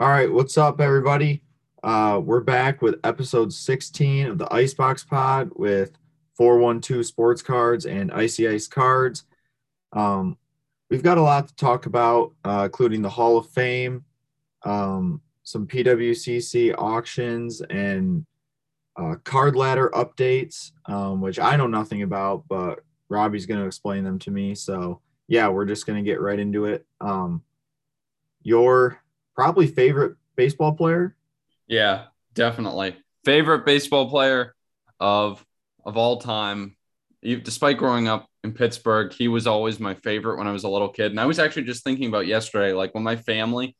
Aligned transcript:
All 0.00 0.08
right, 0.08 0.32
what's 0.32 0.56
up, 0.56 0.80
everybody? 0.80 1.42
Uh, 1.84 2.22
we're 2.24 2.40
back 2.40 2.80
with 2.80 2.98
episode 3.04 3.52
16 3.52 4.28
of 4.28 4.38
the 4.38 4.50
Icebox 4.50 5.04
Pod 5.04 5.50
with 5.56 5.92
412 6.38 7.04
Sports 7.04 7.42
Cards 7.42 7.84
and 7.84 8.10
Icy 8.10 8.48
Ice 8.48 8.66
Cards. 8.66 9.24
Um, 9.92 10.38
we've 10.88 11.02
got 11.02 11.18
a 11.18 11.22
lot 11.22 11.48
to 11.48 11.54
talk 11.54 11.84
about, 11.84 12.32
uh, 12.46 12.62
including 12.64 13.02
the 13.02 13.10
Hall 13.10 13.36
of 13.36 13.50
Fame, 13.50 14.06
um, 14.62 15.20
some 15.42 15.66
PWCC 15.66 16.74
auctions, 16.78 17.60
and 17.60 18.24
uh, 18.96 19.16
card 19.22 19.54
ladder 19.54 19.90
updates, 19.92 20.72
um, 20.86 21.20
which 21.20 21.38
I 21.38 21.56
know 21.56 21.66
nothing 21.66 22.04
about, 22.04 22.48
but 22.48 22.82
Robbie's 23.10 23.44
going 23.44 23.60
to 23.60 23.66
explain 23.66 24.04
them 24.04 24.18
to 24.20 24.30
me. 24.30 24.54
So, 24.54 25.02
yeah, 25.28 25.48
we're 25.48 25.66
just 25.66 25.84
going 25.84 26.02
to 26.02 26.10
get 26.10 26.22
right 26.22 26.38
into 26.38 26.64
it. 26.64 26.86
Um, 27.02 27.42
your 28.42 29.02
probably 29.34 29.66
favorite 29.66 30.16
baseball 30.36 30.72
player? 30.72 31.16
Yeah, 31.66 32.06
definitely. 32.34 32.96
Favorite 33.24 33.66
baseball 33.66 34.08
player 34.08 34.54
of 34.98 35.44
of 35.84 35.96
all 35.96 36.18
time. 36.18 36.76
Despite 37.22 37.76
growing 37.76 38.08
up 38.08 38.28
in 38.44 38.52
Pittsburgh, 38.52 39.12
he 39.12 39.28
was 39.28 39.46
always 39.46 39.78
my 39.78 39.94
favorite 39.94 40.38
when 40.38 40.46
I 40.46 40.52
was 40.52 40.64
a 40.64 40.68
little 40.68 40.88
kid. 40.88 41.10
And 41.10 41.20
I 41.20 41.26
was 41.26 41.38
actually 41.38 41.64
just 41.64 41.84
thinking 41.84 42.08
about 42.08 42.26
yesterday, 42.26 42.72
like 42.72 42.94
when 42.94 43.04
my 43.04 43.16
family 43.16 43.76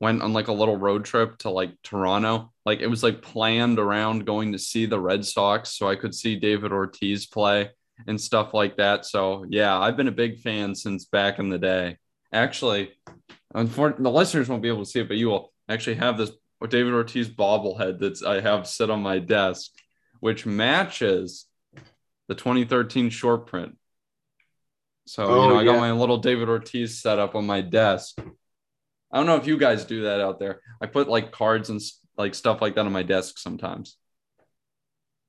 went 0.00 0.22
on 0.22 0.32
like 0.32 0.48
a 0.48 0.52
little 0.52 0.76
road 0.76 1.04
trip 1.04 1.38
to 1.38 1.50
like 1.50 1.70
Toronto, 1.82 2.52
like 2.64 2.80
it 2.80 2.86
was 2.86 3.02
like 3.02 3.22
planned 3.22 3.78
around 3.78 4.26
going 4.26 4.52
to 4.52 4.58
see 4.58 4.86
the 4.86 5.00
Red 5.00 5.24
Sox 5.24 5.70
so 5.70 5.88
I 5.88 5.96
could 5.96 6.14
see 6.14 6.36
David 6.36 6.72
Ortiz 6.72 7.26
play 7.26 7.70
and 8.06 8.20
stuff 8.20 8.54
like 8.54 8.76
that. 8.76 9.04
So 9.04 9.44
yeah, 9.48 9.78
I've 9.78 9.96
been 9.96 10.08
a 10.08 10.12
big 10.12 10.38
fan 10.38 10.74
since 10.74 11.06
back 11.06 11.38
in 11.38 11.48
the 11.48 11.58
day. 11.58 11.96
Actually, 12.32 12.92
unfortunately, 13.54 14.04
the 14.04 14.10
listeners 14.10 14.48
won't 14.48 14.62
be 14.62 14.68
able 14.68 14.84
to 14.84 14.90
see 14.90 15.00
it, 15.00 15.08
but 15.08 15.16
you 15.16 15.28
will 15.28 15.52
actually 15.68 15.96
have 15.96 16.18
this 16.18 16.32
David 16.68 16.94
Ortiz 16.94 17.28
bobblehead 17.28 17.98
that 17.98 18.22
I 18.26 18.40
have 18.40 18.66
sit 18.66 18.90
on 18.90 19.02
my 19.02 19.18
desk, 19.18 19.70
which 20.20 20.46
matches 20.46 21.46
the 22.28 22.34
2013 22.34 23.10
short 23.10 23.46
print. 23.46 23.76
So, 25.06 25.24
oh, 25.24 25.42
you 25.42 25.48
know, 25.50 25.58
I 25.58 25.64
got 25.64 25.78
my 25.78 25.92
little 25.92 26.18
David 26.18 26.48
Ortiz 26.48 27.00
set 27.00 27.18
up 27.18 27.34
on 27.34 27.46
my 27.46 27.60
desk. 27.60 28.18
I 29.12 29.18
don't 29.18 29.26
know 29.26 29.36
if 29.36 29.46
you 29.46 29.58
guys 29.58 29.84
do 29.84 30.04
that 30.04 30.20
out 30.20 30.38
there. 30.38 30.60
I 30.80 30.86
put 30.86 31.08
like 31.08 31.30
cards 31.30 31.68
and 31.70 31.80
like 32.16 32.34
stuff 32.34 32.62
like 32.62 32.74
that 32.76 32.86
on 32.86 32.92
my 32.92 33.02
desk 33.02 33.38
sometimes. 33.38 33.96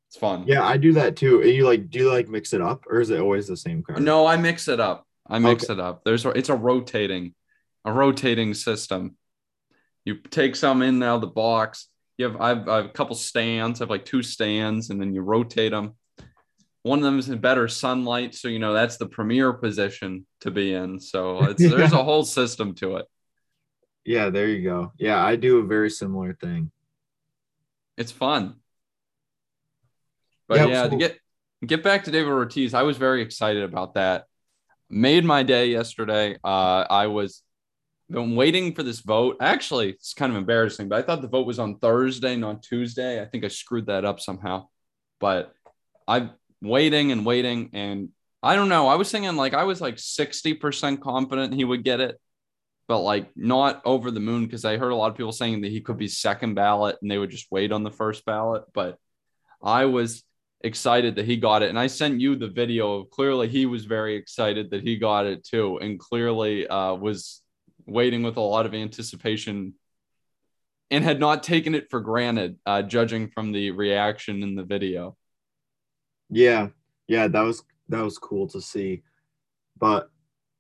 It's 0.10 0.18
fun. 0.18 0.46
Yeah, 0.48 0.64
I 0.64 0.78
do 0.78 0.94
that 0.94 1.18
too. 1.18 1.42
You 1.42 1.66
like 1.66 1.90
do 1.90 2.00
you 2.00 2.12
like 2.12 2.30
mix 2.30 2.54
it 2.54 2.62
up 2.62 2.86
or 2.90 3.02
is 3.02 3.10
it 3.10 3.20
always 3.20 3.48
the 3.48 3.58
same 3.58 3.84
card? 3.84 4.02
No, 4.02 4.26
I 4.26 4.38
mix 4.38 4.68
it 4.68 4.80
up. 4.80 5.06
I 5.28 5.40
mix 5.40 5.66
okay. 5.66 5.74
it 5.74 5.80
up. 5.80 6.04
There's 6.06 6.26
it's 6.26 6.50
a 6.50 6.56
rotating, 6.56 7.36
a 7.86 7.94
rotating 7.94 8.54
system. 8.54 9.16
You 10.04 10.16
take 10.16 10.56
some 10.56 10.82
in 10.82 11.02
out 11.02 11.16
of 11.16 11.22
the 11.22 11.28
box. 11.28 11.88
You 12.18 12.26
have 12.26 12.42
I 12.42 12.50
have, 12.50 12.70
I 12.70 12.76
have 12.78 12.86
a 12.86 12.90
couple 12.90 13.16
stands. 13.16 13.80
I 13.80 13.84
have 13.84 13.90
like 13.90 14.06
two 14.06 14.24
stands, 14.24 14.90
and 14.90 15.00
then 15.00 15.14
you 15.14 15.22
rotate 15.22 15.72
them. 15.72 15.94
One 16.84 17.00
of 17.00 17.06
them 17.06 17.18
is 17.18 17.30
in 17.30 17.40
better 17.40 17.68
sunlight, 17.68 18.36
so 18.36 18.48
you 18.48 18.60
know 18.60 18.74
that's 18.74 18.98
the 18.98 19.08
premier 19.08 19.54
position 19.54 20.26
to 20.42 20.52
be 20.52 20.74
in. 20.74 21.00
So 21.00 21.44
it's, 21.46 21.62
yeah. 21.64 21.70
there's 21.70 21.94
a 21.94 22.04
whole 22.04 22.26
system 22.26 22.76
to 22.76 22.98
it. 22.98 23.06
Yeah, 24.04 24.30
there 24.30 24.48
you 24.48 24.64
go. 24.64 24.92
Yeah, 24.98 25.24
I 25.24 25.36
do 25.36 25.60
a 25.60 25.66
very 25.66 25.90
similar 25.90 26.34
thing. 26.34 26.72
It's 27.98 28.12
fun. 28.12 28.56
But 30.48 30.60
yeah, 30.60 30.68
yeah 30.68 30.84
so- 30.84 30.90
to 30.92 30.96
get 30.98 31.20
get 31.66 31.84
back 31.84 32.04
to 32.04 32.12
David 32.12 32.30
Ortiz, 32.30 32.74
I 32.74 32.84
was 32.84 32.98
very 32.98 33.22
excited 33.22 33.64
about 33.64 33.96
that 33.96 34.26
made 34.90 35.26
my 35.26 35.44
day 35.44 35.68
yesterday. 35.68 36.38
Uh, 36.44 36.86
I 36.90 37.08
was 37.08 37.42
been 38.10 38.36
waiting 38.36 38.74
for 38.74 38.84
this 38.84 39.00
vote. 39.00 39.38
Actually, 39.42 39.90
it's 39.90 40.14
kind 40.14 40.32
of 40.32 40.38
embarrassing, 40.38 40.90
but 40.90 41.00
I 41.00 41.02
thought 41.02 41.22
the 41.22 41.28
vote 41.28 41.48
was 41.48 41.60
on 41.60 41.80
Thursday, 41.80 42.36
not 42.36 42.64
Tuesday. 42.64 43.22
I 43.22 43.26
think 43.26 43.44
I 43.44 43.48
screwed 43.48 43.88
that 43.88 44.06
up 44.06 44.20
somehow. 44.20 44.68
But 45.20 45.54
I'm 46.08 46.32
waiting 46.62 47.12
and 47.12 47.26
waiting, 47.26 47.72
and 47.74 48.10
I 48.44 48.56
don't 48.56 48.70
know. 48.70 48.88
I 48.88 48.96
was 48.96 49.12
thinking 49.12 49.36
like 49.36 49.54
I 49.54 49.64
was 49.64 49.82
like 49.82 49.96
60% 49.96 51.02
confident 51.02 51.54
he 51.54 51.64
would 51.64 51.84
get 51.84 52.00
it, 52.00 52.20
but 52.88 53.00
like 53.00 53.36
not 53.36 53.82
over 53.86 54.12
the 54.12 54.20
moon 54.20 54.46
because 54.46 54.66
I 54.66 54.78
heard 54.78 54.92
a 54.92 54.96
lot 54.96 55.10
of 55.10 55.18
people 55.18 55.32
saying 55.32 55.62
that 55.62 55.72
he 55.72 55.82
could 55.82 55.98
be 55.98 56.08
second 56.08 56.54
ballot 56.54 56.98
and 57.02 57.10
they 57.10 57.18
would 57.18 57.32
just 57.32 57.48
wait 57.50 57.72
on 57.72 57.84
the 57.84 57.92
first 57.92 58.24
ballot. 58.26 58.64
But 58.74 59.00
I 59.64 59.86
was 59.86 60.24
excited 60.62 61.16
that 61.16 61.26
he 61.26 61.38
got 61.38 61.64
it. 61.64 61.70
And 61.70 61.80
I 61.80 61.88
sent 61.88 62.22
you 62.22 62.36
the 62.36 62.48
video. 62.48 63.00
of 63.00 63.10
Clearly, 63.10 63.48
he 63.48 63.66
was 63.66 63.86
very 63.86 64.16
excited 64.16 64.72
that 64.72 64.84
he 64.84 64.98
got 64.98 65.26
it 65.26 65.44
too, 65.44 65.78
and 65.80 66.00
clearly 66.00 66.68
uh, 66.68 66.94
was 66.94 67.42
waiting 67.86 68.24
with 68.24 68.38
a 68.38 68.42
lot 68.42 68.66
of 68.66 68.74
anticipation 68.74 69.74
and 70.92 71.04
had 71.04 71.20
not 71.20 71.44
taken 71.44 71.76
it 71.76 71.90
for 71.90 72.00
granted, 72.00 72.58
uh, 72.66 72.82
judging 72.82 73.30
from 73.30 73.52
the 73.52 73.72
reaction 73.72 74.44
in 74.44 74.56
the 74.56 74.64
video. 74.64 75.18
Yeah, 76.30 76.70
yeah, 77.08 77.28
that 77.28 77.42
was 77.42 77.64
that 77.90 78.04
was 78.04 78.18
cool 78.18 78.48
to 78.50 78.62
see. 78.62 79.04
But 79.78 80.10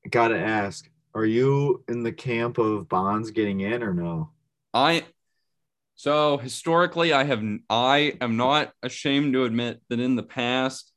gotta 0.09 0.37
ask, 0.37 0.89
are 1.13 1.25
you 1.25 1.83
in 1.87 2.03
the 2.03 2.11
camp 2.11 2.57
of 2.57 2.89
Bonds 2.89 3.31
getting 3.31 3.61
in 3.61 3.83
or 3.83 3.93
no? 3.93 4.31
I 4.73 5.05
so 5.95 6.37
historically, 6.37 7.13
I 7.13 7.23
have 7.23 7.43
I 7.69 8.17
am 8.19 8.35
not 8.35 8.73
ashamed 8.83 9.33
to 9.33 9.45
admit 9.45 9.81
that 9.89 9.99
in 9.99 10.15
the 10.15 10.23
past 10.23 10.91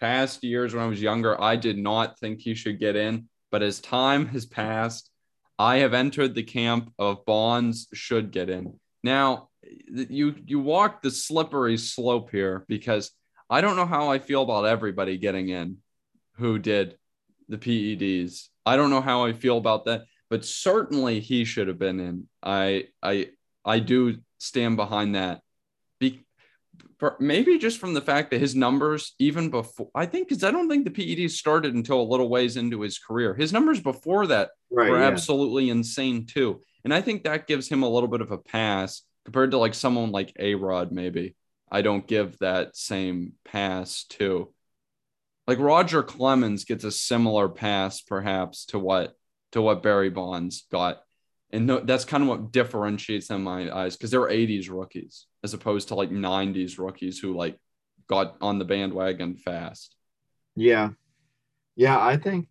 past 0.00 0.42
years 0.42 0.74
when 0.74 0.82
I 0.84 0.88
was 0.88 1.02
younger, 1.02 1.40
I 1.40 1.56
did 1.56 1.78
not 1.78 2.18
think 2.18 2.40
he 2.40 2.54
should 2.54 2.78
get 2.78 2.96
in. 2.96 3.28
But 3.50 3.62
as 3.62 3.80
time 3.80 4.26
has 4.26 4.46
passed, 4.46 5.10
I 5.62 5.76
have 5.76 5.94
entered 5.94 6.34
the 6.34 6.42
camp 6.42 6.92
of 6.98 7.24
Bonds 7.24 7.86
should 7.94 8.32
get 8.32 8.50
in. 8.50 8.80
Now, 9.04 9.50
you 9.62 10.34
you 10.44 10.58
walk 10.58 11.02
the 11.02 11.10
slippery 11.12 11.76
slope 11.76 12.32
here 12.32 12.64
because 12.66 13.12
I 13.48 13.60
don't 13.60 13.76
know 13.76 13.86
how 13.86 14.10
I 14.10 14.18
feel 14.18 14.42
about 14.42 14.64
everybody 14.64 15.18
getting 15.18 15.50
in 15.50 15.76
who 16.34 16.58
did 16.58 16.96
the 17.48 17.58
PEDs. 17.58 18.48
I 18.66 18.74
don't 18.74 18.90
know 18.90 19.00
how 19.00 19.24
I 19.24 19.34
feel 19.34 19.56
about 19.56 19.84
that, 19.84 20.02
but 20.28 20.44
certainly 20.44 21.20
he 21.20 21.44
should 21.44 21.68
have 21.68 21.78
been 21.78 22.00
in. 22.00 22.28
I 22.42 22.88
I 23.00 23.28
I 23.64 23.78
do 23.78 24.16
stand 24.38 24.76
behind 24.76 25.14
that. 25.14 25.42
Be, 26.76 27.08
maybe 27.20 27.58
just 27.58 27.78
from 27.78 27.94
the 27.94 28.00
fact 28.00 28.30
that 28.30 28.40
his 28.40 28.54
numbers, 28.54 29.14
even 29.18 29.50
before, 29.50 29.90
I 29.94 30.06
think, 30.06 30.28
because 30.28 30.44
I 30.44 30.50
don't 30.50 30.68
think 30.68 30.84
the 30.84 30.90
PEDs 30.90 31.32
started 31.32 31.74
until 31.74 32.00
a 32.00 32.10
little 32.10 32.28
ways 32.28 32.56
into 32.56 32.80
his 32.80 32.98
career. 32.98 33.34
His 33.34 33.52
numbers 33.52 33.80
before 33.80 34.26
that 34.28 34.50
right, 34.70 34.90
were 34.90 34.98
yeah. 34.98 35.06
absolutely 35.06 35.70
insane 35.70 36.26
too. 36.26 36.62
And 36.84 36.92
I 36.92 37.00
think 37.00 37.24
that 37.24 37.46
gives 37.46 37.68
him 37.68 37.82
a 37.82 37.88
little 37.88 38.08
bit 38.08 38.20
of 38.20 38.30
a 38.30 38.38
pass 38.38 39.02
compared 39.24 39.52
to 39.52 39.58
like 39.58 39.74
someone 39.74 40.10
like 40.10 40.32
A 40.38 40.54
Rod, 40.54 40.92
maybe. 40.92 41.36
I 41.70 41.82
don't 41.82 42.06
give 42.06 42.38
that 42.38 42.76
same 42.76 43.32
pass 43.44 44.04
to. 44.10 44.52
Like 45.46 45.58
Roger 45.58 46.02
Clemens 46.02 46.64
gets 46.64 46.84
a 46.84 46.90
similar 46.90 47.48
pass, 47.48 48.00
perhaps, 48.00 48.66
to 48.66 48.78
what 48.78 49.14
to 49.52 49.62
what 49.62 49.82
Barry 49.82 50.10
Bonds 50.10 50.66
got 50.70 51.02
and 51.52 51.66
no, 51.66 51.80
that's 51.80 52.04
kind 52.04 52.22
of 52.22 52.28
what 52.28 52.50
differentiates 52.50 53.28
them 53.28 53.38
in 53.38 53.44
my 53.44 53.74
eyes 53.74 53.96
because 53.96 54.10
they're 54.10 54.20
80s 54.20 54.70
rookies 54.70 55.26
as 55.44 55.52
opposed 55.52 55.88
to 55.88 55.94
like 55.94 56.10
90s 56.10 56.78
rookies 56.78 57.18
who 57.18 57.34
like 57.34 57.58
got 58.08 58.36
on 58.40 58.58
the 58.58 58.64
bandwagon 58.64 59.36
fast. 59.36 59.94
Yeah. 60.56 60.90
Yeah, 61.76 61.98
I 61.98 62.16
think 62.16 62.48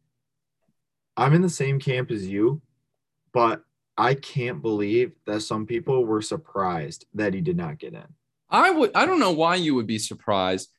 I'm 1.18 1.34
in 1.34 1.42
the 1.42 1.50
same 1.50 1.80
camp 1.80 2.12
as 2.12 2.28
you, 2.28 2.62
but 3.34 3.64
I 3.98 4.14
can't 4.14 4.62
believe 4.62 5.14
that 5.26 5.42
some 5.42 5.66
people 5.66 6.06
were 6.06 6.22
surprised 6.22 7.06
that 7.16 7.34
he 7.34 7.42
did 7.42 7.58
not 7.58 7.80
get 7.80 7.94
in. 7.94 8.08
I 8.50 8.72
would 8.72 8.92
I 8.96 9.06
don't 9.06 9.20
know 9.20 9.32
why 9.32 9.56
you 9.56 9.76
would 9.76 9.88
be 9.88 10.00
surprised. 10.00 10.70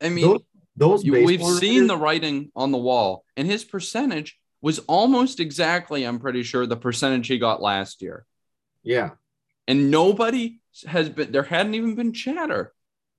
I 0.00 0.08
mean, 0.08 0.26
those, 0.26 0.40
those 0.76 1.04
you, 1.04 1.12
we've 1.12 1.44
seen 1.44 1.86
the 1.86 1.96
writing 1.96 2.50
on 2.56 2.72
the 2.72 2.78
wall 2.78 3.24
and 3.36 3.46
his 3.46 3.64
percentage 3.64 4.38
was 4.62 4.78
almost 4.80 5.40
exactly, 5.40 6.04
I'm 6.04 6.20
pretty 6.20 6.44
sure, 6.44 6.66
the 6.66 6.76
percentage 6.76 7.26
he 7.26 7.38
got 7.38 7.60
last 7.60 8.00
year. 8.00 8.24
Yeah. 8.82 9.10
And 9.68 9.90
nobody 9.90 10.60
has 10.86 11.10
been, 11.10 11.32
there 11.32 11.42
hadn't 11.42 11.74
even 11.74 11.94
been 11.94 12.12
chatter. 12.12 12.72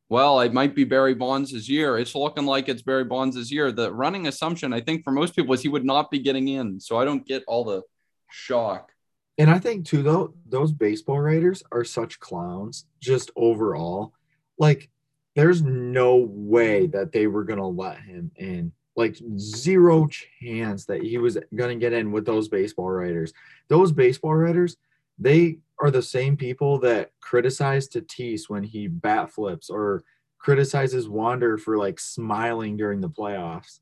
Well, 0.10 0.42
it 0.42 0.54
might 0.54 0.76
be 0.76 0.84
Barry 0.84 1.14
Bonds' 1.14 1.70
year. 1.70 1.98
It's 1.98 2.16
looking 2.16 2.46
like 2.46 2.70
it's 2.70 2.82
Barry 2.82 3.04
Bonds' 3.04 3.52
year. 3.52 3.72
The 3.72 3.92
running 3.92 4.28
assumption, 4.28 4.74
I 4.74 4.82
think, 4.82 5.04
for 5.04 5.12
most 5.12 5.36
people 5.36 5.54
is 5.54 5.62
he 5.62 5.70
would 5.70 5.86
not 5.86 6.12
be 6.12 6.20
getting 6.20 6.48
in. 6.48 6.80
So 6.80 6.98
I 6.98 7.06
don't 7.06 7.26
get 7.26 7.44
all 7.48 7.64
the 7.64 7.82
shock. 8.30 8.92
And 9.38 9.50
I 9.50 9.58
think, 9.58 9.86
too, 9.86 10.04
though, 10.04 10.36
those 10.48 10.72
baseball 10.72 11.20
writers 11.20 11.64
are 11.72 11.84
such 11.84 12.20
clowns 12.20 12.86
just 13.02 13.32
overall. 13.36 14.14
Like, 14.60 14.90
there's 15.36 15.64
no 15.64 16.18
way 16.18 16.86
that 16.88 17.12
they 17.12 17.26
were 17.26 17.44
going 17.44 17.60
to 17.60 17.66
let 17.66 18.00
him 18.00 18.30
in 18.36 18.72
like 18.96 19.18
zero 19.38 20.08
chance 20.08 20.86
that 20.86 21.02
he 21.02 21.18
was 21.18 21.38
going 21.56 21.78
to 21.78 21.84
get 21.84 21.94
in 21.94 22.12
with 22.12 22.26
those 22.26 22.48
baseball 22.48 22.90
writers. 22.90 23.34
Those 23.68 23.92
baseball 23.92 24.36
writers, 24.36 24.78
they 25.18 25.60
are 25.80 25.92
the 25.92 26.02
same 26.02 26.38
people 26.38 26.80
that 26.80 27.12
criticize 27.20 27.88
Tatis 27.88 28.50
when 28.50 28.64
he 28.64 28.88
bat 28.88 29.32
flips 29.32 29.70
or 29.70 30.04
criticizes 30.38 31.08
Wander 31.08 31.58
for 31.58 31.78
like 31.78 32.00
smiling 32.00 32.78
during 32.78 33.02
the 33.02 33.10
playoffs. 33.10 33.80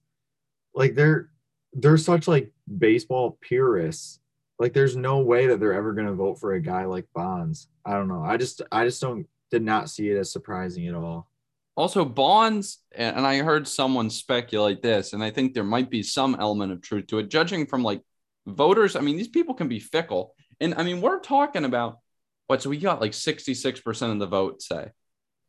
Like 0.74 0.96
they're 0.96 1.30
they're 1.74 1.98
such 1.98 2.28
like 2.28 2.52
baseball 2.78 3.38
purists. 3.42 4.20
like 4.60 4.74
there's 4.74 4.96
no 4.96 5.20
way 5.20 5.48
that 5.48 5.60
they're 5.60 5.74
ever 5.74 5.94
going 5.94 6.08
to 6.08 6.14
vote 6.14 6.40
for 6.40 6.54
a 6.54 6.62
guy 6.62 6.86
like 6.86 7.08
Bonds. 7.16 7.68
I 7.86 7.94
don't 7.94 8.08
know. 8.08 8.24
I 8.24 8.38
just 8.38 8.62
I 8.72 8.86
just 8.86 9.02
don't 9.02 9.28
did 9.50 9.64
not 9.64 9.90
see 9.90 10.10
it 10.10 10.18
as 10.18 10.32
surprising 10.32 10.88
at 10.88 10.96
all. 10.96 11.31
Also, 11.76 12.04
Bonds, 12.04 12.80
and 12.94 13.26
I 13.26 13.38
heard 13.38 13.68
someone 13.68 14.10
speculate 14.10 14.82
this, 14.82 15.14
and 15.14 15.24
I 15.24 15.32
think 15.32 15.54
there 15.54 15.64
might 15.64 15.90
be 15.90 16.04
some 16.04 16.36
element 16.40 16.72
of 16.72 16.82
truth 16.82 17.08
to 17.08 17.20
it. 17.20 17.30
Judging 17.30 17.66
from 17.66 17.84
like 17.84 18.02
voters, 18.46 18.96
I 18.96 19.02
mean, 19.02 19.18
these 19.18 19.30
people 19.30 19.54
can 19.54 19.68
be 19.68 19.80
fickle. 19.80 20.36
And 20.60 20.76
I 20.76 20.84
mean, 20.84 21.02
we're 21.02 21.20
talking 21.20 21.66
about 21.66 22.00
what? 22.48 22.62
So 22.62 22.70
we 22.70 22.78
got 22.78 23.00
like 23.02 23.14
66% 23.14 24.12
of 24.12 24.20
the 24.20 24.28
vote, 24.28 24.62
say. 24.62 24.90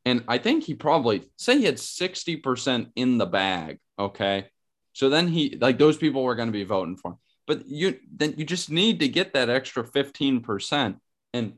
And 0.05 0.25
I 0.29 0.39
think 0.39 0.65
he 0.65 0.75
probably, 0.75 1.29
say 1.37 1.59
he 1.59 1.65
had 1.65 1.77
60% 1.77 2.91
in 2.97 3.19
the 3.19 3.27
bag. 3.27 3.79
Okay. 3.99 4.47
So 4.93 5.09
then 5.09 5.29
he, 5.29 5.57
like, 5.61 5.79
those 5.79 5.97
people 5.97 6.23
were 6.23 6.35
going 6.35 6.49
to 6.49 6.53
be 6.53 6.65
voting 6.65 6.97
for 6.97 7.13
him. 7.13 7.19
But 7.47 7.67
you, 7.67 7.99
then 8.15 8.35
you 8.37 8.45
just 8.45 8.71
need 8.71 9.01
to 9.01 9.09
get 9.09 9.33
that 9.35 9.51
extra 9.51 9.85
15%. 9.85 10.97
And 11.33 11.55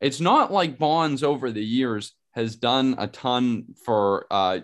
it's 0.00 0.20
not 0.20 0.52
like 0.52 0.78
Bonds 0.78 1.22
over 1.22 1.50
the 1.50 1.64
years 1.64 2.12
has 2.36 2.54
done 2.54 2.94
a 2.98 3.06
ton 3.06 3.64
for 3.84 4.26
uh, 4.30 4.60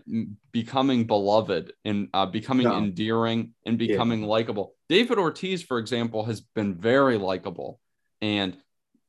becoming 0.53 1.05
beloved 1.05 1.73
and 1.87 2.09
uh, 2.13 2.27
becoming 2.27 2.69
no. 2.69 2.77
endearing 2.77 3.55
and 3.65 3.79
becoming 3.79 4.21
yeah. 4.21 4.27
likable. 4.27 4.75
David 4.91 5.17
Ortiz, 5.17 5.63
for 5.63 5.79
example, 5.79 6.23
has 6.25 6.43
been 6.43 6.75
very 6.75 7.17
likable. 7.17 7.81
And 8.21 8.55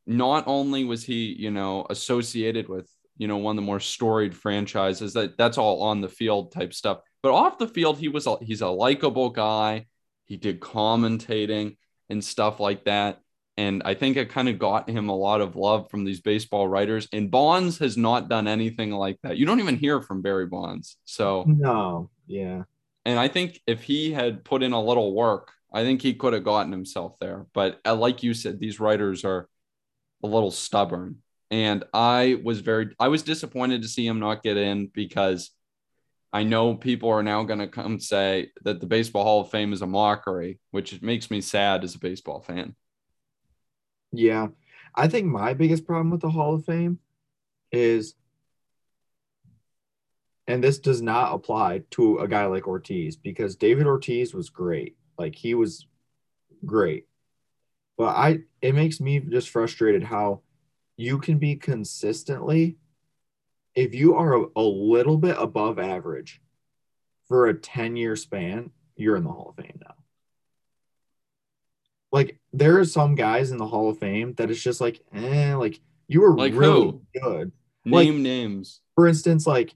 not 0.08 0.46
only 0.48 0.86
was 0.86 1.04
he, 1.04 1.36
you 1.38 1.52
know, 1.52 1.86
associated 1.90 2.70
with, 2.70 2.90
you 3.18 3.28
know, 3.28 3.36
one 3.36 3.58
of 3.58 3.62
the 3.62 3.66
more 3.66 3.82
storied 3.82 4.34
franchises 4.34 5.12
that 5.14 5.38
that's 5.38 5.58
all 5.58 5.84
on 5.84 6.00
the 6.00 6.08
field 6.10 6.54
type 6.54 6.74
stuff, 6.74 7.00
but 7.22 7.34
off 7.34 7.58
the 7.58 7.68
field, 7.68 7.98
he 7.98 8.08
was 8.08 8.28
a, 8.28 8.38
he's 8.42 8.62
a 8.62 8.70
likable 8.70 9.30
guy. 9.30 9.88
He 10.24 10.38
did 10.38 10.62
commentating 10.62 11.76
and 12.10 12.24
stuff 12.24 12.62
like 12.62 12.86
that. 12.86 13.20
And 13.58 13.84
I 13.86 13.94
think 13.94 14.18
it 14.18 14.30
kind 14.30 14.50
of 14.50 14.58
got 14.58 14.90
him 14.90 15.10
a 15.10 15.16
lot 15.16 15.42
of 15.42 15.56
love 15.56 15.90
from 15.92 16.04
these 16.04 16.22
baseball 16.22 16.68
writers. 16.68 17.08
And 17.14 17.30
Bonds 17.30 17.78
has 17.80 17.98
not 17.98 18.30
done 18.30 18.48
anything 18.48 18.92
like 18.92 19.20
that. 19.22 19.38
You 19.38 19.46
don't 19.46 19.60
even 19.60 19.78
hear 19.78 20.02
from 20.02 20.22
Barry 20.24 20.48
Bonds. 20.48 20.98
So, 21.06 21.44
no, 21.48 22.10
yeah. 22.26 22.64
And 23.06 23.20
I 23.20 23.28
think 23.28 23.62
if 23.68 23.84
he 23.84 24.12
had 24.12 24.44
put 24.44 24.64
in 24.64 24.74
a 24.74 24.82
little 24.82 25.14
work, 25.14 25.52
I 25.72 25.84
think 25.84 26.02
he 26.02 26.14
could 26.14 26.34
have 26.34 26.44
gotten 26.44 26.72
himself 26.72 27.18
there. 27.20 27.46
But 27.54 27.80
uh, 27.86 27.96
like 27.96 28.24
you 28.24 28.34
said, 28.34 28.60
these 28.60 28.80
writers 28.80 29.24
are 29.24 29.48
a 30.24 30.28
little 30.28 30.52
stubborn. 30.52 31.18
And 31.52 31.84
I 31.94 32.40
was 32.44 32.62
very, 32.62 32.96
I 33.00 33.10
was 33.10 33.22
disappointed 33.22 33.84
to 33.84 33.88
see 33.88 34.08
him 34.08 34.20
not 34.20 34.42
get 34.42 34.58
in 34.58 34.88
because 34.88 35.52
I 36.32 36.44
know 36.44 36.74
people 36.74 37.10
are 37.10 37.22
now 37.22 37.44
going 37.44 37.60
to 37.60 37.68
come 37.68 38.00
say 38.00 38.50
that 38.64 38.80
the 38.80 38.88
Baseball 38.88 39.24
Hall 39.24 39.42
of 39.42 39.52
Fame 39.52 39.74
is 39.74 39.84
a 39.84 39.88
mockery, 39.88 40.60
which 40.72 41.00
makes 41.04 41.30
me 41.30 41.42
sad 41.42 41.84
as 41.84 41.94
a 41.94 42.00
baseball 42.00 42.42
fan. 42.42 42.76
Yeah. 44.14 44.48
I 44.96 45.08
think 45.08 45.26
my 45.26 45.54
biggest 45.54 45.86
problem 45.86 46.12
with 46.12 46.22
the 46.22 46.30
Hall 46.30 46.56
of 46.56 46.66
Fame 46.66 47.00
is, 47.72 48.16
and 50.48 50.64
this 50.64 50.80
does 50.80 51.02
not 51.02 51.34
apply 51.34 51.82
to 51.92 52.20
a 52.20 52.28
guy 52.28 52.46
like 52.46 52.68
Ortiz 52.68 53.16
because 53.16 53.56
David 53.56 53.88
Ortiz 53.88 54.34
was 54.34 54.50
great. 54.50 54.96
Like 55.18 55.36
he 55.36 55.56
was 55.56 55.88
great. 56.66 57.08
But 57.98 58.16
I, 58.16 58.40
it 58.62 58.76
makes 58.76 59.02
me 59.02 59.20
just 59.20 59.50
frustrated 59.50 60.04
how 60.04 60.42
you 60.96 61.18
can 61.18 61.40
be 61.40 61.56
consistently, 61.56 62.78
if 63.74 63.96
you 63.96 64.16
are 64.16 64.44
a, 64.44 64.46
a 64.56 64.62
little 64.62 65.18
bit 65.18 65.36
above 65.40 65.80
average 65.80 66.40
for 67.28 67.48
a 67.48 67.54
10 67.54 67.96
year 67.96 68.16
span, 68.16 68.70
you're 68.96 69.16
in 69.16 69.24
the 69.24 69.32
Hall 69.32 69.56
of 69.58 69.64
Fame 69.64 69.80
now 69.82 69.96
like 72.14 72.38
there 72.54 72.80
are 72.80 72.86
some 72.86 73.16
guys 73.16 73.52
in 73.52 73.58
the 73.58 73.68
Hall 73.68 73.90
of 73.90 73.98
Fame 73.98 74.34
that 74.36 74.52
it's 74.52 74.62
just 74.62 74.80
like, 74.80 75.02
eh, 75.14 75.56
like 75.56 75.80
you 76.08 76.22
were 76.22 76.38
like 76.38 76.54
really 76.54 76.92
who? 76.92 77.02
good. 77.20 77.52
Name 77.84 78.14
like, 78.16 78.22
names. 78.22 78.82
For 78.96 79.08
instance, 79.08 79.46
like 79.48 79.74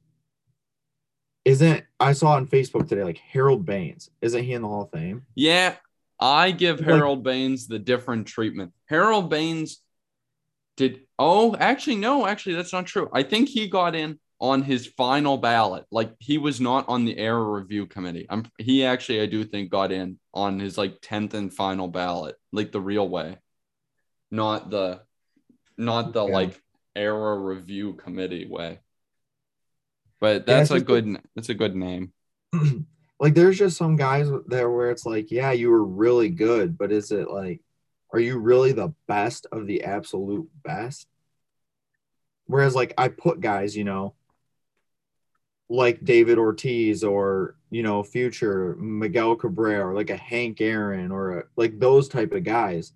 isn't 1.44 1.84
I 2.00 2.14
saw 2.14 2.34
on 2.34 2.46
Facebook 2.46 2.88
today 2.88 3.04
like 3.04 3.18
Harold 3.18 3.66
Baines? 3.66 4.10
Isn't 4.22 4.44
he 4.44 4.54
in 4.54 4.62
the 4.62 4.68
Hall 4.68 4.84
of 4.84 4.92
Fame? 4.92 5.26
Yeah, 5.34 5.76
I 6.20 6.52
give 6.52 6.80
Harold 6.80 7.20
like, 7.20 7.24
Baines 7.26 7.68
the 7.68 7.80
different 7.80 8.28
treatment. 8.28 8.74
Harold 8.86 9.30
Baines 9.30 9.82
did 10.76 11.02
oh 11.18 11.56
actually 11.56 11.96
no, 11.96 12.28
actually 12.28 12.56
that's 12.56 12.74
not 12.74 12.86
true. 12.86 13.10
I 13.12 13.24
think 13.24 13.50
he 13.50 13.68
got 13.68 13.96
in 13.96 14.20
on 14.40 14.62
his 14.62 14.86
final 14.86 15.38
ballot. 15.38 15.86
Like 15.92 16.14
he 16.20 16.38
was 16.38 16.62
not 16.62 16.88
on 16.88 17.06
the 17.06 17.18
error 17.18 17.54
review 17.54 17.86
committee. 17.88 18.26
I'm 18.30 18.46
he 18.58 18.86
actually 18.86 19.22
I 19.22 19.26
do 19.26 19.44
think 19.44 19.70
got 19.70 19.92
in 19.92 20.20
on 20.34 20.60
his 20.60 20.78
like 20.78 21.02
10th 21.02 21.34
and 21.34 21.54
final 21.54 21.88
ballot, 21.88 22.36
like 22.52 22.72
the 22.72 22.82
real 22.82 23.08
way. 23.08 23.38
Not 24.30 24.70
the 24.70 25.02
not 25.78 26.14
the 26.14 26.26
yeah. 26.26 26.34
like 26.34 26.62
error 26.96 27.42
review 27.42 27.94
committee 27.94 28.48
way. 28.48 28.80
But 30.20 30.46
that's 30.46 30.72
yeah, 30.72 30.78
a 30.78 30.82
good 30.82 31.18
that's 31.36 31.50
a 31.50 31.54
good 31.54 31.76
name. 31.76 32.14
like 33.20 33.34
there's 33.34 33.58
just 33.58 33.78
some 33.78 33.96
guys 33.96 34.30
there 34.48 34.70
where 34.70 34.92
it's 34.92 35.06
like, 35.06 35.32
yeah, 35.32 35.52
you 35.52 35.70
were 35.70 35.84
really 35.84 36.30
good, 36.30 36.78
but 36.78 36.92
is 36.92 37.12
it 37.12 37.30
like 37.30 37.62
are 38.14 38.20
you 38.20 38.38
really 38.38 38.72
the 38.72 38.94
best 39.08 39.48
of 39.52 39.68
the 39.68 39.84
absolute 39.84 40.50
best? 40.64 41.08
Whereas 42.46 42.76
like 42.76 42.94
I 42.98 43.10
put 43.10 43.42
guys, 43.42 43.76
you 43.76 43.84
know, 43.84 44.16
like 45.70 46.04
David 46.04 46.38
Ortiz 46.38 47.04
or 47.04 47.56
you 47.70 47.84
know 47.84 48.04
future 48.04 48.76
Miguel 48.76 49.36
Cabrera 49.36 49.88
or 49.88 49.94
like 49.94 50.10
a 50.10 50.18
Hank 50.18 50.62
Aaron 50.62 51.12
or 51.12 51.40
a, 51.40 51.44
like 51.56 51.80
those 51.80 52.08
type 52.08 52.34
of 52.34 52.44
guys. 52.44 52.94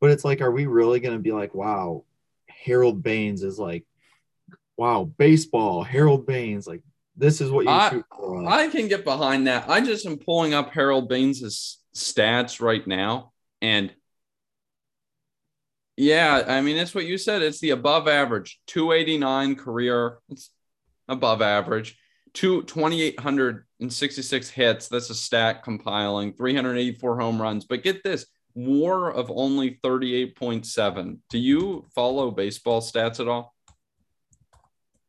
But 0.00 0.10
it's 0.10 0.24
like, 0.24 0.40
are 0.40 0.50
we 0.50 0.66
really 0.66 0.98
going 0.98 1.14
to 1.14 1.22
be 1.22 1.32
like, 1.32 1.54
wow, 1.54 2.04
Harold 2.48 3.02
Baines 3.02 3.42
is 3.42 3.58
like, 3.58 3.84
wow, 4.78 5.04
baseball, 5.04 5.82
Harold 5.82 6.26
Baines, 6.26 6.66
like 6.66 6.82
this 7.16 7.42
is 7.42 7.50
what 7.50 7.66
you 7.66 7.70
I, 7.70 8.02
I 8.46 8.68
can 8.68 8.88
get 8.88 9.04
behind 9.04 9.46
that. 9.46 9.68
I 9.68 9.82
just 9.82 10.06
am 10.06 10.16
pulling 10.16 10.54
up 10.54 10.72
Harold 10.72 11.08
Baines' 11.08 11.78
stats 11.94 12.62
right 12.62 12.86
now. 12.86 13.32
And 13.60 13.92
yeah, 15.98 16.44
I 16.48 16.62
mean, 16.62 16.78
it's 16.78 16.94
what 16.94 17.04
you 17.04 17.18
said. 17.18 17.42
It's 17.42 17.60
the 17.60 17.70
above 17.70 18.08
average 18.08 18.58
289 18.68 19.56
career. 19.56 20.18
It's 20.30 20.50
above 21.10 21.42
average. 21.42 21.98
Two 22.32 22.62
2,866 22.62 24.50
hits. 24.50 24.88
That's 24.88 25.10
a 25.10 25.14
stat 25.14 25.64
compiling, 25.64 26.32
384 26.32 27.20
home 27.20 27.42
runs. 27.42 27.64
But 27.64 27.82
get 27.82 28.04
this 28.04 28.24
war 28.54 29.10
of 29.10 29.30
only 29.34 29.80
38.7. 29.82 31.18
Do 31.28 31.38
you 31.38 31.86
follow 31.94 32.30
baseball 32.30 32.80
stats 32.80 33.18
at 33.20 33.28
all? 33.28 33.54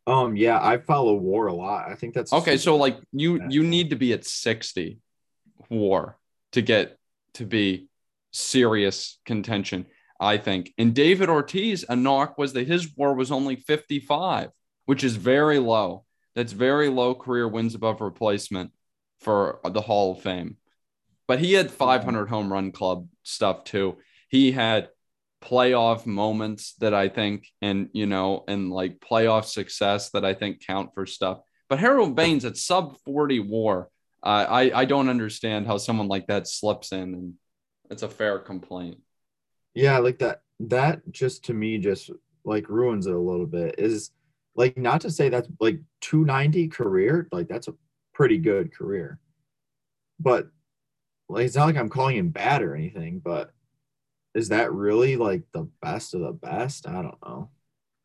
Um, 0.07 0.35
yeah, 0.35 0.59
I 0.61 0.77
follow 0.77 1.15
war 1.15 1.45
a 1.47 1.53
lot. 1.53 1.89
I 1.89 1.95
think 1.95 2.15
that's 2.15 2.33
okay. 2.33 2.57
So 2.57 2.75
like 2.75 2.97
you 3.11 3.47
you 3.49 3.63
need 3.63 3.91
to 3.91 3.95
be 3.95 4.13
at 4.13 4.25
60 4.25 4.99
war 5.69 6.17
to 6.53 6.61
get 6.63 6.97
to 7.35 7.45
be 7.45 7.87
serious 8.31 9.19
contention, 9.25 9.85
I 10.19 10.37
think. 10.37 10.73
And 10.79 10.95
David 10.95 11.29
Ortiz, 11.29 11.85
a 11.87 11.95
knock 11.95 12.39
was 12.39 12.53
that 12.53 12.67
his 12.67 12.95
war 12.97 13.13
was 13.13 13.31
only 13.31 13.57
55 13.57 14.49
which 14.91 15.05
is 15.05 15.15
very 15.15 15.57
low. 15.57 16.03
That's 16.35 16.51
very 16.51 16.89
low 16.89 17.15
career 17.15 17.47
wins 17.47 17.75
above 17.75 18.01
replacement 18.01 18.71
for 19.21 19.61
the 19.63 19.79
Hall 19.79 20.11
of 20.11 20.21
Fame. 20.21 20.57
But 21.29 21.39
he 21.39 21.53
had 21.53 21.71
500 21.71 22.27
home 22.27 22.51
run 22.51 22.73
club 22.73 23.07
stuff 23.23 23.63
too. 23.63 23.99
He 24.27 24.51
had 24.51 24.89
playoff 25.41 26.05
moments 26.05 26.73
that 26.81 26.93
I 26.93 27.07
think, 27.07 27.47
and 27.61 27.87
you 27.93 28.05
know, 28.05 28.43
and 28.49 28.69
like 28.69 28.99
playoff 28.99 29.45
success 29.45 30.09
that 30.09 30.25
I 30.25 30.33
think 30.33 30.67
count 30.67 30.93
for 30.93 31.05
stuff. 31.05 31.39
But 31.69 31.79
Harold 31.79 32.13
Baines 32.13 32.43
at 32.43 32.57
sub 32.57 32.97
40 33.05 33.39
war, 33.39 33.87
uh, 34.21 34.45
I 34.49 34.81
I 34.81 34.83
don't 34.83 35.07
understand 35.07 35.67
how 35.67 35.77
someone 35.77 36.09
like 36.09 36.27
that 36.27 36.49
slips 36.49 36.91
in, 36.91 37.13
and 37.13 37.33
it's 37.89 38.03
a 38.03 38.09
fair 38.09 38.39
complaint. 38.39 38.97
Yeah, 39.73 39.99
like 39.99 40.19
that. 40.19 40.41
That 40.59 41.09
just 41.09 41.45
to 41.45 41.53
me 41.53 41.77
just 41.77 42.11
like 42.43 42.67
ruins 42.67 43.07
it 43.07 43.13
a 43.13 43.17
little 43.17 43.47
bit. 43.47 43.75
Is 43.77 44.11
like 44.55 44.77
not 44.77 45.01
to 45.01 45.11
say 45.11 45.29
that's 45.29 45.47
like 45.59 45.79
290 46.01 46.67
career, 46.69 47.27
like 47.31 47.47
that's 47.47 47.67
a 47.67 47.75
pretty 48.13 48.37
good 48.37 48.73
career. 48.73 49.19
But 50.19 50.47
like 51.29 51.45
it's 51.45 51.55
not 51.55 51.65
like 51.65 51.77
I'm 51.77 51.89
calling 51.89 52.17
him 52.17 52.29
bad 52.29 52.61
or 52.61 52.75
anything, 52.75 53.19
but 53.19 53.51
is 54.33 54.49
that 54.49 54.71
really 54.71 55.17
like 55.17 55.43
the 55.53 55.69
best 55.81 56.13
of 56.13 56.21
the 56.21 56.31
best? 56.31 56.87
I 56.87 57.01
don't 57.01 57.17
know. 57.25 57.49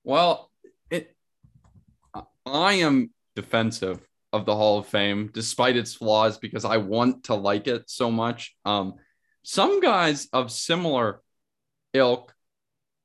Well, 0.04 0.50
it 0.90 1.14
I 2.44 2.74
am 2.74 3.10
defensive 3.34 4.00
of 4.32 4.46
the 4.46 4.54
Hall 4.54 4.78
of 4.78 4.86
Fame 4.86 5.30
despite 5.32 5.76
its 5.76 5.94
flaws 5.94 6.38
because 6.38 6.64
I 6.64 6.78
want 6.78 7.24
to 7.24 7.34
like 7.34 7.66
it 7.66 7.90
so 7.90 8.10
much. 8.10 8.54
Um 8.64 8.94
some 9.42 9.80
guys 9.80 10.28
of 10.32 10.50
similar 10.50 11.22
ilk 11.92 12.34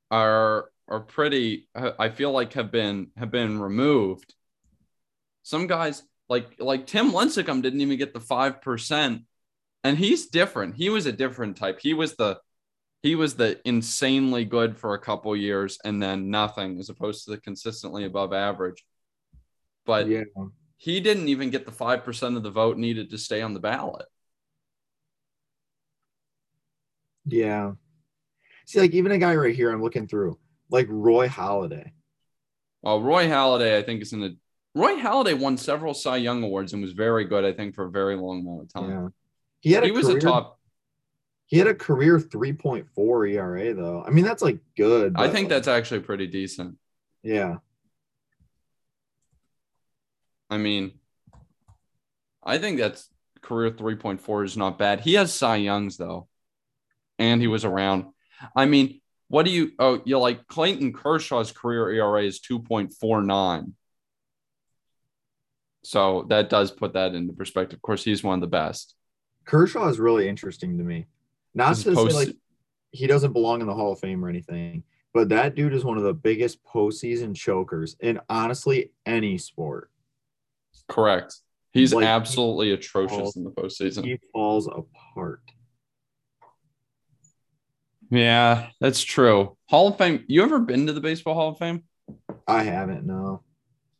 are 0.09 0.70
are 0.91 0.99
pretty 0.99 1.67
I 1.73 2.09
feel 2.09 2.31
like 2.31 2.53
have 2.53 2.71
been 2.71 3.07
have 3.17 3.31
been 3.31 3.59
removed. 3.59 4.35
Some 5.43 5.67
guys 5.67 6.03
like 6.29 6.59
like 6.59 6.85
Tim 6.85 7.11
Lincecum 7.11 7.61
didn't 7.61 7.81
even 7.81 7.97
get 7.97 8.13
the 8.13 8.19
5% 8.19 9.25
and 9.83 9.97
he's 9.97 10.27
different. 10.27 10.75
He 10.75 10.89
was 10.89 11.05
a 11.05 11.11
different 11.11 11.57
type. 11.57 11.79
He 11.81 11.93
was 11.93 12.15
the 12.15 12.39
he 13.03 13.15
was 13.15 13.35
the 13.35 13.59
insanely 13.65 14.45
good 14.45 14.77
for 14.77 14.93
a 14.93 14.99
couple 14.99 15.35
years 15.35 15.79
and 15.83 16.01
then 16.01 16.29
nothing 16.29 16.77
as 16.79 16.89
opposed 16.89 17.25
to 17.25 17.31
the 17.31 17.37
consistently 17.37 18.05
above 18.05 18.33
average. 18.33 18.85
But 19.85 20.07
yeah. 20.07 20.23
he 20.77 20.99
didn't 20.99 21.27
even 21.29 21.49
get 21.49 21.65
the 21.65 21.71
5% 21.71 22.37
of 22.37 22.43
the 22.43 22.51
vote 22.51 22.77
needed 22.77 23.09
to 23.09 23.17
stay 23.17 23.41
on 23.41 23.55
the 23.55 23.59
ballot. 23.59 24.05
Yeah. 27.25 27.71
See, 28.67 28.79
like 28.79 28.93
even 28.93 29.11
a 29.11 29.17
guy 29.17 29.35
right 29.35 29.55
here, 29.55 29.71
I'm 29.71 29.81
looking 29.81 30.07
through, 30.07 30.37
like 30.71 30.87
Roy 30.89 31.27
Halladay. 31.27 31.91
Well, 32.81 33.01
Roy 33.01 33.27
Halladay, 33.27 33.77
I 33.77 33.83
think, 33.83 34.01
is 34.01 34.13
in 34.13 34.21
the 34.21 34.37
Roy 34.73 34.95
Halladay 34.95 35.37
won 35.37 35.57
several 35.57 35.93
Cy 35.93 36.17
Young 36.17 36.43
awards 36.43 36.73
and 36.73 36.81
was 36.81 36.93
very 36.93 37.25
good, 37.25 37.43
I 37.43 37.51
think, 37.51 37.75
for 37.75 37.85
a 37.85 37.91
very 37.91 38.15
long 38.15 38.39
amount 38.39 38.61
of 38.63 38.73
time. 38.73 38.89
Yeah. 38.89 39.07
He 39.59 39.71
had 39.73 39.83
a 39.83 39.87
He 39.87 39.91
was 39.91 40.07
career, 40.07 40.17
a 40.17 40.21
top. 40.21 40.59
He 41.45 41.57
had 41.57 41.67
a 41.67 41.75
career 41.75 42.17
3.4 42.17 43.33
ERA 43.33 43.73
though. 43.73 44.03
I 44.05 44.09
mean, 44.09 44.23
that's 44.23 44.41
like 44.41 44.59
good. 44.77 45.13
I 45.17 45.27
think 45.27 45.45
like, 45.45 45.49
that's 45.49 45.67
actually 45.67 45.99
pretty 45.99 46.27
decent. 46.27 46.77
yeah. 47.21 47.57
I 50.49 50.57
mean, 50.57 50.93
I 52.43 52.57
think 52.57 52.77
that's 52.79 53.09
career 53.41 53.71
3.4 53.71 54.45
is 54.45 54.57
not 54.57 54.77
bad. 54.77 55.01
He 55.01 55.13
has 55.13 55.33
Cy 55.33 55.57
Youngs 55.57 55.97
though, 55.97 56.27
and 57.19 57.41
he 57.41 57.47
was 57.47 57.65
around. 57.65 58.05
I 58.55 58.65
mean, 58.65 59.00
what 59.31 59.45
do 59.45 59.51
you? 59.51 59.71
Oh, 59.79 60.01
you 60.03 60.19
like 60.19 60.45
Clayton 60.47 60.91
Kershaw's 60.91 61.53
career 61.53 61.89
ERA 61.89 62.23
is 62.23 62.41
2.49. 62.41 63.71
So 65.83 66.25
that 66.29 66.49
does 66.49 66.69
put 66.71 66.93
that 66.93 67.15
into 67.15 67.33
perspective. 67.33 67.77
Of 67.77 67.81
course, 67.81 68.03
he's 68.03 68.23
one 68.23 68.35
of 68.35 68.41
the 68.41 68.47
best. 68.47 68.93
Kershaw 69.45 69.87
is 69.87 69.99
really 69.99 70.27
interesting 70.27 70.77
to 70.77 70.83
me. 70.83 71.05
Not 71.55 71.77
to 71.77 71.93
post- 71.93 72.11
say 72.11 72.25
like 72.27 72.35
he 72.91 73.07
doesn't 73.07 73.31
belong 73.33 73.61
in 73.61 73.67
the 73.67 73.73
Hall 73.73 73.93
of 73.93 73.99
Fame 73.99 74.23
or 74.23 74.27
anything, 74.29 74.83
but 75.13 75.29
that 75.29 75.55
dude 75.55 75.73
is 75.73 75.85
one 75.85 75.97
of 75.97 76.03
the 76.03 76.13
biggest 76.13 76.63
postseason 76.65 77.33
chokers 77.33 77.95
in 78.01 78.19
honestly 78.29 78.91
any 79.05 79.37
sport. 79.37 79.89
Correct. 80.89 81.37
He's 81.73 81.93
Like, 81.93 82.05
absolutely 82.05 82.71
atrocious 82.73 83.17
falls- 83.17 83.35
in 83.37 83.45
the 83.45 83.51
postseason. 83.51 84.03
He 84.03 84.19
falls 84.33 84.67
apart. 84.67 85.41
Yeah, 88.11 88.67
that's 88.79 89.01
true. 89.03 89.57
Hall 89.69 89.87
of 89.87 89.97
Fame. 89.97 90.25
You 90.27 90.43
ever 90.43 90.59
been 90.59 90.85
to 90.87 90.93
the 90.93 90.99
Baseball 91.01 91.33
Hall 91.33 91.49
of 91.49 91.57
Fame? 91.57 91.83
I 92.47 92.63
haven't, 92.63 93.05
no. 93.05 93.41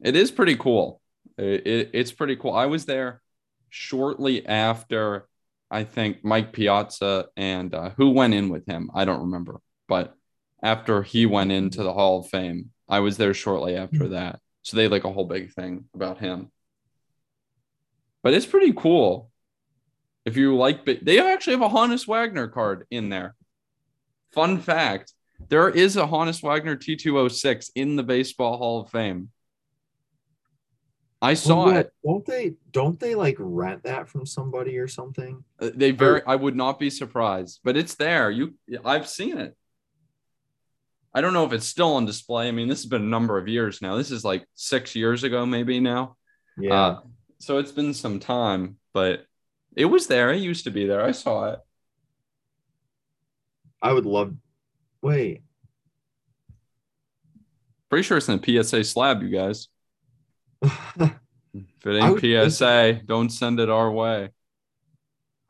It 0.04 0.16
is 0.16 0.32
pretty 0.32 0.56
cool. 0.58 1.02
It, 1.38 1.66
it- 1.66 1.90
it's 1.94 2.12
pretty 2.12 2.36
cool. 2.36 2.52
I 2.54 2.66
was 2.66 2.86
there 2.86 3.22
shortly 3.70 4.46
after, 4.46 5.28
I 5.70 5.86
think 5.86 6.26
Mike 6.26 6.52
Piazza 6.52 7.28
and 7.38 7.74
uh, 7.74 7.92
who 7.92 8.10
went 8.10 8.34
in 8.34 8.50
with 8.50 8.66
him. 8.66 8.92
I 8.94 9.06
don't 9.06 9.22
remember, 9.22 9.62
but 9.88 10.14
after 10.62 11.04
he 11.04 11.26
went 11.26 11.52
into 11.54 11.82
the 11.82 11.94
Hall 11.94 12.20
of 12.20 12.28
Fame, 12.28 12.72
I 12.90 13.00
was 13.00 13.16
there 13.16 13.34
shortly 13.34 13.78
after 13.78 14.10
that. 14.10 14.40
So 14.64 14.76
they 14.76 14.90
like 14.90 15.06
a 15.06 15.12
whole 15.12 15.26
big 15.26 15.54
thing 15.54 15.86
about 15.96 16.20
him. 16.20 16.52
But 18.22 18.34
it's 18.34 18.46
pretty 18.46 18.74
cool. 18.74 19.32
If 20.26 20.36
you 20.38 20.56
like, 20.56 20.86
they 20.86 21.20
actually 21.20 21.54
have 21.54 21.64
a 21.64 21.70
Honus 21.74 22.06
Wagner 22.06 22.48
card 22.50 22.86
in 22.92 23.10
there. 23.10 23.36
Fun 24.34 24.60
fact: 24.60 25.14
there 25.50 25.70
is 25.70 25.98
a 25.98 26.06
Honus 26.06 26.42
Wagner 26.42 26.76
T206 26.76 27.72
in 27.76 27.96
the 27.96 28.04
Baseball 28.04 28.58
Hall 28.58 28.82
of 28.82 28.90
Fame. 28.90 29.30
I 31.22 31.36
saw 31.36 31.70
yeah. 31.70 31.80
it. 31.80 31.94
Don't 32.04 32.26
they 32.26 32.54
don't 32.72 33.00
they 33.00 33.14
like 33.14 33.36
rent 33.40 33.84
that 33.84 34.10
from 34.10 34.26
somebody 34.26 34.78
or 34.80 34.88
something? 34.88 35.44
Uh, 35.60 35.70
They 35.74 35.92
very. 35.92 36.22
I 36.26 36.36
would 36.36 36.56
not 36.56 36.80
be 36.80 36.90
surprised, 36.90 37.60
but 37.64 37.78
it's 37.78 37.96
there. 37.96 38.32
You, 38.32 38.56
I've 38.84 39.08
seen 39.08 39.38
it. 39.38 39.56
I 41.14 41.22
don't 41.22 41.34
know 41.34 41.46
if 41.46 41.54
it's 41.54 41.68
still 41.68 41.94
on 41.94 42.06
display. 42.06 42.48
I 42.48 42.52
mean, 42.52 42.68
this 42.68 42.80
has 42.80 42.90
been 42.90 43.04
a 43.04 43.06
number 43.06 43.38
of 43.38 43.48
years 43.48 43.82
now. 43.82 43.98
This 43.98 44.12
is 44.12 44.24
like 44.24 44.46
six 44.56 44.96
years 44.96 45.24
ago, 45.24 45.46
maybe 45.46 45.80
now. 45.80 46.16
Yeah. 46.58 46.74
Uh, 46.74 47.00
so 47.40 47.58
it's 47.58 47.72
been 47.72 47.94
some 47.94 48.20
time, 48.20 48.78
but 48.94 49.26
it 49.76 49.86
was 49.86 50.08
there. 50.08 50.32
It 50.32 50.38
used 50.38 50.64
to 50.64 50.72
be 50.72 50.86
there. 50.86 51.04
I 51.04 51.12
saw 51.12 51.52
it. 51.52 51.60
I 53.82 53.94
would 53.94 54.06
love 54.06 54.36
wait. 55.02 55.44
Pretty 57.90 58.04
sure 58.04 58.18
it's 58.18 58.30
in 58.30 58.40
the 58.40 58.64
PSA 58.64 58.84
slab, 58.84 59.22
you 59.22 59.30
guys. 59.30 59.68
If 61.54 61.86
it 61.86 61.98
ain't 61.98 62.52
PSA, 62.54 63.02
don't 63.06 63.30
send 63.30 63.60
it 63.60 63.70
our 63.70 63.92
way. 63.92 64.30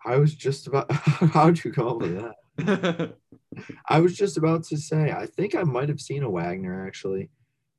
I 0.04 0.18
was 0.18 0.34
just 0.34 0.68
about 0.68 0.92
how'd 0.92 1.64
you 1.64 1.72
come 1.72 1.88
up 1.88 2.00
that? 2.00 3.14
I 3.90 4.00
was 4.00 4.16
just 4.16 4.38
about 4.38 4.64
to 4.66 4.78
say, 4.78 5.12
I 5.12 5.26
think 5.26 5.56
I 5.56 5.64
might 5.64 5.90
have 5.90 6.00
seen 6.00 6.24
a 6.24 6.30
Wagner 6.30 6.88
actually, 6.88 7.30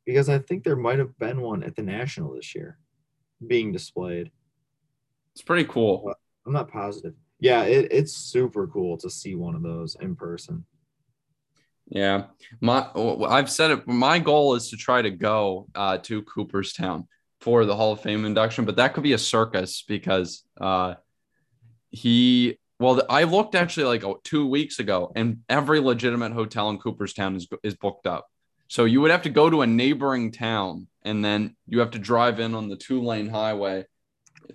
because 0.04 0.28
I 0.28 0.38
think 0.38 0.64
there 0.64 0.76
might 0.76 0.98
have 0.98 1.18
been 1.18 1.40
one 1.40 1.62
at 1.62 1.74
the 1.74 1.82
National 1.82 2.34
this 2.34 2.54
year 2.54 2.78
being 3.44 3.72
displayed. 3.72 4.30
it's 5.34 5.42
pretty 5.42 5.64
cool. 5.64 6.14
I'm 6.46 6.52
not 6.52 6.70
positive. 6.70 7.14
Yeah, 7.42 7.64
it, 7.64 7.88
it's 7.90 8.12
super 8.12 8.68
cool 8.68 8.96
to 8.98 9.10
see 9.10 9.34
one 9.34 9.56
of 9.56 9.64
those 9.64 9.96
in 9.96 10.14
person. 10.14 10.64
Yeah, 11.88 12.26
my 12.60 12.88
I've 12.94 13.50
said 13.50 13.72
it. 13.72 13.88
My 13.88 14.20
goal 14.20 14.54
is 14.54 14.70
to 14.70 14.76
try 14.76 15.02
to 15.02 15.10
go 15.10 15.66
uh, 15.74 15.98
to 15.98 16.22
Cooperstown 16.22 17.08
for 17.40 17.64
the 17.64 17.74
Hall 17.74 17.90
of 17.90 18.00
Fame 18.00 18.24
induction, 18.26 18.64
but 18.64 18.76
that 18.76 18.94
could 18.94 19.02
be 19.02 19.14
a 19.14 19.18
circus 19.18 19.82
because 19.86 20.44
uh, 20.60 20.94
he. 21.90 22.58
Well, 22.78 23.02
I 23.10 23.24
looked 23.24 23.56
actually 23.56 23.86
like 23.86 24.04
oh, 24.04 24.20
two 24.22 24.46
weeks 24.46 24.78
ago, 24.78 25.10
and 25.16 25.38
every 25.48 25.80
legitimate 25.80 26.32
hotel 26.32 26.70
in 26.70 26.78
Cooperstown 26.78 27.34
is 27.34 27.48
is 27.64 27.74
booked 27.74 28.06
up. 28.06 28.28
So 28.68 28.84
you 28.84 29.00
would 29.00 29.10
have 29.10 29.22
to 29.22 29.30
go 29.30 29.50
to 29.50 29.62
a 29.62 29.66
neighboring 29.66 30.30
town, 30.30 30.86
and 31.04 31.24
then 31.24 31.56
you 31.66 31.80
have 31.80 31.90
to 31.90 31.98
drive 31.98 32.38
in 32.38 32.54
on 32.54 32.68
the 32.68 32.76
two 32.76 33.02
lane 33.02 33.28
highway 33.28 33.84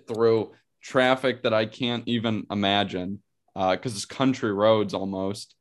through 0.08 0.52
traffic 0.80 1.42
that 1.42 1.52
I 1.54 1.66
can't 1.66 2.04
even 2.06 2.46
imagine 2.50 3.22
because 3.54 3.94
it's 3.94 4.04
country 4.04 4.52
roads 4.52 4.94
almost. 4.94 5.54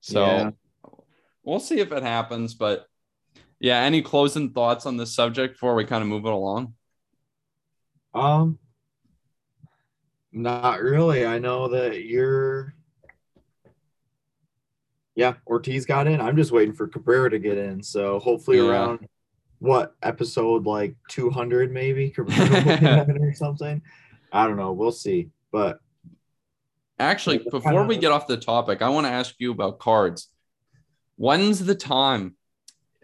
So 0.00 0.24
Yeah. 0.38 0.50
we'll 1.42 1.60
see 1.60 1.80
if 1.80 1.92
it 1.92 2.02
happens. 2.02 2.54
But 2.54 2.86
yeah, 3.60 3.80
any 3.82 4.02
closing 4.02 4.50
thoughts 4.50 4.86
on 4.86 4.96
this 4.96 5.14
subject 5.14 5.54
before 5.54 5.74
we 5.74 5.84
kind 5.84 6.02
of 6.02 6.08
move 6.08 6.24
it 6.24 6.32
along? 6.32 6.74
Um, 8.14 8.58
not 10.32 10.80
really. 10.80 11.26
I 11.26 11.38
know 11.38 11.68
that 11.68 12.04
you're. 12.04 12.74
Yeah, 15.14 15.34
Ortiz 15.46 15.84
got 15.84 16.06
in. 16.06 16.20
I'm 16.20 16.36
just 16.36 16.52
waiting 16.52 16.74
for 16.74 16.86
Cabrera 16.86 17.28
to 17.30 17.38
get 17.40 17.58
in. 17.58 17.82
So 17.82 18.20
hopefully 18.20 18.58
Yeah. 18.58 18.68
around 18.70 19.08
what 19.58 19.96
episode 20.04 20.64
like 20.64 20.94
200 21.08 21.72
maybe 21.72 22.10
Cabrera 22.10 22.48
will 22.48 22.62
get 22.64 22.82
in 23.10 23.18
or 23.22 23.34
something. 23.34 23.82
I 24.32 24.46
don't 24.46 24.56
know. 24.56 24.72
We'll 24.72 24.92
see. 24.92 25.30
But 25.50 25.80
Actually, 26.98 27.38
before 27.38 27.84
we 27.84 27.96
get 27.96 28.10
off 28.10 28.26
the 28.26 28.36
topic, 28.36 28.82
I 28.82 28.88
want 28.88 29.06
to 29.06 29.12
ask 29.12 29.34
you 29.38 29.52
about 29.52 29.78
cards. 29.78 30.28
When's 31.16 31.64
the 31.64 31.74
time? 31.74 32.34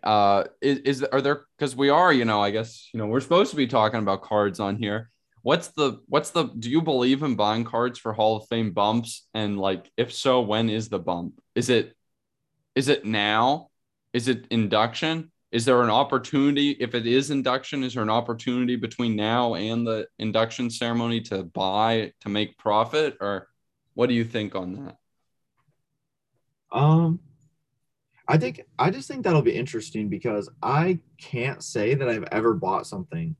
Uh, 0.02 0.45
is, 0.61 0.78
is 0.81 1.02
are 1.02 1.21
there 1.21 1.47
because 1.57 1.75
we 1.76 1.88
are, 1.88 2.12
you 2.12 2.25
know, 2.25 2.40
I 2.40 2.50
guess 2.50 2.90
you 2.93 2.99
know 2.99 3.07
we're 3.07 3.21
supposed 3.21 3.50
to 3.52 3.57
be 3.57 3.66
talking 3.66 4.00
about 4.00 4.23
cards 4.23 4.61
on 4.61 4.76
here. 4.76 5.11
What's 5.43 5.69
the 5.69 6.00
what's 6.09 6.31
the 6.31 6.45
do 6.45 6.71
you 6.71 6.83
believe 6.83 7.23
in 7.23 7.37
buying 7.37 7.64
cards 7.64 7.99
for 7.99 8.12
Hall 8.12 8.37
of 8.37 8.49
Fame 8.49 8.73
bumps? 8.73 9.26
And 9.33 9.59
like 9.59 9.90
if 9.97 10.12
so, 10.12 10.40
when 10.40 10.69
is 10.71 10.88
the 10.88 10.99
bump? 10.99 11.40
Is 11.54 11.71
it 11.71 11.95
is 12.75 12.88
it 12.88 13.04
now? 13.04 13.71
Is 14.12 14.28
it 14.28 14.47
induction? 14.50 15.31
Is 15.54 15.64
there 15.64 15.82
an 15.82 15.90
opportunity? 15.90 16.70
If 16.80 16.96
it 16.96 17.06
is 17.06 17.30
induction, 17.30 17.84
is 17.84 17.94
there 17.94 18.02
an 18.02 18.11
opportunity 18.11 18.75
between 18.75 19.14
now 19.14 19.54
and 19.54 19.87
the 19.87 20.08
induction 20.18 20.68
ceremony 20.68 21.20
to 21.20 21.44
buy 21.44 22.12
to 22.23 22.28
make 22.28 22.58
profit? 22.58 23.16
Or 23.20 23.46
what 23.94 24.08
do 24.08 24.16
you 24.16 24.25
think 24.25 24.56
on 24.56 24.73
that? 24.73 24.96
Um, 26.76 27.20
I 28.26 28.37
think 28.37 28.62
I 28.80 28.90
just 28.90 29.06
think 29.06 29.23
that'll 29.23 29.42
be 29.42 29.54
interesting 29.54 30.08
because 30.08 30.50
I 30.61 30.99
can't 31.18 31.62
say 31.62 31.94
that 31.94 32.08
I've 32.08 32.26
ever 32.32 32.54
bought 32.54 32.88
something 32.88 33.37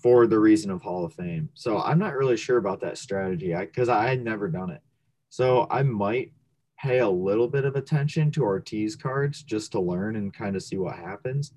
for 0.00 0.28
the 0.28 0.38
reason 0.38 0.70
of 0.70 0.82
Hall 0.82 1.04
of 1.04 1.12
Fame. 1.14 1.48
So 1.54 1.80
I'm 1.80 1.98
not 1.98 2.14
really 2.14 2.36
sure 2.36 2.58
about 2.58 2.80
that 2.82 2.96
strategy 2.96 3.52
because 3.56 3.88
I, 3.88 4.04
I 4.04 4.10
had 4.10 4.22
never 4.22 4.46
done 4.46 4.70
it. 4.70 4.82
So 5.30 5.66
I 5.68 5.82
might 5.82 6.32
pay 6.80 6.98
a 6.98 7.08
little 7.08 7.48
bit 7.48 7.64
of 7.64 7.76
attention 7.76 8.30
to 8.32 8.42
Ortiz 8.42 8.96
cards 8.96 9.42
just 9.42 9.72
to 9.72 9.80
learn 9.80 10.16
and 10.16 10.32
kind 10.32 10.56
of 10.56 10.62
see 10.62 10.76
what 10.76 10.96
happens. 10.96 11.52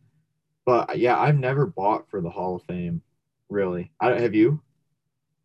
But 0.65 0.97
yeah, 0.97 1.19
I've 1.19 1.37
never 1.37 1.65
bought 1.65 2.09
for 2.09 2.21
the 2.21 2.29
Hall 2.29 2.55
of 2.55 2.63
Fame, 2.63 3.01
really. 3.49 3.91
I, 3.99 4.19
have 4.19 4.33
you? 4.35 4.61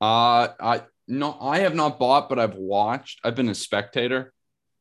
Uh, 0.01 0.49
I 0.61 0.83
no, 1.07 1.37
I 1.41 1.61
have 1.61 1.75
not 1.75 1.99
bought, 1.99 2.29
but 2.29 2.39
I've 2.39 2.55
watched. 2.55 3.21
I've 3.25 3.35
been 3.35 3.49
a 3.49 3.55
spectator, 3.55 4.33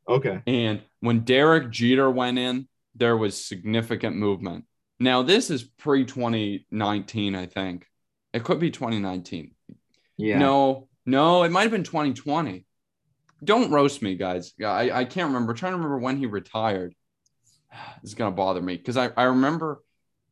Okay. 0.07 0.41
and 0.45 0.81
when 0.99 1.21
Derek 1.21 1.71
Jeter 1.71 2.11
went 2.11 2.37
in, 2.37 2.67
there 2.95 3.15
was 3.17 3.43
significant 3.43 4.15
movement. 4.17 4.65
Now 4.99 5.23
this 5.23 5.49
is 5.49 5.63
pre 5.63 6.05
2019, 6.05 7.35
I 7.35 7.45
think. 7.45 7.87
It 8.33 8.43
could 8.43 8.59
be 8.59 8.71
2019. 8.71 9.55
Yeah. 10.17 10.37
No, 10.39 10.89
no, 11.05 11.43
it 11.43 11.51
might 11.51 11.63
have 11.63 11.71
been 11.71 11.83
2020. 11.83 12.66
Don't 13.43 13.71
roast 13.71 14.01
me, 14.01 14.15
guys. 14.15 14.53
I, 14.63 14.91
I 14.91 15.05
can't 15.05 15.27
remember. 15.27 15.51
I'm 15.51 15.57
trying 15.57 15.73
to 15.73 15.77
remember 15.77 15.99
when 15.99 16.17
he 16.17 16.25
retired. 16.25 16.95
Is 18.03 18.15
gonna 18.15 18.31
bother 18.31 18.61
me 18.61 18.77
because 18.77 18.97
I, 18.97 19.11
I 19.15 19.23
remember 19.23 19.83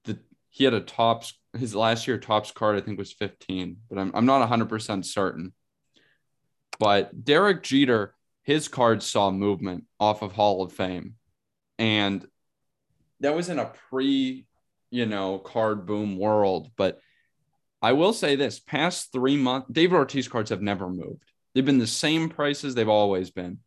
that 0.05 0.17
he 0.49 0.63
had 0.63 0.73
a 0.73 0.81
Topps 0.81 1.33
his 1.57 1.75
last 1.75 2.07
year 2.07 2.17
Topps 2.17 2.51
card, 2.51 2.75
I 2.75 2.81
think 2.81 2.97
was 2.97 3.13
15, 3.13 3.77
but 3.89 3.97
I'm 3.97 4.11
I'm 4.15 4.25
not 4.25 4.39
100 4.39 4.69
percent 4.69 5.05
certain. 5.05 5.53
But 6.79 7.23
Derek 7.23 7.63
Jeter, 7.63 8.13
his 8.43 8.67
cards 8.67 9.05
saw 9.05 9.31
movement 9.31 9.85
off 9.99 10.21
of 10.21 10.33
Hall 10.33 10.63
of 10.63 10.73
Fame. 10.73 11.15
And 11.77 12.25
that 13.19 13.35
was 13.35 13.49
in 13.49 13.59
a 13.59 13.71
pre, 13.89 14.45
you 14.91 15.05
know, 15.05 15.39
card 15.39 15.85
boom 15.85 16.17
world. 16.17 16.69
But 16.75 16.99
I 17.81 17.93
will 17.93 18.13
say 18.13 18.35
this 18.35 18.59
past 18.59 19.11
three 19.11 19.37
months, 19.37 19.67
David 19.71 19.95
Ortiz 19.95 20.27
cards 20.27 20.49
have 20.49 20.61
never 20.61 20.89
moved. 20.89 21.31
They've 21.55 21.65
been 21.65 21.79
the 21.79 21.87
same 21.87 22.27
prices 22.27 22.75
they've 22.75 22.87
always 22.87 23.31
been. 23.31 23.59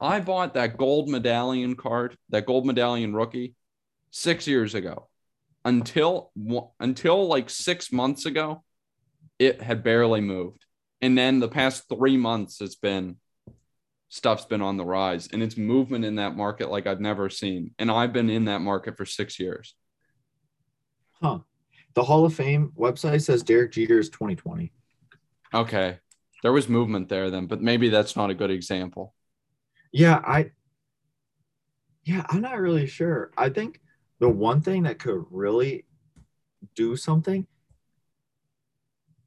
I 0.00 0.18
bought 0.20 0.54
that 0.54 0.76
gold 0.76 1.08
medallion 1.08 1.76
card, 1.76 2.16
that 2.30 2.46
gold 2.46 2.66
medallion 2.66 3.14
rookie, 3.14 3.54
six 4.10 4.46
years 4.46 4.74
ago. 4.74 5.08
Until 5.64 6.32
until 6.80 7.26
like 7.26 7.48
six 7.48 7.92
months 7.92 8.26
ago, 8.26 8.64
it 9.38 9.62
had 9.62 9.82
barely 9.82 10.20
moved. 10.20 10.64
And 11.00 11.16
then 11.16 11.38
the 11.38 11.48
past 11.48 11.84
three 11.88 12.16
months, 12.16 12.60
it's 12.60 12.74
been 12.74 13.16
stuff's 14.08 14.46
been 14.46 14.62
on 14.62 14.76
the 14.76 14.84
rise 14.84 15.28
and 15.32 15.42
it's 15.42 15.56
movement 15.56 16.04
in 16.04 16.16
that 16.16 16.34
market 16.34 16.70
like 16.70 16.86
I've 16.86 17.00
never 17.00 17.28
seen. 17.28 17.72
And 17.78 17.90
I've 17.90 18.12
been 18.12 18.30
in 18.30 18.46
that 18.46 18.60
market 18.60 18.96
for 18.96 19.04
six 19.04 19.38
years. 19.38 19.74
Huh. 21.20 21.40
The 21.94 22.04
Hall 22.04 22.24
of 22.24 22.34
Fame 22.34 22.72
website 22.76 23.22
says 23.22 23.42
Derek 23.42 23.72
Jeter 23.72 23.98
is 23.98 24.08
2020. 24.08 24.72
Okay. 25.52 25.98
There 26.42 26.52
was 26.52 26.68
movement 26.68 27.08
there 27.08 27.30
then, 27.30 27.46
but 27.46 27.60
maybe 27.60 27.88
that's 27.88 28.16
not 28.16 28.30
a 28.30 28.34
good 28.34 28.50
example. 28.50 29.14
Yeah, 29.92 30.20
I 30.24 30.50
yeah, 32.04 32.24
I'm 32.28 32.40
not 32.40 32.58
really 32.58 32.86
sure. 32.86 33.30
I 33.36 33.48
think 33.50 33.80
the 34.18 34.28
one 34.28 34.60
thing 34.60 34.84
that 34.84 34.98
could 34.98 35.24
really 35.30 35.84
do 36.74 36.96
something, 36.96 37.46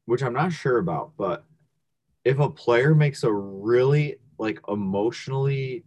which 0.05 0.23
I'm 0.23 0.33
not 0.33 0.51
sure 0.51 0.77
about, 0.77 1.13
but 1.17 1.45
if 2.25 2.39
a 2.39 2.49
player 2.49 2.95
makes 2.95 3.23
a 3.23 3.31
really 3.31 4.17
like 4.37 4.59
emotionally 4.67 5.83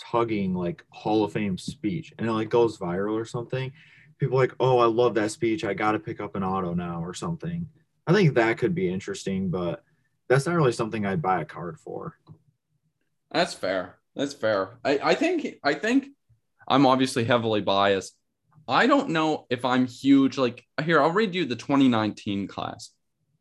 tugging 0.00 0.54
like 0.54 0.84
Hall 0.90 1.24
of 1.24 1.32
Fame 1.32 1.58
speech 1.58 2.12
and 2.18 2.28
it 2.28 2.32
like 2.32 2.50
goes 2.50 2.78
viral 2.78 3.14
or 3.14 3.24
something, 3.24 3.72
people 4.18 4.36
like, 4.38 4.54
oh, 4.60 4.78
I 4.78 4.86
love 4.86 5.14
that 5.14 5.30
speech. 5.30 5.64
I 5.64 5.74
got 5.74 5.92
to 5.92 5.98
pick 5.98 6.20
up 6.20 6.36
an 6.36 6.44
auto 6.44 6.74
now 6.74 7.02
or 7.02 7.14
something. 7.14 7.68
I 8.06 8.12
think 8.12 8.34
that 8.34 8.58
could 8.58 8.74
be 8.74 8.90
interesting, 8.92 9.50
but 9.50 9.84
that's 10.28 10.46
not 10.46 10.54
really 10.54 10.72
something 10.72 11.04
I'd 11.06 11.22
buy 11.22 11.40
a 11.40 11.44
card 11.44 11.78
for. 11.78 12.14
That's 13.30 13.54
fair. 13.54 13.98
That's 14.14 14.34
fair. 14.34 14.78
I, 14.84 14.98
I 15.02 15.14
think 15.14 15.46
I 15.62 15.74
think 15.74 16.08
I'm 16.66 16.86
obviously 16.86 17.24
heavily 17.24 17.60
biased. 17.60 18.14
I 18.66 18.86
don't 18.86 19.10
know 19.10 19.46
if 19.48 19.64
I'm 19.64 19.86
huge. 19.86 20.36
Like 20.36 20.64
here, 20.84 21.00
I'll 21.00 21.10
read 21.10 21.34
you 21.34 21.44
the 21.44 21.56
2019 21.56 22.48
class 22.48 22.90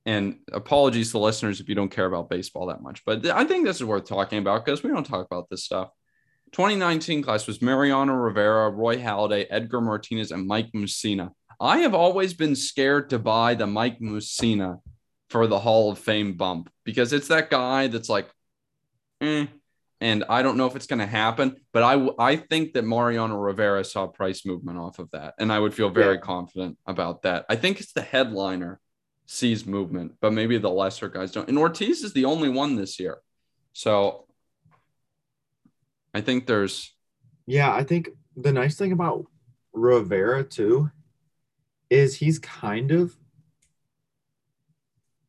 and 0.06 0.38
apologies 0.54 1.12
to 1.12 1.20
listeners 1.20 1.60
if 1.60 1.68
you 1.68 1.76
don't 1.76 1.92
care 1.92 2.06
about 2.06 2.30
baseball 2.30 2.68
that 2.68 2.82
much, 2.82 3.04
but 3.06 3.26
I 3.26 3.44
think 3.44 3.66
this 3.66 3.76
is 3.76 3.84
worth 3.84 4.06
talking 4.06 4.40
about 4.40 4.64
because 4.64 4.82
we 4.82 4.90
don't 4.90 5.06
talk 5.06 5.26
about 5.26 5.50
this 5.50 5.66
stuff. 5.66 5.90
2019 6.54 7.24
class 7.24 7.46
was 7.46 7.62
Mariano 7.62 8.14
Rivera, 8.14 8.70
Roy 8.70 8.98
Halladay, 8.98 9.48
Edgar 9.50 9.82
Martinez, 9.82 10.32
and 10.32 10.48
Mike 10.48 10.72
Mussina. 10.72 11.32
I 11.60 11.80
have 11.80 11.94
always 11.94 12.34
been 12.34 12.56
scared 12.56 13.10
to 13.10 13.20
buy 13.20 13.56
the 13.56 13.68
Mike 13.68 14.00
Mussina 14.00 14.80
for 15.30 15.48
the 15.48 15.60
Hall 15.60 15.92
of 15.92 16.00
Fame 16.00 16.34
bump 16.34 16.70
because 16.84 17.14
it's 17.14 17.28
that 17.28 17.50
guy 17.50 17.88
that's 17.88 18.10
like, 18.10 18.30
eh, 19.22 19.48
and 20.00 20.24
I 20.30 20.44
don't 20.44 20.58
know 20.58 20.68
if 20.68 20.76
it's 20.76 20.86
going 20.86 21.00
to 21.00 21.08
happen, 21.08 21.56
but 21.74 21.84
I 21.84 22.10
I 22.20 22.36
think 22.36 22.74
that 22.74 22.84
Mariano 22.84 23.36
Rivera 23.36 23.84
saw 23.84 24.08
price 24.08 24.46
movement 24.46 24.78
off 24.78 25.00
of 25.00 25.10
that, 25.12 25.34
and 25.40 25.52
I 25.52 25.60
would 25.60 25.74
feel 25.74 25.90
very 25.90 26.16
yeah. 26.16 26.22
confident 26.22 26.78
about 26.86 27.24
that. 27.24 27.46
I 27.50 27.56
think 27.56 27.80
it's 27.80 27.94
the 27.94 28.02
headliner 28.02 28.80
sees 29.26 29.66
movement, 29.66 30.14
but 30.22 30.34
maybe 30.34 30.58
the 30.58 30.70
lesser 30.70 31.10
guys 31.10 31.32
don't. 31.32 31.50
And 31.50 31.58
Ortiz 31.58 32.04
is 32.04 32.14
the 32.14 32.26
only 32.26 32.50
one 32.50 32.76
this 32.76 33.00
year. 33.00 33.18
So 33.74 34.26
I 36.14 36.22
think 36.22 36.48
there's. 36.48 36.94
Yeah, 37.46 37.74
I 37.74 37.84
think 37.84 38.10
the 38.36 38.52
nice 38.52 38.76
thing 38.76 38.92
about 38.92 39.26
Rivera 39.74 40.44
too 40.44 40.92
is 41.90 42.16
he's 42.16 42.40
kind 42.40 42.92
of 42.92 43.16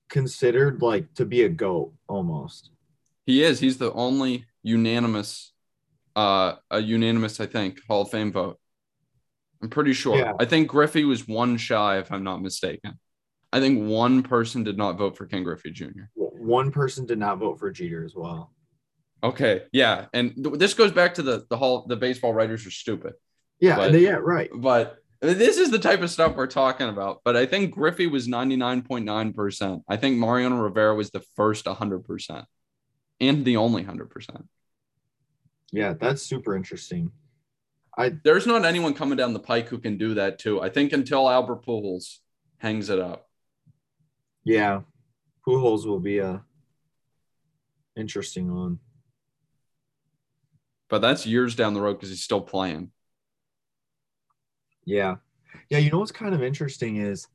considered 0.09 0.83
like 0.83 1.13
to 1.15 1.25
be 1.25 1.43
a 1.43 1.49
goat 1.49 1.93
almost. 2.09 2.71
He 3.27 3.43
is. 3.43 3.61
He's 3.61 3.79
the 3.79 3.93
only 3.93 4.47
unanimous, 4.63 5.53
uh, 6.17 6.55
a 6.71 6.81
unanimous, 6.81 7.41
I 7.41 7.47
think, 7.47 7.81
Hall 7.87 8.03
of 8.03 8.11
Fame 8.11 8.33
vote. 8.33 8.59
I'm 9.63 9.69
pretty 9.69 9.93
sure. 9.93 10.17
Yeah. 10.17 10.33
I 10.39 10.45
think 10.45 10.69
Griffey 10.69 11.05
was 11.05 11.27
one 11.27 11.57
shy, 11.57 11.99
if 11.99 12.13
I'm 12.13 12.25
not 12.25 12.41
mistaken. 12.41 12.99
I 13.53 13.61
think 13.61 13.89
one 13.89 14.23
person 14.23 14.63
did 14.63 14.77
not 14.77 14.99
vote 14.99 15.17
for 15.17 15.27
Ken 15.27 15.43
Griffey 15.43 15.71
Jr. 15.71 16.05
One 16.15 16.71
person 16.71 17.07
did 17.07 17.19
not 17.19 17.39
vote 17.39 17.59
for 17.59 17.71
Jeter 17.71 18.05
as 18.05 18.15
well. 18.15 18.53
Okay, 19.23 19.63
yeah, 19.73 20.07
and 20.13 20.35
th- 20.35 20.59
this 20.59 20.75
goes 20.75 20.93
back 20.93 21.15
to 21.15 21.23
the 21.23 21.45
the 21.51 21.57
whole 21.57 21.87
the 21.89 21.97
baseball 21.97 22.33
writers 22.33 22.65
are 22.67 22.71
stupid. 22.71 23.15
Yeah, 23.59 23.77
but, 23.77 23.93
they, 23.93 24.01
yeah, 24.01 24.19
right. 24.21 24.49
But 24.55 24.99
this 25.21 25.59
is 25.59 25.71
the 25.71 25.79
type 25.79 26.01
of 26.03 26.11
stuff 26.11 26.37
we're 26.37 26.47
talking 26.47 26.89
about. 26.89 27.21
But 27.25 27.37
I 27.37 27.47
think 27.47 27.73
Griffey 27.73 28.07
was 28.07 28.29
ninety 28.29 28.57
nine 28.57 28.83
point 28.83 29.05
nine 29.05 29.33
percent. 29.33 29.83
I 29.89 29.97
think 29.97 30.17
Mariano 30.17 30.57
Rivera 30.57 30.95
was 30.95 31.11
the 31.11 31.25
first 31.37 31.67
hundred 31.67 32.05
percent, 32.05 32.45
and 33.21 33.45
the 33.45 33.57
only 33.57 33.83
hundred 33.83 34.11
percent. 34.11 34.47
Yeah, 35.73 35.95
that's 35.95 36.23
super 36.23 36.57
interesting. 36.57 37.11
I 37.97 38.13
there's 38.23 38.47
not 38.47 38.65
anyone 38.65 38.95
coming 38.95 39.17
down 39.17 39.33
the 39.33 39.41
pike 39.41 39.69
who 39.69 39.79
can 39.79 39.99
do 39.99 40.15
that 40.15 40.39
too. 40.39 40.61
I 40.63 40.69
think 40.69 40.93
until 40.93 41.29
Albert 41.29 41.65
Pujols 41.67 42.19
hangs 42.59 42.91
it 42.91 43.01
up. 43.01 43.29
Yeah, 44.45 44.83
Pujols 45.47 45.85
will 45.85 46.01
be 46.01 46.19
a 46.19 46.43
interesting 47.97 48.55
one. 48.55 48.79
But 50.89 51.01
that's 51.01 51.27
years 51.27 51.55
down 51.55 51.75
the 51.75 51.81
road 51.81 51.95
because 51.95 52.09
he's 52.09 52.23
still 52.23 52.41
playing. 52.41 52.93
Yeah. 54.89 55.17
Yeah, 55.69 55.79
you 55.79 55.91
know 55.91 55.99
what's 55.99 56.13
kind 56.13 56.35
of 56.35 56.43
interesting 56.43 56.97
is 56.97 57.29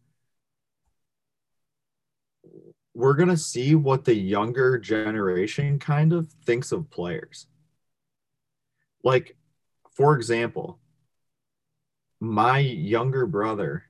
we're 2.96 3.13
going 3.13 3.30
to 3.30 3.38
see 3.38 3.76
what 3.76 4.06
the 4.06 4.16
younger 4.16 4.78
generation 4.78 5.80
kind 5.80 6.13
of 6.13 6.28
thinks 6.46 6.72
of 6.72 6.89
players. 6.89 7.48
Like, 9.04 9.36
for 9.96 10.16
example, 10.16 10.80
my 12.20 12.60
younger 12.60 13.26
brother 13.26 13.84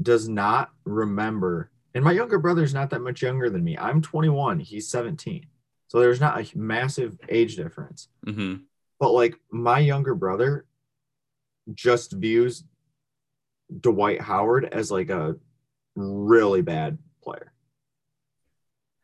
does 0.00 0.28
not 0.28 0.70
remember 0.84 1.70
and 1.94 2.04
my 2.04 2.12
younger 2.12 2.38
brother's 2.38 2.74
not 2.74 2.90
that 2.90 3.00
much 3.00 3.22
younger 3.22 3.48
than 3.48 3.64
me. 3.64 3.78
I'm 3.78 4.02
21, 4.02 4.60
he's 4.60 4.86
17. 4.88 5.46
So 5.88 5.98
there's 5.98 6.20
not 6.20 6.38
a 6.38 6.58
massive 6.58 7.18
age 7.30 7.56
difference. 7.56 8.08
Mm-hmm. 8.26 8.64
But 9.00 9.12
like 9.12 9.36
my 9.50 9.78
younger 9.78 10.14
brother 10.14 10.66
just 11.74 12.12
views 12.12 12.64
Dwight 13.80 14.20
Howard 14.20 14.66
as 14.72 14.90
like 14.90 15.10
a 15.10 15.36
really 15.94 16.62
bad 16.62 16.98
player. 17.22 17.52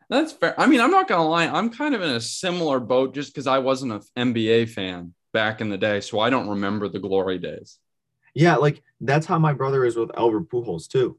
That's 0.09 0.33
fair. 0.33 0.59
I 0.61 0.67
mean, 0.67 0.81
I'm 0.81 0.91
not 0.91 1.09
gonna 1.09 1.29
lie. 1.29 1.47
I'm 1.47 1.71
kind 1.71 1.95
of 1.95 2.03
in 2.03 2.11
a 2.11 2.21
similar 2.21 2.81
boat 2.81 3.15
just 3.15 3.33
because 3.33 3.47
I 3.47 3.59
wasn't 3.59 3.93
an 3.93 4.35
NBA 4.35 4.71
fan 4.71 5.15
back 5.33 5.61
in 5.61 5.71
the 5.71 5.79
day, 5.79 6.01
so 6.01 6.21
I 6.21 6.31
don't 6.31 6.49
remember 6.49 6.89
the 6.89 6.99
glory 6.99 7.39
days. 7.39 7.79
Yeah, 8.35 8.57
like 8.57 8.83
that's 9.01 9.27
how 9.27 9.39
my 9.39 9.53
brother 9.53 9.85
is 9.85 9.97
with 9.97 10.11
Albert 10.17 10.51
Pujols 10.51 10.89
too 10.89 11.19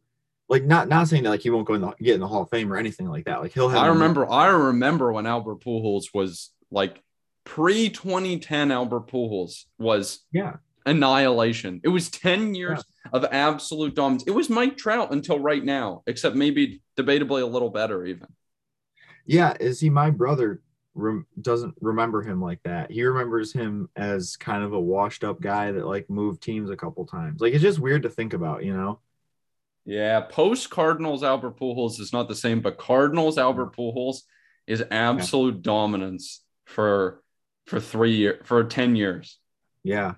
like 0.49 0.63
not 0.63 0.87
not 0.87 1.07
saying 1.07 1.23
that 1.23 1.29
like 1.29 1.41
he 1.41 1.49
won't 1.49 1.65
go 1.65 1.73
in 1.73 1.81
the 1.81 1.91
get 2.01 2.15
in 2.15 2.19
the 2.19 2.27
Hall 2.27 2.43
of 2.43 2.49
Fame 2.49 2.71
or 2.71 2.77
anything 2.77 3.09
like 3.09 3.25
that. 3.25 3.41
Like 3.41 3.53
he'll 3.53 3.69
have. 3.69 3.81
I 3.81 3.87
remember. 3.87 4.29
I 4.29 4.47
remember 4.47 5.11
when 5.11 5.25
Albert 5.25 5.61
Pujols 5.61 6.13
was 6.13 6.51
like 6.69 7.01
pre 7.43 7.89
2010. 7.89 8.71
Albert 8.71 9.07
Pujols 9.07 9.65
was 9.77 10.19
yeah 10.31 10.57
annihilation. 10.85 11.81
It 11.83 11.89
was 11.89 12.09
10 12.09 12.55
years 12.55 12.83
yeah. 13.05 13.11
of 13.13 13.25
absolute 13.31 13.95
dominance. 13.95 14.23
It 14.27 14.31
was 14.31 14.49
Mike 14.49 14.77
Trout 14.77 15.11
until 15.11 15.39
right 15.39 15.63
now, 15.63 16.03
except 16.07 16.35
maybe 16.35 16.81
debatably 16.97 17.41
a 17.41 17.45
little 17.45 17.69
better 17.69 18.05
even. 18.05 18.27
Yeah, 19.25 19.55
is 19.59 19.79
he 19.79 19.89
my 19.89 20.09
brother? 20.09 20.61
Rem- 20.95 21.25
doesn't 21.41 21.75
remember 21.81 22.21
him 22.21 22.41
like 22.41 22.61
that. 22.63 22.91
He 22.91 23.03
remembers 23.03 23.51
him 23.51 23.89
as 23.95 24.35
kind 24.35 24.63
of 24.63 24.73
a 24.73 24.79
washed 24.79 25.23
up 25.23 25.41
guy 25.41 25.71
that 25.71 25.87
like 25.87 26.09
moved 26.09 26.43
teams 26.43 26.69
a 26.69 26.77
couple 26.77 27.05
times. 27.05 27.41
Like 27.41 27.53
it's 27.53 27.63
just 27.63 27.79
weird 27.79 28.03
to 28.03 28.09
think 28.09 28.33
about, 28.33 28.63
you 28.63 28.75
know. 28.75 28.99
Yeah, 29.85 30.21
post 30.21 30.69
Cardinals 30.69 31.23
Albert 31.23 31.57
Pujols 31.57 31.99
is 31.99 32.13
not 32.13 32.27
the 32.27 32.35
same, 32.35 32.61
but 32.61 32.77
Cardinals 32.77 33.37
Albert 33.37 33.75
Pujols 33.75 34.19
is 34.65 34.83
absolute 34.91 35.55
yeah. 35.55 35.61
dominance 35.61 36.43
for 36.65 37.21
for 37.65 37.79
three 37.79 38.15
years 38.15 38.41
for 38.45 38.63
ten 38.63 38.95
years. 38.95 39.39
Yeah, 39.83 40.13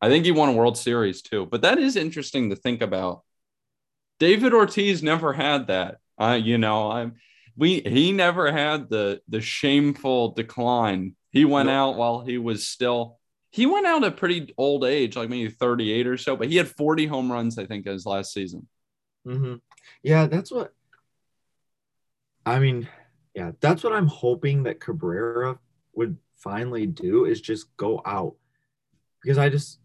I 0.00 0.08
think 0.08 0.24
he 0.24 0.32
won 0.32 0.50
a 0.50 0.52
World 0.52 0.76
Series 0.76 1.22
too. 1.22 1.46
But 1.46 1.62
that 1.62 1.78
is 1.78 1.96
interesting 1.96 2.50
to 2.50 2.56
think 2.56 2.82
about. 2.82 3.22
David 4.18 4.54
Ortiz 4.54 5.02
never 5.02 5.32
had 5.32 5.66
that. 5.68 5.98
Uh, 6.18 6.38
you 6.42 6.58
know, 6.58 6.90
I'm 6.90 7.14
we 7.56 7.80
he 7.80 8.12
never 8.12 8.52
had 8.52 8.88
the 8.88 9.20
the 9.28 9.40
shameful 9.40 10.32
decline. 10.32 11.16
He 11.30 11.44
went 11.44 11.68
out 11.68 11.96
while 11.96 12.20
he 12.20 12.38
was 12.38 12.66
still 12.66 13.18
he 13.50 13.66
went 13.66 13.86
out 13.86 14.04
at 14.04 14.16
pretty 14.16 14.54
old 14.58 14.84
age, 14.84 15.16
like 15.16 15.30
maybe 15.30 15.48
38 15.50 16.06
or 16.06 16.18
so, 16.18 16.36
but 16.36 16.48
he 16.48 16.56
had 16.56 16.68
40 16.68 17.06
home 17.06 17.32
runs, 17.32 17.58
I 17.58 17.64
think, 17.64 17.86
his 17.86 18.04
last 18.04 18.32
season. 18.32 18.66
Mm-hmm. 19.26 19.54
Yeah, 20.02 20.26
that's 20.26 20.50
what 20.50 20.74
I 22.44 22.58
mean. 22.58 22.88
Yeah, 23.34 23.52
that's 23.60 23.82
what 23.82 23.92
I'm 23.92 24.06
hoping 24.06 24.62
that 24.64 24.80
Cabrera 24.80 25.58
would 25.94 26.16
finally 26.36 26.86
do 26.86 27.24
is 27.24 27.40
just 27.40 27.74
go 27.76 28.02
out 28.04 28.34
because 29.22 29.38
I 29.38 29.48
just 29.48 29.78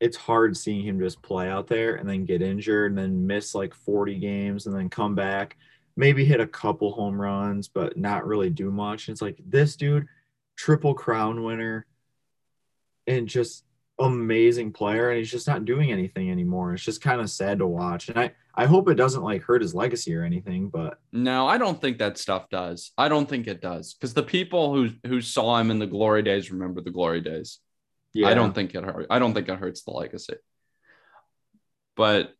it's 0.00 0.16
hard 0.16 0.56
seeing 0.56 0.84
him 0.84 1.00
just 1.00 1.22
play 1.22 1.48
out 1.48 1.66
there 1.66 1.96
and 1.96 2.08
then 2.08 2.24
get 2.24 2.42
injured 2.42 2.92
and 2.92 2.98
then 2.98 3.26
miss 3.26 3.54
like 3.54 3.74
40 3.74 4.18
games 4.18 4.66
and 4.66 4.76
then 4.76 4.90
come 4.90 5.14
back, 5.14 5.56
maybe 5.96 6.24
hit 6.24 6.40
a 6.40 6.46
couple 6.46 6.92
home 6.92 7.20
runs, 7.20 7.68
but 7.68 7.96
not 7.96 8.26
really 8.26 8.50
do 8.50 8.70
much. 8.70 9.08
And 9.08 9.14
it's 9.14 9.22
like 9.22 9.38
this 9.46 9.76
dude, 9.76 10.06
triple 10.56 10.94
crown 10.94 11.42
winner, 11.42 11.86
and 13.06 13.26
just 13.26 13.64
amazing 13.98 14.72
player, 14.72 15.10
and 15.10 15.18
he's 15.18 15.30
just 15.30 15.46
not 15.46 15.64
doing 15.64 15.90
anything 15.90 16.30
anymore. 16.30 16.74
It's 16.74 16.84
just 16.84 17.00
kind 17.00 17.20
of 17.20 17.30
sad 17.30 17.58
to 17.60 17.66
watch. 17.66 18.08
And 18.08 18.18
I, 18.18 18.32
I 18.54 18.66
hope 18.66 18.88
it 18.88 18.94
doesn't 18.94 19.22
like 19.22 19.42
hurt 19.42 19.62
his 19.62 19.74
legacy 19.74 20.14
or 20.14 20.22
anything, 20.22 20.68
but 20.68 20.98
no, 21.12 21.46
I 21.46 21.58
don't 21.58 21.80
think 21.80 21.98
that 21.98 22.18
stuff 22.18 22.48
does. 22.50 22.92
I 22.98 23.08
don't 23.08 23.28
think 23.28 23.46
it 23.46 23.60
does. 23.60 23.94
Because 23.94 24.14
the 24.14 24.22
people 24.22 24.74
who 24.74 24.90
who 25.06 25.20
saw 25.20 25.58
him 25.58 25.70
in 25.70 25.78
the 25.78 25.86
glory 25.86 26.22
days 26.22 26.50
remember 26.50 26.80
the 26.80 26.90
glory 26.90 27.20
days. 27.20 27.60
Yeah. 28.16 28.28
I 28.28 28.34
don't 28.34 28.54
think 28.54 28.74
it 28.74 28.82
hurt. 28.82 29.06
I 29.10 29.18
don't 29.18 29.34
think 29.34 29.48
it 29.48 29.58
hurts 29.58 29.82
the 29.82 29.90
legacy. 29.90 30.36
But 31.96 32.32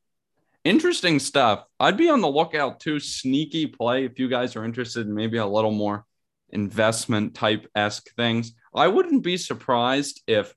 interesting 0.64 1.18
stuff. 1.18 1.64
I'd 1.78 1.96
be 1.96 2.08
on 2.08 2.22
the 2.22 2.28
lookout 2.28 2.80
too. 2.80 2.98
Sneaky 2.98 3.66
play 3.66 4.04
if 4.04 4.18
you 4.18 4.28
guys 4.28 4.56
are 4.56 4.64
interested 4.64 5.06
in 5.06 5.14
maybe 5.14 5.36
a 5.36 5.46
little 5.46 5.70
more 5.70 6.04
investment 6.50 7.34
type 7.34 7.66
esque 7.74 8.08
things. 8.16 8.52
I 8.74 8.88
wouldn't 8.88 9.22
be 9.22 9.36
surprised 9.36 10.22
if 10.26 10.54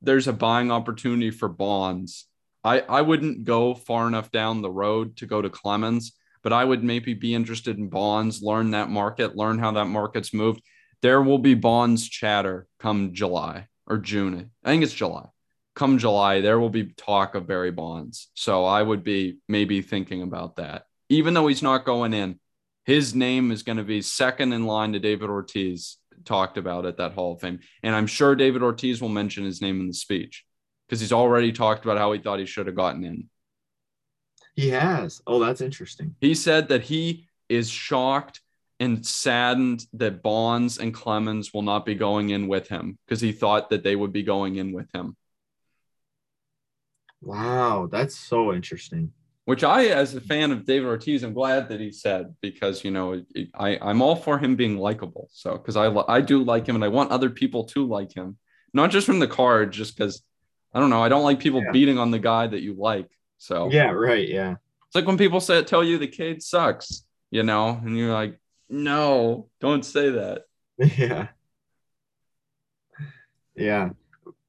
there's 0.00 0.28
a 0.28 0.32
buying 0.32 0.70
opportunity 0.70 1.30
for 1.30 1.48
bonds. 1.48 2.26
I, 2.62 2.80
I 2.80 3.02
wouldn't 3.02 3.44
go 3.44 3.74
far 3.74 4.06
enough 4.06 4.30
down 4.30 4.62
the 4.62 4.70
road 4.70 5.16
to 5.18 5.26
go 5.26 5.42
to 5.42 5.50
Clemens, 5.50 6.12
but 6.42 6.52
I 6.52 6.64
would 6.64 6.84
maybe 6.84 7.14
be 7.14 7.34
interested 7.34 7.78
in 7.78 7.88
bonds, 7.88 8.42
learn 8.42 8.72
that 8.72 8.90
market, 8.90 9.36
learn 9.36 9.58
how 9.58 9.72
that 9.72 9.86
market's 9.86 10.34
moved. 10.34 10.60
There 11.02 11.22
will 11.22 11.38
be 11.38 11.54
bonds 11.54 12.08
chatter 12.08 12.66
come 12.78 13.12
July 13.12 13.68
or 13.86 13.98
June. 13.98 14.50
I 14.64 14.68
think 14.68 14.82
it's 14.82 14.92
July. 14.92 15.26
Come 15.74 15.98
July, 15.98 16.40
there 16.40 16.58
will 16.58 16.70
be 16.70 16.92
talk 16.96 17.34
of 17.34 17.46
Barry 17.46 17.70
Bonds. 17.70 18.30
So 18.34 18.64
I 18.64 18.82
would 18.82 19.04
be 19.04 19.38
maybe 19.48 19.82
thinking 19.82 20.22
about 20.22 20.56
that. 20.56 20.84
Even 21.08 21.34
though 21.34 21.46
he's 21.46 21.62
not 21.62 21.84
going 21.84 22.14
in, 22.14 22.40
his 22.84 23.14
name 23.14 23.50
is 23.50 23.62
going 23.62 23.78
to 23.78 23.84
be 23.84 24.00
second 24.00 24.52
in 24.52 24.64
line 24.64 24.92
to 24.94 24.98
David 24.98 25.28
Ortiz 25.28 25.98
talked 26.24 26.56
about 26.56 26.86
at 26.86 26.96
that 26.96 27.12
Hall 27.12 27.34
of 27.34 27.40
Fame. 27.40 27.60
And 27.82 27.94
I'm 27.94 28.06
sure 28.06 28.34
David 28.34 28.62
Ortiz 28.62 29.02
will 29.02 29.08
mention 29.08 29.44
his 29.44 29.60
name 29.60 29.80
in 29.80 29.88
the 29.88 29.94
speech 29.94 30.44
because 30.88 31.00
he's 31.00 31.12
already 31.12 31.52
talked 31.52 31.84
about 31.84 31.98
how 31.98 32.12
he 32.12 32.20
thought 32.20 32.38
he 32.38 32.46
should 32.46 32.66
have 32.66 32.76
gotten 32.76 33.04
in. 33.04 33.28
He 34.54 34.70
has. 34.70 35.20
Oh, 35.26 35.38
that's 35.38 35.60
interesting. 35.60 36.14
He 36.20 36.34
said 36.34 36.68
that 36.68 36.82
he 36.82 37.28
is 37.48 37.68
shocked 37.68 38.40
and 38.78 39.04
saddened 39.04 39.84
that 39.94 40.22
Bonds 40.22 40.78
and 40.78 40.92
Clemens 40.92 41.54
will 41.54 41.62
not 41.62 41.86
be 41.86 41.94
going 41.94 42.30
in 42.30 42.46
with 42.46 42.68
him 42.68 42.98
because 43.06 43.20
he 43.20 43.32
thought 43.32 43.70
that 43.70 43.82
they 43.82 43.96
would 43.96 44.12
be 44.12 44.22
going 44.22 44.56
in 44.56 44.72
with 44.72 44.88
him. 44.94 45.16
Wow, 47.22 47.88
that's 47.90 48.16
so 48.16 48.52
interesting. 48.52 49.12
Which 49.46 49.62
I, 49.62 49.86
as 49.86 50.14
a 50.14 50.20
fan 50.20 50.50
of 50.50 50.66
David 50.66 50.88
Ortiz, 50.88 51.22
I'm 51.22 51.32
glad 51.32 51.68
that 51.68 51.80
he 51.80 51.92
said 51.92 52.34
because 52.40 52.84
you 52.84 52.90
know 52.90 53.22
I 53.54 53.78
I'm 53.80 54.02
all 54.02 54.16
for 54.16 54.38
him 54.38 54.56
being 54.56 54.76
likable. 54.76 55.28
So 55.32 55.52
because 55.52 55.76
I 55.76 55.86
I 56.08 56.20
do 56.20 56.42
like 56.42 56.68
him 56.68 56.74
and 56.74 56.84
I 56.84 56.88
want 56.88 57.12
other 57.12 57.30
people 57.30 57.64
to 57.66 57.86
like 57.86 58.12
him, 58.12 58.38
not 58.72 58.90
just 58.90 59.06
from 59.06 59.20
the 59.20 59.28
card, 59.28 59.72
just 59.72 59.96
because 59.96 60.22
I 60.74 60.80
don't 60.80 60.90
know 60.90 61.02
I 61.02 61.08
don't 61.08 61.22
like 61.22 61.38
people 61.38 61.62
yeah. 61.62 61.70
beating 61.70 61.96
on 61.96 62.10
the 62.10 62.18
guy 62.18 62.46
that 62.46 62.60
you 62.60 62.74
like. 62.76 63.08
So 63.38 63.70
yeah, 63.70 63.90
right, 63.90 64.28
yeah. 64.28 64.56
It's 64.86 64.94
like 64.94 65.06
when 65.06 65.18
people 65.18 65.40
say 65.40 65.62
tell 65.62 65.84
you 65.84 65.98
the 65.98 66.08
kid 66.08 66.42
sucks, 66.42 67.06
you 67.30 67.44
know, 67.44 67.80
and 67.84 67.96
you're 67.96 68.12
like, 68.12 68.38
no, 68.68 69.48
don't 69.60 69.84
say 69.84 70.10
that. 70.10 70.44
Yeah. 70.98 71.28
Yeah. 73.54 73.90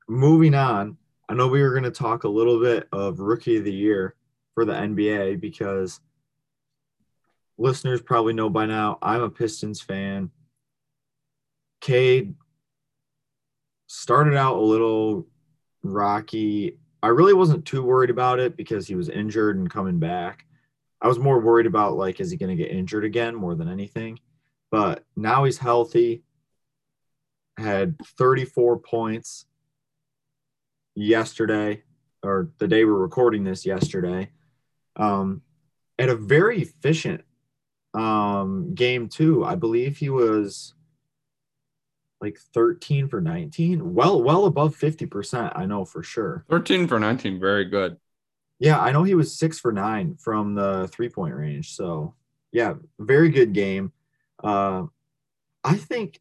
Moving 0.10 0.54
on, 0.54 0.98
I 1.30 1.34
know 1.34 1.48
we 1.48 1.62
were 1.62 1.72
going 1.72 1.84
to 1.84 1.92
talk 1.92 2.26
a 2.26 2.30
little 2.30 2.60
bit 2.60 2.88
of 2.92 3.20
rookie 3.20 3.58
of 3.58 3.64
the 3.64 3.74
year 3.74 4.16
for 4.54 4.66
the 4.66 4.74
NBA 4.74 5.40
because 5.40 6.00
listeners 7.58 8.02
probably 8.02 8.34
know 8.34 8.50
by 8.50 8.66
now 8.66 8.98
I'm 9.02 9.22
a 9.22 9.30
Pistons 9.30 9.82
fan. 9.82 10.32
Cade 11.80 12.36
started 13.88 14.36
out 14.36 14.58
a 14.58 14.62
little 14.62 15.28
rocky. 15.84 16.78
I 17.04 17.08
really 17.10 17.34
wasn't 17.34 17.66
too 17.66 17.84
worried 17.84 18.10
about 18.10 18.40
it 18.40 18.58
because 18.58 18.88
he 18.88 18.96
was 18.96 19.10
injured 19.10 19.58
and 19.58 19.70
coming 19.70 20.00
back. 20.00 20.47
I 21.02 21.08
was 21.08 21.20
more 21.20 21.40
worried 21.40 21.66
about 21.66 21.96
like, 21.96 22.20
is 22.20 22.32
he 22.32 22.38
going 22.38 22.56
to 22.56 22.62
get 22.62 22.72
injured 22.72 23.06
again 23.06 23.36
more 23.36 23.56
than 23.56 23.70
anything? 23.70 24.20
But 24.72 25.04
now 25.16 25.44
he's 25.44 25.58
healthy. 25.58 26.24
Had 27.58 27.96
34 28.18 28.80
points 28.80 29.46
yesterday, 30.96 31.84
or 32.24 32.50
the 32.58 32.68
day 32.68 32.86
we're 32.86 32.94
recording 32.94 33.44
this 33.44 33.66
yesterday. 33.66 34.30
Um, 34.96 35.42
at 36.00 36.10
a 36.10 36.16
very 36.16 36.62
efficient 36.62 37.24
um, 37.94 38.74
game 38.76 39.10
too. 39.10 39.44
I 39.44 39.56
believe 39.56 39.98
he 39.98 40.10
was 40.10 40.74
like 42.22 42.40
13 42.54 43.08
for 43.08 43.22
19 43.22 43.94
well 43.94 44.22
well 44.22 44.46
above 44.46 44.76
50% 44.76 45.52
i 45.56 45.66
know 45.66 45.86
for 45.86 46.02
sure 46.02 46.46
13 46.50 46.88
for 46.88 47.00
19 47.00 47.40
very 47.40 47.66
good 47.66 47.98
yeah, 48.60 48.80
I 48.80 48.92
know 48.92 49.04
he 49.04 49.16
was 49.16 49.38
six 49.38 49.60
for 49.60 49.72
nine 49.72 50.16
from 50.16 50.56
the 50.56 50.88
three 50.92 51.10
point 51.10 51.36
range. 51.36 51.76
So, 51.76 52.16
yeah, 52.52 52.76
very 53.00 53.30
good 53.30 53.54
game. 53.54 53.92
Uh, 54.44 54.84
I 55.64 55.76
think 55.76 56.20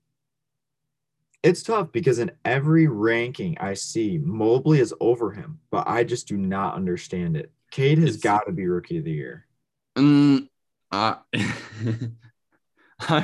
it's 1.42 1.62
tough 1.62 1.92
because 1.92 2.18
in 2.18 2.32
every 2.44 2.88
ranking 2.88 3.56
I 3.58 3.74
see, 3.74 4.18
Mobley 4.18 4.80
is 4.80 4.92
over 5.00 5.30
him, 5.32 5.60
but 5.70 5.86
I 5.86 6.04
just 6.04 6.26
do 6.28 6.36
not 6.36 6.74
understand 6.74 7.36
it. 7.36 7.52
Cade 7.70 7.98
has 7.98 8.16
got 8.16 8.46
to 8.46 8.52
be 8.52 8.66
rookie 8.66 8.98
of 8.98 9.04
the 9.04 9.12
year. 9.12 9.46
Um, 9.94 10.48
uh, 10.90 11.16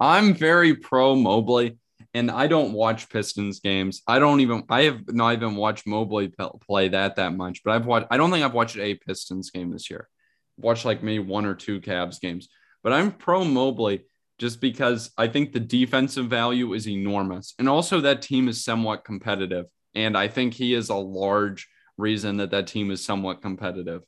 I'm 0.00 0.34
very 0.34 0.74
pro 0.74 1.14
Mobley 1.14 1.78
and 2.14 2.30
I 2.30 2.46
don't 2.46 2.72
watch 2.72 3.10
Pistons 3.10 3.58
games. 3.58 4.02
I 4.06 4.20
don't 4.20 4.40
even 4.40 4.62
I 4.70 4.82
have 4.82 5.12
not 5.12 5.34
even 5.34 5.56
watched 5.56 5.86
Mobley 5.86 6.32
play 6.66 6.88
that 6.88 7.16
that 7.16 7.34
much, 7.34 7.62
but 7.64 7.72
I've 7.72 7.86
watched 7.86 8.06
I 8.10 8.16
don't 8.16 8.30
think 8.30 8.44
I've 8.44 8.54
watched 8.54 8.78
a 8.78 8.94
Pistons 8.94 9.50
game 9.50 9.70
this 9.70 9.90
year. 9.90 10.08
Watched 10.56 10.84
like 10.84 11.02
maybe 11.02 11.18
one 11.18 11.44
or 11.44 11.56
two 11.56 11.80
Cavs 11.80 12.20
games. 12.20 12.48
But 12.84 12.92
I'm 12.92 13.10
pro 13.10 13.44
Mobley 13.44 14.04
just 14.38 14.60
because 14.60 15.10
I 15.18 15.26
think 15.26 15.52
the 15.52 15.60
defensive 15.60 16.26
value 16.26 16.72
is 16.74 16.88
enormous. 16.88 17.54
And 17.58 17.68
also 17.68 18.00
that 18.00 18.22
team 18.22 18.48
is 18.48 18.64
somewhat 18.64 19.04
competitive, 19.04 19.66
and 19.94 20.16
I 20.16 20.28
think 20.28 20.54
he 20.54 20.74
is 20.74 20.90
a 20.90 20.94
large 20.94 21.68
reason 21.98 22.36
that 22.36 22.52
that 22.52 22.68
team 22.68 22.90
is 22.90 23.04
somewhat 23.04 23.42
competitive. 23.42 24.02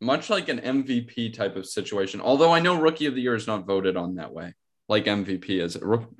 Much 0.00 0.30
like 0.30 0.48
an 0.48 0.60
MVP 0.60 1.34
type 1.34 1.56
of 1.56 1.66
situation. 1.66 2.20
Although 2.20 2.52
I 2.52 2.60
know 2.60 2.80
rookie 2.80 3.06
of 3.06 3.14
the 3.14 3.22
year 3.22 3.34
is 3.34 3.46
not 3.46 3.66
voted 3.66 3.96
on 3.96 4.14
that 4.16 4.32
way 4.32 4.54
like 4.88 5.04
MVP 5.04 5.60
is. 5.60 5.76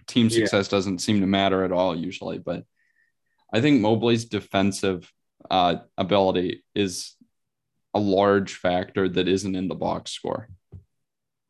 Team 0.06 0.30
success 0.30 0.66
yeah. 0.66 0.76
doesn't 0.76 0.98
seem 1.00 1.20
to 1.20 1.26
matter 1.26 1.64
at 1.64 1.72
all 1.72 1.96
usually, 1.96 2.38
but 2.38 2.64
I 3.52 3.60
think 3.60 3.80
Mobley's 3.80 4.26
defensive 4.26 5.10
uh, 5.50 5.76
ability 5.96 6.64
is 6.74 7.14
a 7.94 7.98
large 7.98 8.54
factor 8.54 9.08
that 9.08 9.28
isn't 9.28 9.54
in 9.54 9.68
the 9.68 9.74
box 9.74 10.12
score. 10.12 10.48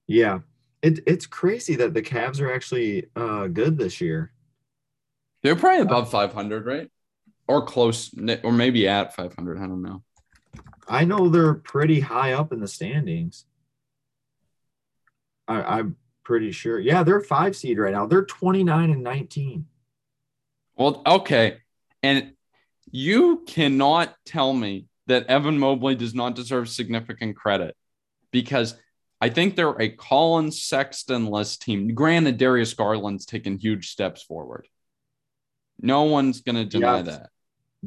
Yeah, 0.06 0.40
it, 0.82 1.00
it's 1.06 1.26
crazy 1.26 1.76
that 1.76 1.94
the 1.94 2.02
Cavs 2.02 2.40
are 2.40 2.52
actually 2.52 3.06
uh, 3.16 3.48
good 3.48 3.76
this 3.76 4.00
year. 4.00 4.32
They're 5.42 5.56
probably 5.56 5.82
above 5.82 6.10
500, 6.10 6.66
right? 6.66 6.90
Or 7.46 7.64
close, 7.64 8.12
or 8.42 8.52
maybe 8.52 8.88
at 8.88 9.14
500. 9.14 9.58
I 9.58 9.60
don't 9.62 9.82
know. 9.82 10.02
I 10.88 11.04
know 11.04 11.28
they're 11.28 11.54
pretty 11.54 12.00
high 12.00 12.32
up 12.32 12.52
in 12.52 12.60
the 12.60 12.68
standings. 12.68 13.44
I, 15.46 15.62
I'm 15.62 15.96
pretty 16.28 16.52
sure. 16.52 16.78
Yeah, 16.78 17.04
they're 17.04 17.22
five 17.22 17.56
seed 17.56 17.78
right 17.78 17.94
now. 17.94 18.04
They're 18.04 18.22
29 18.22 18.90
and 18.90 19.02
19. 19.02 19.64
Well, 20.76 21.00
okay. 21.06 21.56
And 22.02 22.34
you 22.90 23.44
cannot 23.46 24.14
tell 24.26 24.52
me 24.52 24.88
that 25.06 25.26
Evan 25.28 25.58
Mobley 25.58 25.94
does 25.94 26.14
not 26.14 26.34
deserve 26.34 26.68
significant 26.68 27.34
credit 27.34 27.74
because 28.30 28.76
I 29.22 29.30
think 29.30 29.56
they're 29.56 29.80
a 29.80 29.88
Collin 29.88 30.52
Sexton 30.52 31.28
less 31.28 31.56
team. 31.56 31.94
Granted, 31.94 32.36
Darius 32.36 32.74
Garland's 32.74 33.24
taken 33.24 33.56
huge 33.56 33.88
steps 33.88 34.22
forward. 34.22 34.68
No 35.80 36.02
one's 36.02 36.42
going 36.42 36.56
to 36.56 36.66
deny 36.66 37.00
that. 37.00 37.30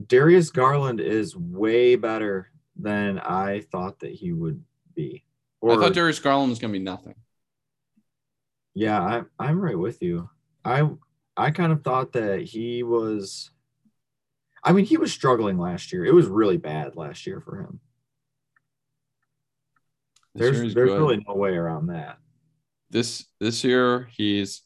Darius 0.07 0.49
Garland 0.49 0.99
is 0.99 1.37
way 1.37 1.95
better 1.95 2.49
than 2.75 3.19
I 3.19 3.61
thought 3.71 3.99
that 3.99 4.13
he 4.13 4.33
would 4.33 4.63
be. 4.95 5.25
Or, 5.61 5.73
I 5.73 5.75
thought 5.75 5.93
Darius 5.93 6.17
Garland 6.17 6.49
was 6.49 6.57
going 6.57 6.73
to 6.73 6.79
be 6.79 6.83
nothing. 6.83 7.13
Yeah, 8.73 9.01
I, 9.01 9.23
I'm 9.39 9.59
right 9.61 9.77
with 9.77 10.01
you. 10.01 10.29
I 10.63 10.89
I 11.35 11.51
kind 11.51 11.71
of 11.71 11.83
thought 11.83 12.13
that 12.13 12.41
he 12.41 12.83
was. 12.83 13.51
I 14.63 14.73
mean, 14.73 14.85
he 14.85 14.97
was 14.97 15.11
struggling 15.11 15.57
last 15.57 15.91
year. 15.91 16.05
It 16.05 16.13
was 16.13 16.27
really 16.27 16.57
bad 16.57 16.95
last 16.95 17.25
year 17.25 17.41
for 17.41 17.61
him. 17.61 17.79
This 20.35 20.51
There's 20.51 20.73
there's 20.73 20.89
good. 20.91 20.97
really 20.97 21.23
no 21.27 21.35
way 21.35 21.55
around 21.55 21.87
that. 21.87 22.17
this 22.89 23.25
this 23.39 23.63
year 23.63 24.07
he's 24.11 24.61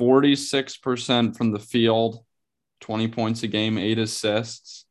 46% 0.00 1.36
from 1.36 1.50
the 1.52 1.58
field, 1.58 2.24
20 2.80 3.08
points 3.08 3.42
a 3.42 3.48
game, 3.48 3.76
eight 3.78 3.98
assists. 3.98 4.86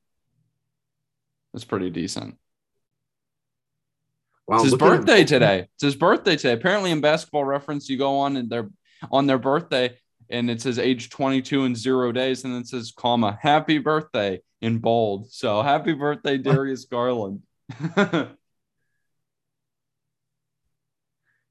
That's 1.54 1.64
pretty 1.66 1.90
decent. 1.90 2.38
Wow, 4.48 4.56
It's 4.58 4.64
his 4.66 4.72
look 4.74 4.82
at 4.82 4.86
him. 4.88 4.98
birthday 5.00 5.24
today. 5.26 5.68
It's 5.76 5.84
his 5.84 5.96
birthday 5.96 6.36
today. 6.38 6.54
Apparently, 6.54 6.92
in 6.92 7.02
basketball 7.02 7.44
reference, 7.44 7.90
you 7.90 7.98
go 7.98 8.20
on 8.20 8.38
and 8.38 8.50
they're 8.50 8.70
on 9.12 9.28
their 9.28 9.38
birthday, 9.38 9.98
and 10.30 10.50
it 10.50 10.62
says 10.62 10.80
age 10.80 11.10
22 11.10 11.66
and 11.66 11.76
zero 11.76 12.12
days, 12.12 12.44
and 12.46 12.56
it 12.56 12.68
says 12.68 12.94
comma 12.96 13.38
happy 13.42 13.78
birthday 13.78 14.42
in 14.62 14.80
bold. 14.80 15.30
So 15.32 15.62
happy 15.62 15.94
birthday, 15.94 16.38
Darius 16.38 16.86
Garland. 16.86 17.42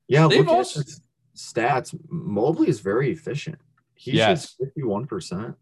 Yeah, 0.08 0.28
They've 0.28 0.46
look 0.46 0.48
at 0.48 0.72
his 0.72 1.00
stats. 1.36 1.92
Mobley 2.08 2.68
is 2.68 2.78
very 2.78 3.10
efficient. 3.10 3.58
He 3.96 4.12
Yes. 4.12 4.54
shoots 4.56 4.72
51%. 4.78 5.56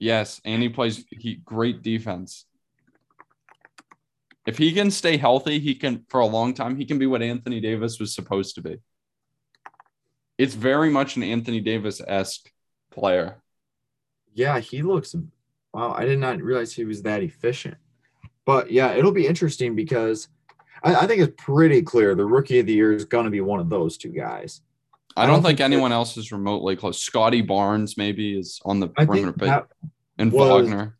yes, 0.00 0.40
and 0.44 0.60
he 0.62 0.68
plays 0.68 1.04
he 1.10 1.36
great 1.36 1.80
defense. 1.82 2.44
If 4.46 4.58
he 4.58 4.72
can 4.72 4.90
stay 4.90 5.16
healthy, 5.16 5.58
he 5.58 5.74
can 5.74 6.04
for 6.08 6.20
a 6.20 6.26
long 6.26 6.52
time. 6.54 6.76
He 6.76 6.84
can 6.84 6.98
be 6.98 7.06
what 7.06 7.22
Anthony 7.22 7.60
Davis 7.60 7.98
was 7.98 8.14
supposed 8.14 8.56
to 8.56 8.62
be. 8.62 8.78
It's 10.36 10.54
very 10.54 10.90
much 10.90 11.16
an 11.16 11.22
Anthony 11.22 11.60
Davis 11.60 12.00
esque 12.06 12.50
player. 12.90 13.42
Yeah, 14.34 14.58
he 14.58 14.82
looks 14.82 15.14
wow. 15.72 15.92
I 15.92 16.04
did 16.04 16.18
not 16.18 16.42
realize 16.42 16.72
he 16.72 16.84
was 16.84 17.02
that 17.02 17.22
efficient. 17.22 17.76
But 18.44 18.70
yeah, 18.70 18.92
it'll 18.92 19.12
be 19.12 19.26
interesting 19.26 19.74
because 19.74 20.28
I, 20.82 20.94
I 20.94 21.06
think 21.06 21.22
it's 21.22 21.42
pretty 21.42 21.80
clear 21.82 22.14
the 22.14 22.26
rookie 22.26 22.58
of 22.58 22.66
the 22.66 22.74
year 22.74 22.92
is 22.92 23.04
gonna 23.06 23.30
be 23.30 23.40
one 23.40 23.60
of 23.60 23.70
those 23.70 23.96
two 23.96 24.10
guys. 24.10 24.60
I 25.16 25.22
I 25.22 25.26
don't, 25.26 25.36
don't 25.36 25.44
think, 25.44 25.58
think 25.58 25.72
anyone 25.72 25.92
else 25.92 26.16
is 26.16 26.32
remotely 26.32 26.76
close. 26.76 27.00
Scottie 27.00 27.40
Barnes 27.40 27.96
maybe 27.96 28.36
is 28.38 28.60
on 28.64 28.80
the 28.80 28.90
I 28.96 29.06
perimeter, 29.06 29.32
but 29.32 29.68
and 30.18 30.32
was- 30.32 30.66
Wagner. 30.66 30.98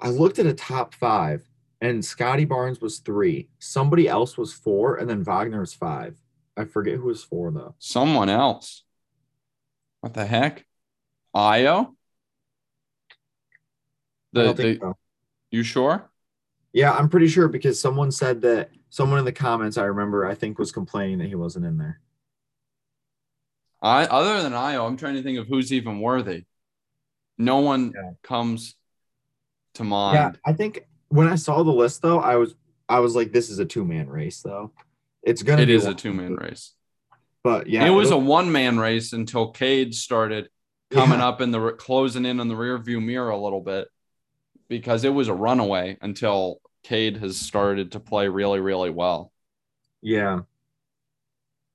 I 0.00 0.08
looked 0.10 0.38
at 0.38 0.46
a 0.46 0.54
top 0.54 0.94
five 0.94 1.48
and 1.80 2.04
Scottie 2.04 2.44
Barnes 2.44 2.80
was 2.80 2.98
three. 2.98 3.48
Somebody 3.58 4.08
else 4.08 4.36
was 4.36 4.52
four, 4.52 4.96
and 4.96 5.08
then 5.08 5.22
Wagner 5.22 5.60
was 5.60 5.74
five. 5.74 6.16
I 6.56 6.64
forget 6.64 6.96
who 6.96 7.04
was 7.06 7.22
four 7.22 7.50
though. 7.52 7.74
Someone 7.78 8.28
else. 8.28 8.82
What 10.00 10.14
the 10.14 10.26
heck? 10.26 10.66
Io? 11.34 11.94
The, 14.32 14.52
the 14.52 14.78
so. 14.80 14.96
you 15.50 15.62
sure? 15.62 16.10
Yeah, 16.72 16.92
I'm 16.92 17.08
pretty 17.08 17.28
sure 17.28 17.48
because 17.48 17.80
someone 17.80 18.10
said 18.10 18.42
that 18.42 18.70
someone 18.90 19.18
in 19.18 19.24
the 19.24 19.32
comments 19.32 19.78
I 19.78 19.84
remember 19.84 20.26
I 20.26 20.34
think 20.34 20.58
was 20.58 20.72
complaining 20.72 21.18
that 21.18 21.28
he 21.28 21.34
wasn't 21.34 21.64
in 21.66 21.78
there. 21.78 22.00
I 23.80 24.04
other 24.06 24.42
than 24.42 24.52
Io, 24.54 24.86
I'm 24.86 24.96
trying 24.96 25.14
to 25.14 25.22
think 25.22 25.38
of 25.38 25.46
who's 25.46 25.72
even 25.72 26.00
worthy. 26.00 26.44
No 27.38 27.60
one 27.60 27.92
Yeah. 27.94 28.12
comes 28.22 28.74
to 29.78 29.84
Yeah. 30.14 30.32
I 30.44 30.52
think 30.52 30.86
when 31.08 31.26
I 31.26 31.34
saw 31.34 31.62
the 31.62 31.72
list 31.72 32.02
though, 32.02 32.20
I 32.20 32.36
was 32.36 32.54
I 32.88 33.00
was 33.00 33.14
like, 33.14 33.32
this 33.32 33.50
is 33.50 33.58
a 33.58 33.64
two 33.64 33.84
man 33.84 34.08
race 34.08 34.42
though. 34.42 34.72
It's 35.22 35.42
gonna 35.42 35.62
It 35.62 35.66
be 35.66 35.74
is 35.74 35.86
a 35.86 35.94
two 35.94 36.12
man 36.12 36.34
race. 36.34 36.74
But 37.42 37.68
yeah, 37.68 37.86
it 37.86 37.90
was 37.90 38.10
a 38.10 38.16
one 38.16 38.52
man 38.52 38.78
race 38.78 39.12
until 39.12 39.50
Cade 39.50 39.94
started 39.94 40.48
coming 40.90 41.18
yeah, 41.18 41.28
up 41.28 41.40
in 41.40 41.50
the 41.50 41.72
closing 41.72 42.24
in 42.24 42.40
on 42.40 42.48
the 42.48 42.56
rear 42.56 42.78
view 42.78 43.00
mirror 43.00 43.30
a 43.30 43.38
little 43.38 43.60
bit 43.60 43.88
because 44.68 45.04
it 45.04 45.12
was 45.12 45.28
a 45.28 45.34
runaway 45.34 45.96
until 46.00 46.60
Cade 46.82 47.16
has 47.18 47.36
started 47.36 47.92
to 47.92 48.00
play 48.00 48.28
really, 48.28 48.60
really 48.60 48.90
well. 48.90 49.32
Yeah, 50.00 50.40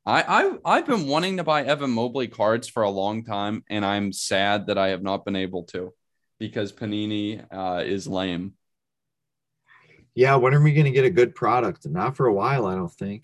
I, 0.06 0.24
I 0.24 0.78
I've 0.78 0.86
been 0.86 1.08
wanting 1.08 1.38
to 1.38 1.44
buy 1.44 1.64
Evan 1.64 1.92
Mobley 1.92 2.28
cards 2.28 2.68
for 2.68 2.84
a 2.84 2.90
long 2.90 3.24
time, 3.24 3.64
and 3.70 3.86
I'm 3.86 4.12
sad 4.12 4.68
that 4.68 4.78
I 4.78 4.90
have 4.90 5.02
not 5.02 5.26
been 5.26 5.36
able 5.36 5.64
to 5.66 5.94
because 6.40 6.72
Panini 6.74 7.46
uh, 7.52 7.84
is 7.84 8.08
lame. 8.08 8.54
yeah. 10.16 10.36
When 10.36 10.54
are 10.54 10.62
we 10.62 10.74
gonna 10.74 10.92
get 10.92 11.06
a 11.06 11.10
good 11.10 11.36
product? 11.36 11.88
Not 11.88 12.16
for 12.18 12.28
a 12.28 12.34
while, 12.34 12.66
I 12.66 12.76
don't 12.76 12.92
think. 12.92 13.24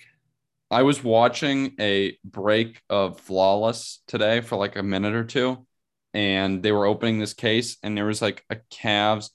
I 0.72 0.84
was 0.84 1.04
watching 1.04 1.74
a 1.80 2.18
break 2.24 2.82
of 2.90 3.20
Flawless 3.22 4.02
today 4.08 4.42
for 4.42 4.56
like 4.56 4.76
a 4.76 4.84
minute 4.84 5.16
or 5.16 5.24
two, 5.24 5.66
and 6.14 6.62
they 6.62 6.72
were 6.72 6.86
opening 6.86 7.20
this 7.20 7.34
case, 7.34 7.78
and 7.84 7.98
there 7.98 8.06
was 8.06 8.22
like 8.22 8.44
a 8.50 8.58
Cavs, 8.72 9.32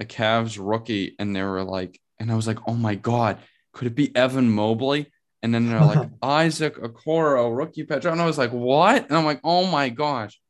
a 0.00 0.04
Cavs 0.04 0.58
rookie, 0.60 1.14
and 1.18 1.36
they 1.36 1.42
were 1.42 1.62
like, 1.62 2.00
and 2.18 2.32
I 2.32 2.36
was 2.36 2.46
like, 2.46 2.58
oh 2.66 2.74
my 2.74 2.94
god, 2.94 3.38
could 3.72 3.86
it 3.86 3.94
be 3.94 4.14
Evan 4.16 4.50
Mobley? 4.50 5.12
And 5.42 5.54
then 5.54 5.68
they're 5.68 5.84
like 5.84 6.08
Isaac 6.22 6.76
Okoro 6.76 7.54
rookie 7.56 7.84
patch, 7.84 8.04
and 8.06 8.20
I 8.20 8.26
was 8.26 8.38
like, 8.38 8.52
what? 8.52 9.04
And 9.08 9.16
I'm 9.16 9.24
like, 9.24 9.40
oh 9.44 9.66
my 9.66 9.90
gosh, 9.90 10.40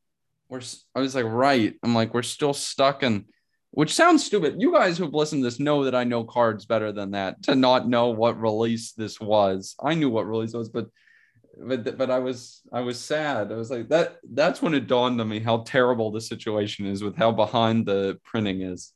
we're. 0.52 0.60
I 0.94 1.00
was 1.00 1.14
like, 1.14 1.24
right. 1.24 1.74
I'm 1.82 1.94
like, 1.94 2.12
we're 2.12 2.22
still 2.22 2.52
stuck 2.52 3.02
in. 3.02 3.24
Which 3.70 3.94
sounds 3.94 4.22
stupid. 4.22 4.60
You 4.60 4.70
guys 4.70 4.98
who've 4.98 5.14
listened 5.14 5.42
to 5.42 5.46
this 5.46 5.58
know 5.58 5.84
that 5.84 5.94
I 5.94 6.04
know 6.04 6.24
cards 6.24 6.66
better 6.66 6.92
than 6.92 7.12
that. 7.12 7.42
To 7.44 7.54
not 7.54 7.88
know 7.88 8.08
what 8.08 8.38
release 8.38 8.92
this 8.92 9.18
was, 9.18 9.74
I 9.82 9.94
knew 9.94 10.10
what 10.10 10.26
release 10.26 10.52
it 10.52 10.58
was, 10.58 10.68
but 10.68 10.88
but 11.58 11.96
but 11.96 12.10
I 12.10 12.18
was 12.18 12.60
I 12.70 12.80
was 12.80 13.00
sad. 13.00 13.50
I 13.50 13.56
was 13.56 13.70
like 13.70 13.88
that. 13.88 14.18
That's 14.30 14.60
when 14.60 14.74
it 14.74 14.86
dawned 14.86 15.18
on 15.22 15.28
me 15.28 15.40
how 15.40 15.62
terrible 15.62 16.10
the 16.10 16.20
situation 16.20 16.84
is 16.84 17.02
with 17.02 17.16
how 17.16 17.32
behind 17.32 17.86
the 17.86 18.20
printing 18.24 18.60
is. 18.60 18.92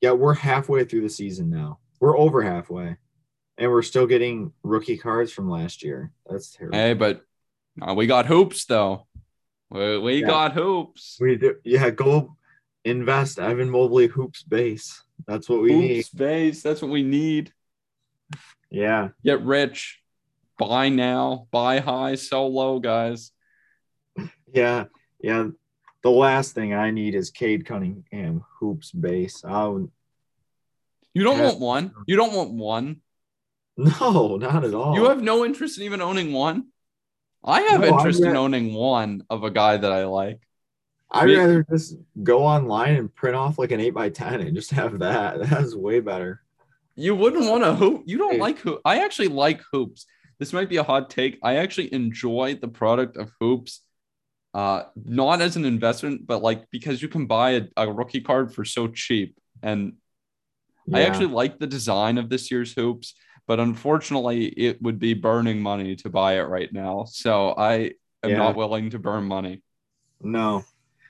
Yeah, 0.00 0.12
we're 0.12 0.34
halfway 0.34 0.84
through 0.84 1.02
the 1.02 1.10
season 1.10 1.50
now. 1.50 1.78
We're 2.00 2.16
over 2.16 2.40
halfway, 2.40 2.96
and 3.58 3.70
we're 3.70 3.82
still 3.82 4.06
getting 4.06 4.52
rookie 4.62 4.96
cards 4.96 5.30
from 5.30 5.50
last 5.50 5.82
year. 5.82 6.10
That's 6.26 6.50
terrible. 6.52 6.78
Hey, 6.78 6.94
but 6.94 7.20
uh, 7.82 7.92
we 7.92 8.06
got 8.06 8.24
hoops 8.24 8.64
though. 8.64 9.06
We, 9.74 9.98
we 9.98 10.20
Yeah. 10.20 10.28
got 10.28 10.52
hoops. 10.52 11.18
We 11.20 11.34
do, 11.36 11.56
yeah. 11.64 11.90
Go 11.90 12.36
invest 12.84 13.38
Evan 13.40 13.68
Mobley 13.70 14.06
hoops 14.06 14.42
base. 14.44 15.02
That's 15.26 15.48
what 15.48 15.62
we 15.62 15.74
need. 15.74 15.96
Hoops 15.96 16.08
base. 16.10 16.62
That's 16.62 16.80
what 16.80 16.92
we 16.92 17.02
need. 17.02 17.52
Yeah, 18.70 19.08
Get 19.24 19.42
rich. 19.42 20.00
Buy 20.58 20.88
now. 20.90 21.48
Buy 21.50 21.80
high. 21.80 22.14
Sell 22.14 22.52
low, 22.52 22.78
guys. 22.78 23.32
yeah, 24.52 24.84
yeah. 25.20 25.48
The 26.02 26.10
last 26.10 26.54
thing 26.54 26.72
I 26.74 26.90
need 26.92 27.14
is 27.16 27.30
Cade 27.30 27.66
Cunningham 27.66 28.44
hoops 28.60 28.92
base. 28.92 29.42
Oh 29.44 29.88
You 31.14 31.24
don't 31.24 31.38
Yeah. 31.38 31.46
want 31.46 31.60
one. 31.60 31.94
You 32.06 32.14
don't 32.16 32.32
want 32.34 32.50
one. 32.52 33.00
no, 33.76 34.36
not 34.36 34.64
at 34.64 34.74
all. 34.74 34.94
You 34.94 35.08
have 35.08 35.20
no 35.22 35.44
interest 35.44 35.78
in 35.78 35.84
even 35.84 36.00
owning 36.00 36.32
one. 36.32 36.68
I 37.44 37.60
have 37.62 37.80
No, 37.82 37.98
interest 37.98 38.22
in 38.22 38.36
owning 38.36 38.72
one 38.74 39.24
of 39.28 39.44
a 39.44 39.50
guy 39.50 39.76
that 39.76 39.92
I 39.92 40.06
like. 40.06 40.40
I'd 41.10 41.26
Me- 41.26 41.36
rather 41.36 41.64
just 41.70 41.96
go 42.22 42.44
online 42.44 42.96
and 42.96 43.14
print 43.14 43.36
off 43.36 43.58
like 43.58 43.70
an 43.70 43.80
eight 43.80 43.90
by 43.90 44.08
ten 44.08 44.40
and 44.40 44.56
just 44.56 44.70
have 44.70 44.98
that. 45.00 45.40
That's 45.50 45.74
way 45.74 46.00
better. 46.00 46.42
You 46.96 47.14
wouldn't 47.14 47.48
want 47.50 47.64
to 47.64 47.74
hoop. 47.74 48.04
You 48.06 48.18
don't 48.18 48.38
like 48.38 48.58
hoop. 48.60 48.80
I 48.84 49.04
actually 49.04 49.28
like 49.28 49.60
hoops. 49.72 50.06
This 50.38 50.52
might 50.52 50.68
be 50.68 50.76
a 50.78 50.82
hot 50.82 51.10
take. 51.10 51.38
I 51.42 51.56
actually 51.56 51.92
enjoy 51.92 52.58
the 52.60 52.68
product 52.68 53.16
of 53.16 53.30
hoops, 53.40 53.80
uh, 54.52 54.84
not 55.04 55.40
as 55.40 55.56
an 55.56 55.64
investment, 55.64 56.26
but 56.26 56.42
like 56.42 56.70
because 56.70 57.02
you 57.02 57.08
can 57.08 57.26
buy 57.26 57.50
a, 57.50 57.62
a 57.76 57.92
rookie 57.92 58.20
card 58.20 58.54
for 58.54 58.64
so 58.64 58.88
cheap. 58.88 59.36
And 59.62 59.94
I 60.92 61.02
actually 61.02 61.26
like 61.26 61.58
the 61.58 61.66
design 61.66 62.18
of 62.18 62.28
this 62.28 62.50
year's 62.50 62.72
hoops, 62.72 63.14
but 63.46 63.60
unfortunately, 63.60 64.46
it 64.46 64.80
would 64.82 64.98
be 64.98 65.14
burning 65.14 65.60
money 65.60 65.96
to 65.96 66.08
buy 66.10 66.38
it 66.38 66.42
right 66.48 66.72
now. 66.72 67.04
So 67.04 67.50
I 67.50 67.92
am 68.22 68.30
Yeah. 68.30 68.38
not 68.38 68.56
willing 68.56 68.90
to 68.90 68.98
burn 68.98 69.24
money. 69.24 69.62
No. 70.20 70.64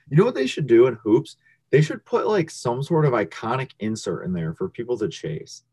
You 0.09 0.17
know 0.17 0.25
what 0.25 0.35
they 0.35 0.47
should 0.47 0.67
do 0.67 0.87
in 0.87 0.95
hoops? 0.95 1.37
They 1.71 1.81
should 1.81 2.05
put 2.05 2.27
like 2.27 2.49
some 2.49 2.83
sort 2.83 3.05
of 3.05 3.13
iconic 3.13 3.71
insert 3.79 4.25
in 4.25 4.33
there 4.33 4.53
for 4.53 4.69
people 4.69 4.97
to 4.99 5.07
chase. 5.09 5.63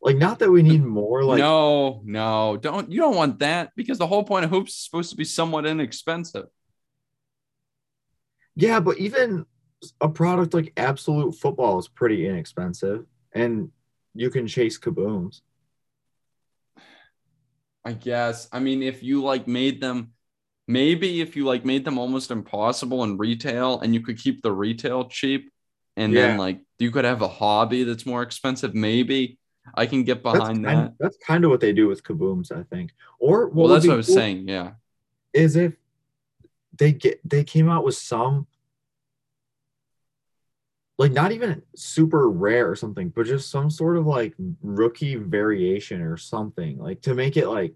Like, 0.00 0.16
not 0.16 0.40
that 0.40 0.50
we 0.50 0.62
need 0.62 0.82
more. 0.82 1.24
Like, 1.24 1.38
no, 1.38 2.00
no, 2.04 2.56
don't 2.56 2.90
you 2.90 2.98
don't 3.00 3.14
want 3.14 3.38
that 3.38 3.70
because 3.76 3.98
the 3.98 4.06
whole 4.06 4.24
point 4.24 4.44
of 4.44 4.50
hoops 4.50 4.72
is 4.72 4.84
supposed 4.84 5.10
to 5.10 5.16
be 5.16 5.24
somewhat 5.24 5.64
inexpensive. 5.64 6.46
yeah, 8.56 8.80
but 8.80 8.98
even 8.98 9.46
a 10.00 10.08
product 10.08 10.54
like 10.54 10.72
Absolute 10.76 11.32
Football 11.36 11.78
is 11.78 11.88
pretty 11.88 12.26
inexpensive, 12.26 13.06
and 13.32 13.70
you 14.14 14.30
can 14.30 14.46
chase 14.46 14.78
kabooms. 14.78 15.40
I 17.84 17.92
guess. 17.92 18.48
I 18.52 18.60
mean, 18.60 18.82
if 18.82 19.02
you 19.02 19.22
like 19.22 19.48
made 19.48 19.80
them, 19.80 20.12
maybe 20.68 21.20
if 21.20 21.34
you 21.34 21.44
like 21.44 21.64
made 21.64 21.84
them 21.84 21.98
almost 21.98 22.30
impossible 22.30 23.02
in 23.04 23.18
retail 23.18 23.80
and 23.80 23.92
you 23.94 24.00
could 24.00 24.18
keep 24.18 24.42
the 24.42 24.52
retail 24.52 25.04
cheap 25.08 25.50
and 25.96 26.12
Yeah. 26.12 26.28
then 26.28 26.38
like 26.38 26.60
you 26.78 26.90
could 26.90 27.04
have 27.04 27.22
a 27.22 27.28
hobby 27.28 27.82
that's 27.84 28.06
more 28.06 28.22
expensive, 28.22 28.74
maybe. 28.74 29.38
I 29.76 29.86
can 29.86 30.02
get 30.02 30.22
That's 30.24 30.38
behind 30.38 30.64
kind, 30.64 30.78
that. 30.86 30.94
that's 30.98 31.16
kind 31.18 31.44
of 31.44 31.50
what 31.50 31.60
they 31.60 31.72
do 31.72 31.86
with 31.86 32.02
kabooms, 32.02 32.50
I 32.50 32.64
think. 32.64 32.90
Or 33.20 33.48
Well, 33.48 33.68
that's 33.68 33.86
what 33.86 33.92
I 33.94 33.96
was 33.96 34.06
cool 34.06 34.16
saying. 34.16 34.48
Yeah. 34.48 34.72
Is 35.32 35.54
if 35.56 35.74
they 36.76 36.92
get 36.92 37.20
they 37.28 37.44
came 37.44 37.68
out 37.68 37.84
with 37.84 37.94
some 37.96 38.46
like 40.98 41.12
not 41.12 41.32
even 41.32 41.62
super 41.74 42.28
rare 42.28 42.70
or 42.70 42.76
something, 42.76 43.08
but 43.08 43.26
just 43.26 43.50
some 43.50 43.70
sort 43.70 43.96
of 43.96 44.06
like 44.06 44.34
rookie 44.62 45.16
variation 45.16 46.00
or 46.02 46.16
something, 46.16 46.78
like 46.78 47.02
to 47.02 47.14
make 47.14 47.36
it 47.36 47.48
like 47.48 47.74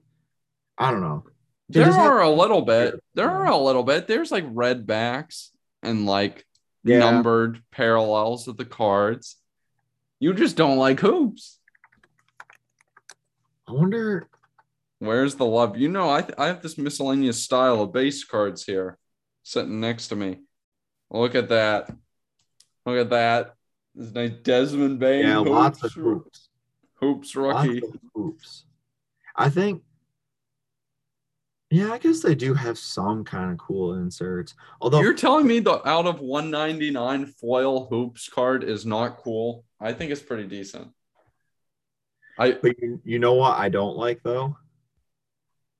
I 0.78 0.90
don't 0.90 1.00
know. 1.00 1.24
They 1.68 1.80
There 1.80 1.88
just 1.88 1.98
have- 1.98 2.10
are 2.12 2.20
a 2.22 2.30
little 2.30 2.62
bit. 2.62 3.02
There 3.14 3.30
are 3.30 3.46
a 3.46 3.56
little 3.56 3.82
bit. 3.82 4.06
There's 4.06 4.30
like 4.30 4.44
red 4.48 4.86
backs 4.86 5.50
and 5.82 6.06
like 6.06 6.44
Yeah. 6.84 6.98
numbered 6.98 7.62
parallels 7.72 8.46
of 8.48 8.56
the 8.56 8.64
cards. 8.66 9.36
You 10.20 10.32
just 10.34 10.56
don't 10.56 10.76
like 10.78 11.00
hoops. 11.00 11.58
I 13.68 13.72
wonder. 13.72 14.28
Where's 14.98 15.34
the 15.34 15.44
love? 15.44 15.76
You 15.76 15.88
know, 15.88 16.08
I, 16.08 16.22
th- 16.22 16.38
I 16.38 16.46
have 16.46 16.62
this 16.62 16.78
miscellaneous 16.78 17.42
style 17.42 17.82
of 17.82 17.92
base 17.92 18.24
cards 18.24 18.64
here 18.64 18.96
sitting 19.42 19.80
next 19.80 20.08
to 20.08 20.16
me. 20.16 20.40
Look 21.10 21.34
at 21.34 21.48
that. 21.50 21.90
Look 22.86 22.98
at 22.98 23.10
that. 23.10 23.56
This 23.96 24.12
nice 24.12 24.30
Desmond 24.42 25.00
Bane. 25.00 25.26
Yeah, 25.26 25.38
lots 25.38 25.82
of 25.82 25.92
hoops, 25.92 26.48
hoops. 27.00 27.32
hoops 27.32 27.36
rookie. 27.36 27.80
Lots 27.80 27.94
of 27.94 28.00
hoops. 28.14 28.64
I 29.34 29.50
think. 29.50 29.82
Yeah, 31.68 31.92
I 31.92 31.98
guess 31.98 32.22
they 32.22 32.36
do 32.36 32.54
have 32.54 32.78
some 32.78 33.24
kind 33.24 33.50
of 33.50 33.58
cool 33.58 33.94
inserts. 33.94 34.54
Although 34.80 35.00
You're 35.00 35.14
telling 35.14 35.48
me 35.48 35.58
the 35.58 35.86
out 35.86 36.06
of 36.06 36.20
199 36.20 37.26
foil 37.26 37.86
hoops 37.88 38.28
card 38.28 38.62
is 38.62 38.86
not 38.86 39.18
cool? 39.18 39.64
I 39.80 39.92
think 39.92 40.12
it's 40.12 40.22
pretty 40.22 40.46
decent. 40.46 40.88
I 42.38 42.52
But 42.52 42.80
you, 42.80 43.00
you 43.04 43.18
know 43.18 43.34
what 43.34 43.58
I 43.58 43.68
don't 43.68 43.96
like 43.96 44.22
though? 44.22 44.56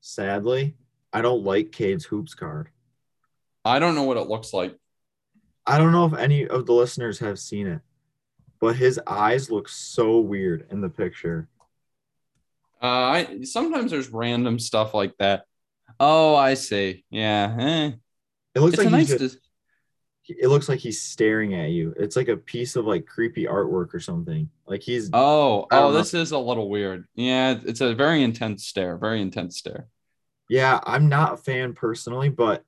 Sadly, 0.00 0.74
I 1.12 1.20
don't 1.20 1.44
like 1.44 1.70
Cade's 1.70 2.04
hoops 2.04 2.34
card. 2.34 2.68
I 3.64 3.78
don't 3.78 3.94
know 3.94 4.04
what 4.04 4.16
it 4.16 4.28
looks 4.28 4.52
like. 4.52 4.76
I 5.66 5.78
don't 5.78 5.92
know 5.92 6.06
if 6.06 6.14
any 6.14 6.46
of 6.46 6.66
the 6.66 6.72
listeners 6.72 7.18
have 7.20 7.38
seen 7.38 7.66
it, 7.66 7.80
but 8.60 8.76
his 8.76 9.00
eyes 9.06 9.50
look 9.50 9.68
so 9.68 10.18
weird 10.20 10.66
in 10.70 10.80
the 10.80 10.88
picture. 10.88 11.48
Uh, 12.82 12.86
I 12.86 13.42
sometimes 13.44 13.90
there's 13.90 14.08
random 14.10 14.58
stuff 14.58 14.94
like 14.94 15.16
that. 15.18 15.44
Oh, 15.98 16.34
I 16.34 16.54
see. 16.54 17.04
Yeah. 17.10 17.56
eh. 17.58 17.90
It 18.54 18.60
looks 18.60 18.74
It's 18.74 18.84
like 18.84 18.90
nice. 18.90 19.08
just, 19.08 19.18
dis- 19.18 19.38
it 20.28 20.48
looks 20.48 20.68
like 20.68 20.80
he's 20.80 21.00
staring 21.02 21.54
at 21.54 21.70
you. 21.70 21.94
It's 21.98 22.16
like 22.16 22.28
a 22.28 22.36
piece 22.36 22.76
of 22.76 22.84
like 22.84 23.06
creepy 23.06 23.44
artwork 23.46 23.94
or 23.94 24.00
something. 24.00 24.50
Like 24.66 24.82
he's 24.82 25.10
oh, 25.12 25.66
oh, 25.70 25.92
know. 25.92 25.92
this 25.92 26.14
is 26.14 26.32
a 26.32 26.38
little 26.38 26.68
weird. 26.68 27.06
Yeah, 27.14 27.58
it's 27.64 27.80
a 27.80 27.94
very 27.94 28.22
intense 28.22 28.66
stare. 28.66 28.96
Very 28.98 29.20
intense 29.22 29.56
stare. 29.58 29.86
yeah, 30.48 30.80
I'm 30.84 31.08
not 31.08 31.34
a 31.34 31.36
fan 31.36 31.74
personally, 31.74 32.28
but 32.28 32.64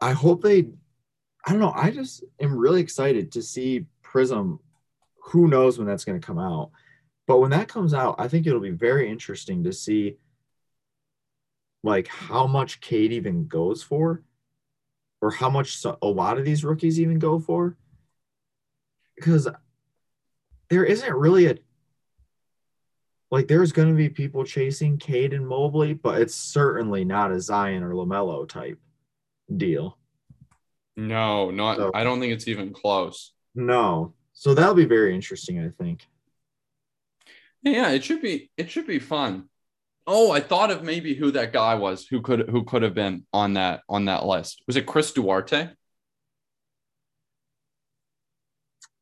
I 0.00 0.12
hope 0.12 0.42
they 0.42 0.68
I 1.46 1.52
don't 1.52 1.60
know. 1.60 1.72
I 1.74 1.90
just 1.90 2.24
am 2.40 2.56
really 2.56 2.80
excited 2.80 3.32
to 3.32 3.42
see 3.42 3.86
Prism. 4.02 4.60
Who 5.24 5.48
knows 5.48 5.78
when 5.78 5.86
that's 5.86 6.04
going 6.04 6.20
to 6.20 6.26
come 6.26 6.38
out? 6.38 6.70
But 7.26 7.38
when 7.38 7.50
that 7.50 7.68
comes 7.68 7.94
out, 7.94 8.16
I 8.18 8.28
think 8.28 8.46
it'll 8.46 8.60
be 8.60 8.70
very 8.70 9.08
interesting 9.08 9.64
to 9.64 9.72
see 9.72 10.16
like 11.82 12.08
how 12.08 12.46
much 12.46 12.80
Cade 12.80 13.12
even 13.12 13.46
goes 13.46 13.82
for 13.82 14.22
or 15.22 15.30
how 15.30 15.48
much 15.48 15.76
so- 15.78 15.98
a 16.02 16.06
lot 16.06 16.38
of 16.38 16.44
these 16.44 16.64
rookies 16.64 17.00
even 17.00 17.18
go 17.18 17.38
for 17.38 17.76
because 19.14 19.48
there 20.68 20.84
isn't 20.84 21.14
really 21.14 21.46
a 21.46 21.56
like 23.30 23.46
there's 23.46 23.70
going 23.70 23.88
to 23.88 23.94
be 23.94 24.08
people 24.08 24.44
chasing 24.44 24.98
Cade 24.98 25.32
and 25.32 25.46
Mobley, 25.46 25.94
but 25.94 26.20
it's 26.20 26.34
certainly 26.34 27.04
not 27.04 27.30
a 27.30 27.40
Zion 27.40 27.84
or 27.84 27.92
LaMelo 27.92 28.48
type 28.48 28.78
deal. 29.56 29.96
No, 31.00 31.50
not. 31.50 31.78
So- 31.78 31.90
I 31.94 32.04
don't 32.04 32.20
think 32.20 32.32
it's 32.34 32.46
even 32.48 32.72
close. 32.72 33.32
No. 33.54 34.14
So 34.34 34.54
that'll 34.54 34.74
be 34.74 34.84
very 34.84 35.14
interesting, 35.14 35.58
I 35.58 35.70
think. 35.70 36.06
Yeah, 37.62 37.90
it 37.90 38.04
should 38.04 38.20
be. 38.22 38.50
It 38.56 38.70
should 38.70 38.86
be 38.86 38.98
fun. 38.98 39.48
Oh, 40.06 40.30
I 40.30 40.40
thought 40.40 40.70
of 40.70 40.82
maybe 40.82 41.14
who 41.14 41.30
that 41.32 41.52
guy 41.52 41.74
was 41.74 42.06
who 42.06 42.20
could 42.22 42.48
who 42.48 42.64
could 42.64 42.82
have 42.82 42.94
been 42.94 43.26
on 43.32 43.54
that 43.54 43.82
on 43.88 44.06
that 44.06 44.24
list. 44.26 44.62
Was 44.66 44.76
it 44.76 44.86
Chris 44.86 45.12
Duarte? 45.12 45.70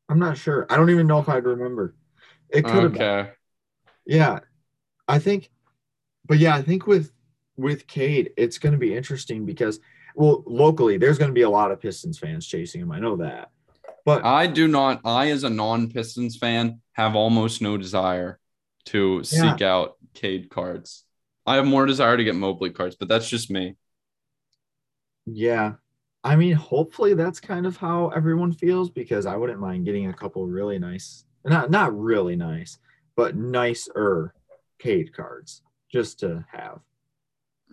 I'm 0.09 0.19
not 0.19 0.37
sure. 0.37 0.65
I 0.69 0.75
don't 0.77 0.89
even 0.89 1.07
know 1.07 1.19
if 1.19 1.29
I'd 1.29 1.45
remember. 1.45 1.95
It 2.49 2.63
could 2.65 2.83
have 2.83 2.93
been. 2.93 3.01
Okay. 3.01 3.31
Yeah. 4.05 4.39
I 5.07 5.19
think 5.19 5.49
but 6.25 6.37
yeah, 6.37 6.55
I 6.55 6.61
think 6.61 6.87
with 6.87 7.11
with 7.57 7.87
Cade, 7.87 8.31
it's 8.37 8.57
going 8.57 8.73
to 8.73 8.79
be 8.79 8.95
interesting 8.95 9.45
because 9.45 9.79
well, 10.19 10.43
locally 10.47 10.97
there's 10.99 11.19
going 11.19 11.31
to 11.31 11.35
be 11.35 11.43
a 11.43 11.51
lot 11.51 11.71
of 11.71 11.81
Pistons 11.81 12.19
fans 12.19 12.47
chasing 12.47 12.81
him. 12.81 12.91
I 12.93 12.99
know 12.99 13.17
that. 13.17 13.51
But 14.05 14.25
I 14.25 14.47
do 14.47 14.67
not. 14.67 15.01
I, 15.05 15.29
as 15.31 15.43
a 15.43 15.49
non-Pistons 15.49 16.37
fan, 16.37 16.81
have 16.93 17.15
almost 17.15 17.61
no 17.61 17.77
desire 17.77 18.39
to 18.87 19.21
Yeah. 19.31 19.57
seek 19.57 19.61
out 19.61 19.97
Cade 20.13 20.49
cards. 20.49 21.05
I 21.45 21.55
have 21.55 21.65
more 21.65 21.85
desire 21.85 22.17
to 22.17 22.23
get 22.23 22.35
Mobley 22.35 22.71
cards, 22.71 22.95
but 22.95 23.07
that's 23.07 23.29
just 23.29 23.49
me. 23.51 23.77
yeah. 25.25 25.73
I 26.23 26.35
mean, 26.35 26.53
hopefully 26.53 27.13
that's 27.13 27.39
kind 27.39 27.65
of 27.65 27.77
how 27.77 28.09
everyone 28.09 28.51
feels 28.51 28.89
because 28.89 29.25
I 29.25 29.37
wouldn't 29.37 29.59
mind 29.59 29.85
getting 29.85 30.07
a 30.07 30.13
couple 30.13 30.47
really 30.47 30.79
nice, 30.79 31.25
not 31.45 31.71
not 31.71 31.97
really 31.97 32.35
nice, 32.37 32.77
but 33.15 33.35
nicer 33.37 34.33
Cade 34.79 35.13
cards 35.15 35.61
just 35.91 36.21
to 36.21 36.45
have. 36.51 36.81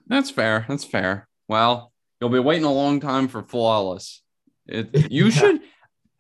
That's 0.07 0.31
fair. 0.31 0.65
That's 0.69 0.85
fair. 0.85 1.29
Well, 1.49 1.93
you'll 2.21 2.31
be 2.31 2.39
waiting 2.39 2.65
a 2.65 2.73
long 2.73 3.01
time 3.01 3.29
for 3.29 3.43
flawless. 3.43 4.23
It, 4.67 5.11
you 5.11 5.27
Yeah. 5.27 5.31
should. 5.31 5.61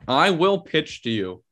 I 0.08 0.30
will 0.30 0.60
pitch 0.60 1.02
to 1.02 1.10
you, 1.10 1.42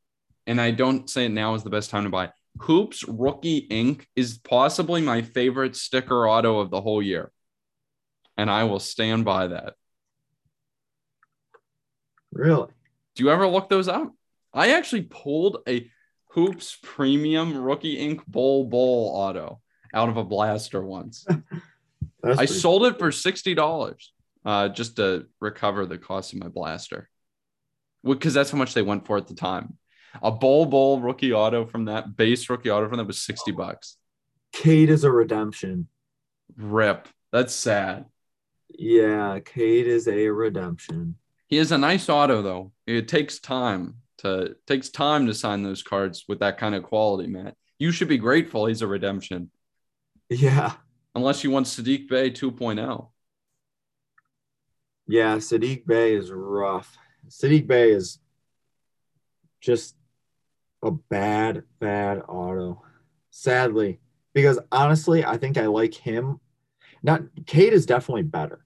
and 0.46 0.60
I 0.60 0.70
don't 0.70 1.10
say 1.10 1.26
it 1.26 1.30
now 1.30 1.54
is 1.54 1.64
the 1.64 1.70
best 1.70 1.90
time 1.90 2.04
to 2.04 2.10
buy. 2.10 2.30
Hoops 2.60 3.02
Rookie 3.08 3.58
Ink 3.58 4.06
is 4.14 4.38
possibly 4.38 5.00
my 5.02 5.22
favorite 5.22 5.74
sticker 5.74 6.28
auto 6.28 6.60
of 6.60 6.70
the 6.70 6.80
whole 6.80 7.02
year, 7.02 7.32
and 8.36 8.48
I 8.48 8.64
will 8.64 8.78
stand 8.78 9.24
by 9.24 9.48
that. 9.48 9.74
Really? 12.32 12.68
Do 13.16 13.24
you 13.24 13.30
ever 13.30 13.46
look 13.48 13.68
those 13.68 13.88
up? 13.88 14.12
I 14.52 14.72
actually 14.72 15.02
pulled 15.02 15.58
a 15.68 15.90
Hoops 16.30 16.76
Premium 16.82 17.56
Rookie 17.56 17.98
Ink 17.98 18.22
Bol 18.26 18.64
Bol 18.66 19.10
auto 19.14 19.60
out 19.92 20.08
of 20.08 20.16
a 20.16 20.24
blaster 20.24 20.82
once. 20.82 21.26
I 22.24 22.44
sold 22.46 22.86
it 22.86 22.98
for 22.98 23.12
sixty 23.12 23.54
dollars, 23.54 24.12
uh, 24.44 24.68
just 24.68 24.96
to 24.96 25.26
recover 25.40 25.86
the 25.86 25.98
cost 25.98 26.32
of 26.32 26.40
my 26.40 26.48
blaster, 26.48 27.08
because 28.04 28.34
that's 28.34 28.50
how 28.50 28.58
much 28.58 28.74
they 28.74 28.82
went 28.82 29.06
for 29.06 29.16
at 29.16 29.26
the 29.26 29.34
time. 29.34 29.78
A 30.22 30.30
Bol 30.30 30.66
Bol 30.66 31.00
rookie 31.00 31.32
auto 31.32 31.66
from 31.66 31.86
that 31.86 32.16
base 32.16 32.48
rookie 32.48 32.70
auto 32.70 32.88
from 32.88 32.98
that 32.98 33.06
was 33.06 33.20
sixty 33.20 33.50
bucks. 33.50 33.96
Cade 34.52 34.90
is 34.90 35.04
a 35.04 35.10
redemption. 35.10 35.88
Rip. 36.56 37.08
That's 37.32 37.54
sad. 37.54 38.04
Yeah, 38.68 39.40
Cade 39.40 39.86
is 39.86 40.06
a 40.06 40.28
redemption. 40.28 41.16
He 41.48 41.58
is 41.58 41.72
a 41.72 41.78
nice 41.78 42.08
auto 42.08 42.42
though. 42.42 42.72
It 42.86 43.08
takes 43.08 43.38
time 43.38 43.96
to 44.18 44.56
takes 44.66 44.88
time 44.88 45.26
to 45.26 45.34
sign 45.34 45.62
those 45.62 45.82
cards 45.82 46.24
with 46.28 46.40
that 46.40 46.58
kind 46.58 46.74
of 46.74 46.84
quality, 46.84 47.28
Matt. 47.28 47.56
You 47.78 47.90
should 47.90 48.08
be 48.08 48.18
grateful 48.18 48.66
he's 48.66 48.82
a 48.82 48.86
redemption, 48.86 49.50
Yeah. 50.30 50.74
unless 51.14 51.42
you 51.42 51.50
want 51.50 51.66
Saddiq 51.66 52.06
oh. 52.12 52.30
2.0. 52.30 53.08
Yeah, 55.06 55.36
Saddiq 55.36 55.86
Bey 55.86 56.14
is 56.14 56.30
rough. 56.30 56.96
Saddiq 57.28 57.66
Bey 57.66 57.90
is 57.90 58.18
just 59.60 59.96
a 60.82 60.90
bad, 60.90 61.64
bad 61.78 62.22
auto. 62.28 62.82
Sadly, 63.30 64.00
because 64.32 64.58
honestly, 64.70 65.24
I 65.24 65.36
think 65.38 65.58
I 65.58 65.66
like 65.66 65.94
him. 65.94 66.40
Not 67.02 67.22
Cade 67.46 67.72
is 67.72 67.84
definitely 67.84 68.22
better, 68.22 68.64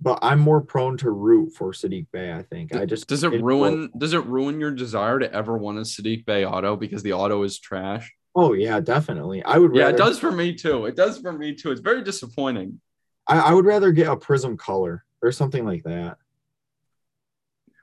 but 0.00 0.20
I'm 0.22 0.38
more 0.38 0.60
prone 0.60 0.96
to 0.98 1.10
root 1.10 1.52
for 1.54 1.72
Saddiq 1.72 2.06
Bey. 2.12 2.32
I 2.32 2.42
think 2.42 2.74
I 2.74 2.86
just 2.86 3.06
Does 3.08 3.24
it 3.24 3.42
ruin 3.42 3.90
does 3.98 4.14
it 4.14 4.24
ruin 4.24 4.60
your 4.60 4.70
desire 4.70 5.18
to 5.18 5.30
ever 5.32 5.58
want 5.58 5.78
a 5.78 5.82
Saddiq 5.82 6.24
Bey 6.24 6.46
auto 6.46 6.76
because 6.76 7.02
the 7.02 7.12
auto 7.12 7.42
is 7.42 7.58
trash? 7.58 8.10
Oh 8.34 8.52
yeah, 8.54 8.80
definitely. 8.80 9.42
I 9.42 9.58
would. 9.58 9.74
Yeah, 9.74 9.84
rather, 9.84 9.96
it 9.96 9.98
does 9.98 10.18
for 10.18 10.30
me 10.32 10.54
too. 10.54 10.86
It 10.86 10.96
does 10.96 11.18
for 11.18 11.32
me 11.32 11.54
too. 11.54 11.72
It's 11.72 11.80
very 11.80 12.02
disappointing. 12.02 12.80
I, 13.26 13.38
I 13.40 13.52
would 13.52 13.66
rather 13.66 13.92
get 13.92 14.06
a 14.06 14.16
Prism 14.16 14.56
color 14.56 15.04
or 15.22 15.32
something 15.32 15.64
like 15.64 15.84
that, 15.84 16.18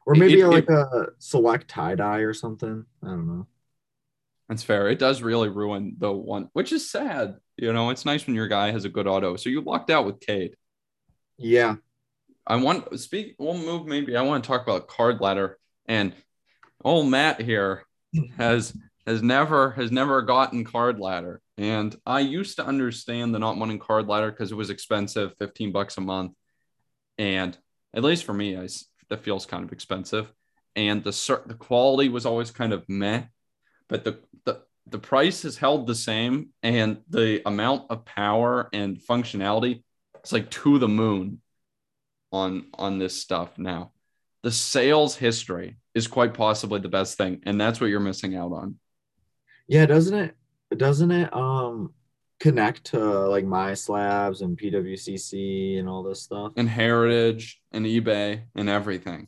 or 0.05 0.15
maybe 0.15 0.41
it- 0.41 0.47
like 0.47 0.69
a 0.69 1.07
select 1.19 1.67
tie 1.67 1.95
dye 1.95 2.19
or 2.19 2.33
something. 2.33 2.85
I 3.03 3.07
don't 3.07 3.27
know. 3.27 3.47
That's 4.49 4.63
fair. 4.63 4.89
It 4.89 4.99
does 4.99 5.21
really 5.23 5.49
ruin 5.49 5.95
the 5.97 6.11
one, 6.11 6.49
which 6.53 6.71
is 6.71 6.89
sad. 6.89 7.37
You 7.57 7.73
know, 7.73 7.89
it's 7.89 8.05
nice 8.05 8.27
when 8.27 8.35
your 8.35 8.47
guy 8.47 8.71
has 8.71 8.85
a 8.85 8.89
good 8.89 9.07
auto. 9.07 9.35
So 9.37 9.49
you 9.49 9.61
lucked 9.61 9.89
out 9.89 10.05
with 10.05 10.19
Cade. 10.19 10.55
Yeah, 11.37 11.77
I 12.45 12.57
want 12.57 12.99
speak. 12.99 13.35
We'll 13.39 13.57
move. 13.57 13.87
Maybe 13.87 14.15
I 14.15 14.21
want 14.21 14.43
to 14.43 14.47
talk 14.47 14.61
about 14.63 14.87
card 14.87 15.19
ladder 15.19 15.57
and 15.87 16.13
old 16.83 17.09
Matt 17.09 17.41
here 17.41 17.83
has 18.37 18.77
has 19.07 19.21
never 19.23 19.71
has 19.71 19.91
never 19.91 20.21
gotten 20.21 20.63
card 20.63 20.99
ladder. 20.99 21.41
And 21.57 21.95
I 22.05 22.19
used 22.19 22.57
to 22.57 22.65
understand 22.65 23.33
the 23.33 23.39
not 23.39 23.57
wanting 23.57 23.79
card 23.79 24.07
ladder 24.07 24.29
because 24.29 24.51
it 24.51 24.55
was 24.55 24.69
expensive, 24.69 25.33
15 25.39 25.71
bucks 25.71 25.97
a 25.97 26.01
month. 26.01 26.33
And 27.17 27.57
at 27.93 28.03
least 28.03 28.25
for 28.25 28.33
me, 28.33 28.57
I, 28.57 28.67
that 29.09 29.23
feels 29.23 29.45
kind 29.45 29.63
of 29.63 29.71
expensive. 29.71 30.31
And 30.75 31.03
the 31.03 31.41
the 31.45 31.53
quality 31.53 32.09
was 32.09 32.25
always 32.25 32.51
kind 32.51 32.73
of 32.73 32.83
meh, 32.89 33.23
but 33.87 34.03
the, 34.03 34.19
the 34.43 34.61
the 34.87 34.99
price 34.99 35.43
has 35.43 35.57
held 35.57 35.87
the 35.87 35.95
same, 35.95 36.49
and 36.61 36.97
the 37.09 37.41
amount 37.47 37.89
of 37.89 38.03
power 38.03 38.69
and 38.73 38.97
functionality 38.97 39.83
it's 40.25 40.33
like 40.33 40.49
to 40.49 40.79
the 40.79 40.87
moon 40.87 41.39
on 42.31 42.65
on 42.73 42.97
this 42.97 43.21
stuff 43.21 43.59
now. 43.59 43.91
The 44.41 44.51
sales 44.51 45.15
history 45.15 45.77
is 45.93 46.07
quite 46.07 46.33
possibly 46.33 46.79
the 46.79 46.89
best 46.89 47.15
thing, 47.15 47.43
and 47.45 47.61
that's 47.61 47.79
what 47.79 47.91
you're 47.91 47.99
missing 47.99 48.35
out 48.35 48.51
on. 48.51 48.79
Yeah, 49.67 49.85
doesn't 49.85 50.17
it? 50.17 50.35
Doesn't 50.75 51.11
it 51.11 51.31
um 51.31 51.93
connect 52.39 52.85
to 52.85 52.99
like 52.99 53.45
MySlabs 53.45 54.41
and 54.41 54.57
PWCC 54.57 55.79
and 55.79 55.87
all 55.87 56.03
this 56.03 56.21
stuff 56.21 56.53
and 56.57 56.69
Heritage 56.69 57.61
and 57.71 57.85
eBay 57.85 58.43
and 58.55 58.69
everything. 58.69 59.27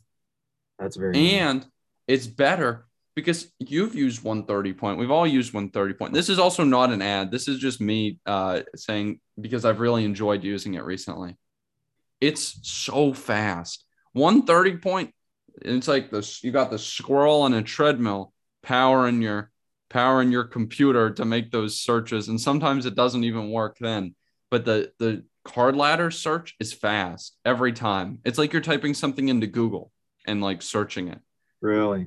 That's 0.78 0.96
very 0.96 1.16
and 1.38 1.60
nice. 1.60 1.68
it's 2.06 2.26
better 2.26 2.86
because 3.14 3.50
you've 3.58 3.96
used 3.96 4.22
130 4.22 4.72
point. 4.74 4.98
We've 4.98 5.10
all 5.10 5.26
used 5.26 5.52
130 5.52 5.94
point. 5.94 6.14
This 6.14 6.28
is 6.28 6.38
also 6.38 6.62
not 6.62 6.92
an 6.92 7.02
ad. 7.02 7.32
This 7.32 7.48
is 7.48 7.58
just 7.58 7.80
me 7.80 8.20
uh, 8.26 8.60
saying 8.76 9.20
because 9.40 9.64
I've 9.64 9.80
really 9.80 10.04
enjoyed 10.04 10.44
using 10.44 10.74
it 10.74 10.84
recently. 10.84 11.36
It's 12.20 12.60
so 12.62 13.12
fast. 13.12 13.84
130 14.12 14.76
point. 14.78 15.14
It's 15.62 15.88
like 15.88 16.10
this. 16.10 16.44
You 16.44 16.52
got 16.52 16.70
the 16.70 16.78
squirrel 16.78 17.42
on 17.42 17.54
a 17.54 17.62
treadmill 17.62 18.32
powering 18.62 19.20
your 19.20 19.50
powering 19.90 20.30
your 20.30 20.44
computer 20.44 21.10
to 21.10 21.24
make 21.24 21.50
those 21.50 21.80
searches, 21.80 22.28
and 22.28 22.40
sometimes 22.40 22.86
it 22.86 22.94
doesn't 22.94 23.24
even 23.24 23.50
work 23.50 23.76
then. 23.80 24.14
But 24.50 24.64
the 24.64 24.92
the 24.98 25.24
card 25.44 25.76
ladder 25.76 26.10
search 26.10 26.54
is 26.60 26.72
fast 26.72 27.36
every 27.44 27.72
time. 27.72 28.18
It's 28.24 28.38
like 28.38 28.52
you're 28.52 28.62
typing 28.62 28.94
something 28.94 29.28
into 29.28 29.46
Google 29.46 29.92
and 30.26 30.42
like 30.42 30.62
searching 30.62 31.08
it. 31.08 31.20
Really? 31.60 32.06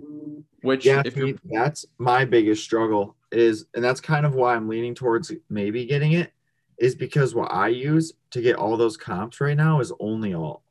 Which 0.61 0.86
yeah, 0.86 1.01
if 1.05 1.17
you 1.17 1.38
that's 1.45 1.86
my 1.97 2.25
biggest 2.25 2.63
struggle 2.63 3.15
is, 3.32 3.65
and 3.73 3.84
that's 3.84 4.01
kind 4.01 4.25
of 4.25 4.36
why 4.36 4.55
I'm 4.55 4.67
leaning 4.67 4.95
towards 4.95 5.32
maybe 5.49 5.86
getting 5.86 6.13
it, 6.13 6.32
is 6.77 6.95
because 6.95 7.36
what 7.36 7.51
I 7.51 7.67
use 7.69 8.13
to 8.32 8.41
get 8.41 8.55
all 8.55 8.77
those 8.77 8.97
comps 8.97 9.41
right 9.41 9.57
now 9.57 9.79
is 9.79 9.91
only 9.99 10.34
all 10.34 10.63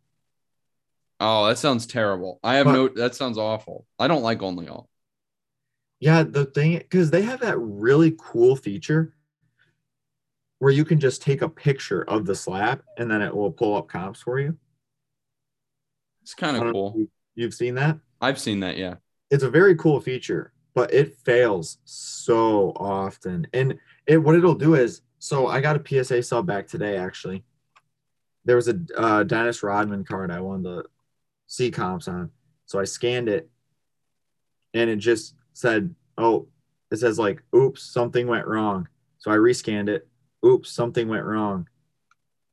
Oh, 1.21 1.47
that 1.47 1.59
sounds 1.59 1.87
terrible. 1.87 2.41
I 2.43 2.57
have 2.57 2.65
but, 2.65 2.73
no. 2.73 2.89
That 2.89 3.15
sounds 3.15 3.37
awful. 3.37 3.87
I 3.99 4.09
don't 4.09 4.23
like 4.23 4.43
only 4.43 4.69
alt. 4.69 4.89
Yeah, 6.01 6.23
the 6.23 6.47
thing 6.47 6.79
because 6.79 7.11
they 7.11 7.23
have 7.23 7.41
that 7.41 7.59
really 7.59 8.17
cool 8.19 8.57
feature 8.57 9.15
where 10.59 10.73
you 10.73 10.85
can 10.85 10.99
just 10.99 11.23
take 11.23 11.43
a 11.43 11.49
picture 11.49 12.03
of 12.03 12.27
the 12.27 12.35
slab 12.35 12.83
and 12.97 13.11
then 13.11 13.23
it 13.23 13.35
will 13.35 13.53
pull 13.53 13.77
up 13.77 13.89
comps 13.89 14.23
for 14.23 14.41
you. 14.41 14.57
It's 16.23 16.35
kind 16.35 16.57
of 16.57 16.73
cool. 16.73 17.07
You've 17.35 17.55
seen 17.55 17.75
that? 17.77 17.99
I've 18.21 18.39
seen 18.39 18.61
that, 18.61 18.77
yeah. 18.77 18.97
It's 19.31 19.43
a 19.43 19.51
very 19.51 19.75
cool 19.77 20.01
feature, 20.01 20.53
but 20.75 20.93
it 20.93 21.17
fails 21.17 21.79
so 21.85 22.73
often. 22.77 23.47
And 23.53 23.79
it 24.07 24.19
what 24.19 24.35
it'll 24.35 24.55
do 24.55 24.75
is 24.75 25.03
so 25.19 25.49
I 25.49 25.61
got 25.61 25.77
a 25.77 26.05
PSA 26.05 26.23
sub 26.23 26.47
back 26.47 26.67
today 26.67 26.97
actually. 26.97 27.45
There 28.47 28.57
was 28.57 28.69
a 28.69 28.81
uh, 28.97 29.23
Dennis 29.25 29.63
Rodman 29.63 30.05
card 30.05 30.31
I 30.31 30.41
wanted 30.41 30.65
to 30.65 30.85
see 31.47 31.71
comps 31.71 32.09
on. 32.09 32.31
So 32.65 32.81
I 32.81 32.85
scanned 32.85 33.29
it 33.29 33.51
and 34.73 34.89
it 34.89 34.97
just 34.97 35.35
said, 35.61 35.95
"Oh, 36.19 36.49
it 36.91 36.97
says 36.97 37.19
like, 37.19 37.43
oops, 37.55 37.83
something 37.83 38.27
went 38.27 38.47
wrong." 38.47 38.89
So 39.19 39.31
I 39.31 39.37
rescanned 39.37 39.89
it. 39.89 40.09
Oops, 40.45 40.71
something 40.71 41.09
went 41.09 41.25
wrong. 41.25 41.69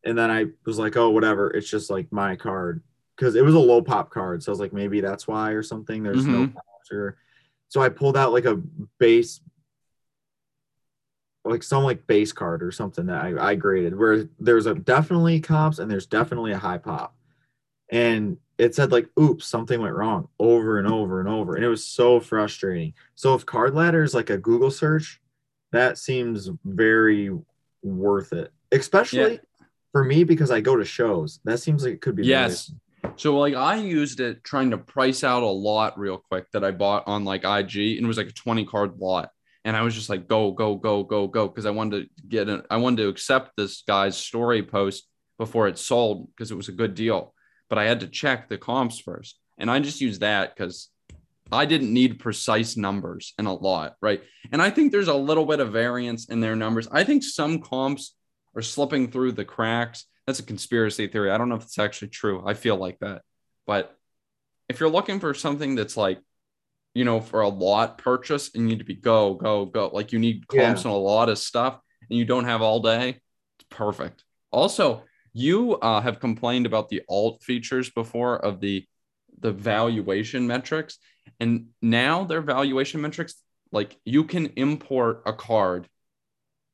And 0.03 0.17
then 0.17 0.29
I 0.31 0.45
was 0.65 0.77
like, 0.79 0.95
"Oh, 0.97 1.09
whatever. 1.09 1.49
It's 1.51 1.69
just 1.69 1.89
like 1.89 2.11
my 2.11 2.35
card." 2.35 2.83
Because 3.15 3.35
it 3.35 3.43
was 3.43 3.55
a 3.55 3.59
low 3.59 3.81
pop 3.81 4.11
card, 4.11 4.43
so 4.43 4.51
I 4.51 4.53
was 4.53 4.59
like, 4.59 4.73
maybe 4.73 5.01
that's 5.01 5.27
why 5.27 5.51
or 5.51 5.63
something. 5.63 6.03
There's 6.03 6.23
mm-hmm. 6.23 6.33
no 6.33 6.47
pops 6.49 6.67
so 7.69 7.81
I 7.81 7.89
pulled 7.89 8.17
out 8.17 8.31
like 8.31 8.45
a 8.45 8.61
base, 8.99 9.41
like 11.43 11.63
some 11.63 11.83
like 11.83 12.07
base 12.07 12.31
card 12.31 12.63
or 12.63 12.71
something 12.71 13.07
that 13.07 13.23
I, 13.23 13.51
I 13.51 13.55
graded 13.55 13.97
where 13.97 14.27
there's 14.39 14.65
a 14.65 14.75
definitely 14.75 15.39
comps 15.39 15.79
and 15.79 15.89
there's 15.89 16.05
definitely 16.05 16.53
a 16.53 16.57
high 16.57 16.77
pop, 16.77 17.15
and 17.91 18.37
it 18.57 18.75
said 18.75 18.91
like 18.91 19.07
oops 19.19 19.45
something 19.45 19.81
went 19.81 19.95
wrong 19.95 20.27
over 20.39 20.79
and 20.79 20.87
over 20.87 21.19
and 21.19 21.29
over 21.29 21.55
and 21.55 21.63
it 21.63 21.69
was 21.69 21.85
so 21.85 22.19
frustrating. 22.19 22.93
So 23.15 23.33
if 23.35 23.45
card 23.45 23.75
ladder 23.75 24.03
is 24.03 24.13
like 24.13 24.29
a 24.29 24.37
google 24.37 24.71
search 24.71 25.21
that 25.71 25.97
seems 25.97 26.49
very 26.63 27.31
worth 27.83 28.33
it 28.33 28.51
especially 28.71 29.33
yeah. 29.33 29.65
for 29.91 30.03
me 30.03 30.23
because 30.23 30.51
i 30.51 30.59
go 30.59 30.75
to 30.75 30.85
shows. 30.85 31.39
That 31.45 31.59
seems 31.59 31.83
like 31.83 31.93
it 31.93 32.01
could 32.01 32.15
be 32.15 32.25
yes. 32.25 32.71
So 33.15 33.37
like 33.37 33.55
i 33.55 33.75
used 33.75 34.19
it 34.19 34.43
trying 34.43 34.71
to 34.71 34.77
price 34.77 35.23
out 35.23 35.43
a 35.43 35.47
lot 35.47 35.97
real 35.97 36.17
quick 36.17 36.51
that 36.51 36.63
i 36.63 36.71
bought 36.71 37.07
on 37.07 37.25
like 37.25 37.43
ig 37.43 37.75
and 37.75 38.03
it 38.03 38.07
was 38.07 38.17
like 38.17 38.27
a 38.27 38.33
20 38.33 38.65
card 38.65 38.99
lot 38.99 39.29
and 39.63 39.77
i 39.77 39.81
was 39.81 39.95
just 39.95 40.09
like 40.09 40.27
go 40.27 40.51
go 40.51 40.75
go 40.75 41.03
go 41.03 41.27
go 41.27 41.47
because 41.47 41.65
i 41.65 41.69
wanted 41.71 42.03
to 42.03 42.23
get 42.27 42.49
it 42.49 42.65
i 42.69 42.77
wanted 42.77 43.03
to 43.03 43.07
accept 43.07 43.51
this 43.55 43.83
guy's 43.87 44.17
story 44.17 44.61
post 44.61 45.07
before 45.37 45.67
it 45.67 45.77
sold 45.77 46.27
because 46.27 46.51
it 46.51 46.57
was 46.57 46.69
a 46.69 46.73
good 46.73 46.95
deal 46.95 47.33
but 47.69 47.77
I 47.77 47.85
had 47.85 48.01
to 48.01 48.07
check 48.07 48.49
the 48.49 48.57
comps 48.57 48.99
first. 48.99 49.39
And 49.57 49.69
I 49.71 49.79
just 49.79 50.01
used 50.01 50.21
that 50.21 50.55
because 50.55 50.89
I 51.51 51.65
didn't 51.65 51.93
need 51.93 52.19
precise 52.19 52.77
numbers 52.77 53.33
and 53.37 53.47
a 53.47 53.51
lot, 53.51 53.95
right? 54.01 54.21
And 54.51 54.61
I 54.61 54.69
think 54.69 54.91
there's 54.91 55.07
a 55.07 55.13
little 55.13 55.45
bit 55.45 55.59
of 55.59 55.71
variance 55.71 56.25
in 56.25 56.41
their 56.41 56.55
numbers. 56.55 56.87
I 56.91 57.03
think 57.03 57.23
some 57.23 57.61
comps 57.61 58.15
are 58.55 58.61
slipping 58.61 59.09
through 59.09 59.33
the 59.33 59.45
cracks. 59.45 60.05
That's 60.25 60.39
a 60.39 60.43
conspiracy 60.43 61.07
theory. 61.07 61.31
I 61.31 61.37
don't 61.37 61.49
know 61.49 61.55
if 61.55 61.63
it's 61.63 61.79
actually 61.79 62.09
true. 62.09 62.43
I 62.45 62.53
feel 62.53 62.75
like 62.75 62.99
that. 62.99 63.21
But 63.65 63.95
if 64.69 64.79
you're 64.79 64.89
looking 64.89 65.19
for 65.19 65.33
something 65.33 65.75
that's 65.75 65.95
like, 65.95 66.19
you 66.93 67.05
know, 67.05 67.21
for 67.21 67.41
a 67.41 67.49
lot 67.49 67.97
purchase 67.97 68.53
and 68.53 68.63
you 68.63 68.69
need 68.69 68.79
to 68.79 68.85
be 68.85 68.95
go, 68.95 69.35
go, 69.35 69.65
go, 69.65 69.89
like 69.93 70.11
you 70.11 70.19
need 70.19 70.47
comps 70.47 70.83
yeah. 70.83 70.89
and 70.89 70.97
a 70.97 70.99
lot 70.99 71.29
of 71.29 71.37
stuff 71.37 71.79
and 72.09 72.17
you 72.17 72.25
don't 72.25 72.45
have 72.45 72.61
all 72.61 72.79
day, 72.79 73.09
it's 73.09 73.67
perfect. 73.69 74.23
Also, 74.51 75.03
you 75.37 75.75
uh, 75.75 76.01
have 76.01 76.19
complained 76.19 76.65
about 76.65 76.89
the 76.89 77.03
alt 77.07 77.43
features 77.43 77.91
before 77.91 78.43
of 78.43 78.59
the 78.59 78.85
the 79.39 79.51
valuation 79.51 80.47
metrics, 80.47 80.97
and 81.39 81.67
now 81.79 82.23
their 82.23 82.41
valuation 82.41 83.01
metrics 83.01 83.35
like 83.71 83.99
you 84.03 84.23
can 84.23 84.47
import 84.55 85.21
a 85.27 85.33
card 85.33 85.87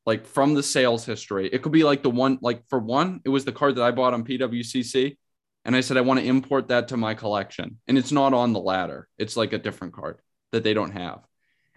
like 0.06 0.26
from 0.26 0.54
the 0.54 0.64
sales 0.64 1.06
history. 1.06 1.50
It 1.52 1.62
could 1.62 1.74
be 1.74 1.84
like 1.84 2.04
the 2.04 2.10
one 2.10 2.38
like 2.42 2.64
for 2.70 2.80
one, 2.80 3.20
it 3.26 3.30
was 3.30 3.44
the 3.44 3.52
card 3.52 3.76
that 3.76 3.84
I 3.84 3.92
bought 3.92 4.14
on 4.14 4.24
PWCC, 4.24 5.18
and 5.66 5.76
I 5.76 5.82
said 5.82 5.98
I 5.98 6.02
want 6.02 6.22
to 6.22 6.26
import 6.26 6.70
that 6.70 6.88
to 6.88 6.98
my 6.98 7.16
collection, 7.16 7.80
and 7.90 7.98
it's 7.98 8.14
not 8.14 8.34
on 8.34 8.54
the 8.54 8.62
ladder. 8.62 9.10
It's 9.18 9.36
like 9.36 9.52
a 9.52 9.58
different 9.58 9.94
card 9.94 10.20
that 10.54 10.64
they 10.64 10.74
don't 10.74 10.92
have, 10.92 11.20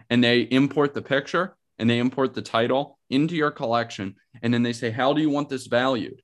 and 0.09 0.23
they 0.23 0.41
import 0.41 0.93
the 0.93 1.01
picture 1.01 1.57
and 1.79 1.89
they 1.89 1.99
import 1.99 2.33
the 2.33 2.41
title 2.41 2.97
into 3.09 3.35
your 3.35 3.51
collection, 3.51 4.15
and 4.41 4.53
then 4.53 4.63
they 4.63 4.73
say, 4.73 4.89
"How 4.89 5.11
do 5.11 5.21
you 5.21 5.29
want 5.29 5.49
this 5.49 5.67
valued?" 5.67 6.21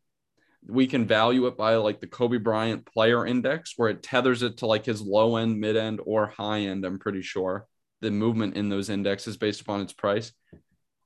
We 0.67 0.87
can 0.87 1.05
value 1.05 1.47
it 1.47 1.57
by 1.57 1.75
like 1.75 1.99
the 1.99 2.07
Kobe 2.07 2.37
Bryant 2.37 2.85
player 2.85 3.25
index, 3.25 3.73
where 3.77 3.89
it 3.89 4.03
tethers 4.03 4.43
it 4.43 4.57
to 4.57 4.65
like 4.65 4.85
his 4.85 5.01
low 5.01 5.37
end, 5.37 5.59
mid 5.59 5.75
end, 5.75 5.99
or 6.05 6.27
high 6.27 6.61
end. 6.61 6.85
I'm 6.85 6.99
pretty 6.99 7.21
sure 7.21 7.67
the 8.01 8.11
movement 8.11 8.55
in 8.55 8.69
those 8.69 8.89
indexes 8.89 9.37
based 9.37 9.61
upon 9.61 9.81
its 9.81 9.93
price. 9.93 10.31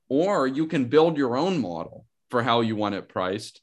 Or 0.10 0.47
you 0.47 0.68
can 0.68 0.86
build 0.86 1.18
your 1.18 1.38
own 1.38 1.60
model 1.60 2.05
for 2.30 2.43
how 2.43 2.62
you 2.62 2.76
want 2.76 2.95
it 2.95 3.10
priced. 3.10 3.62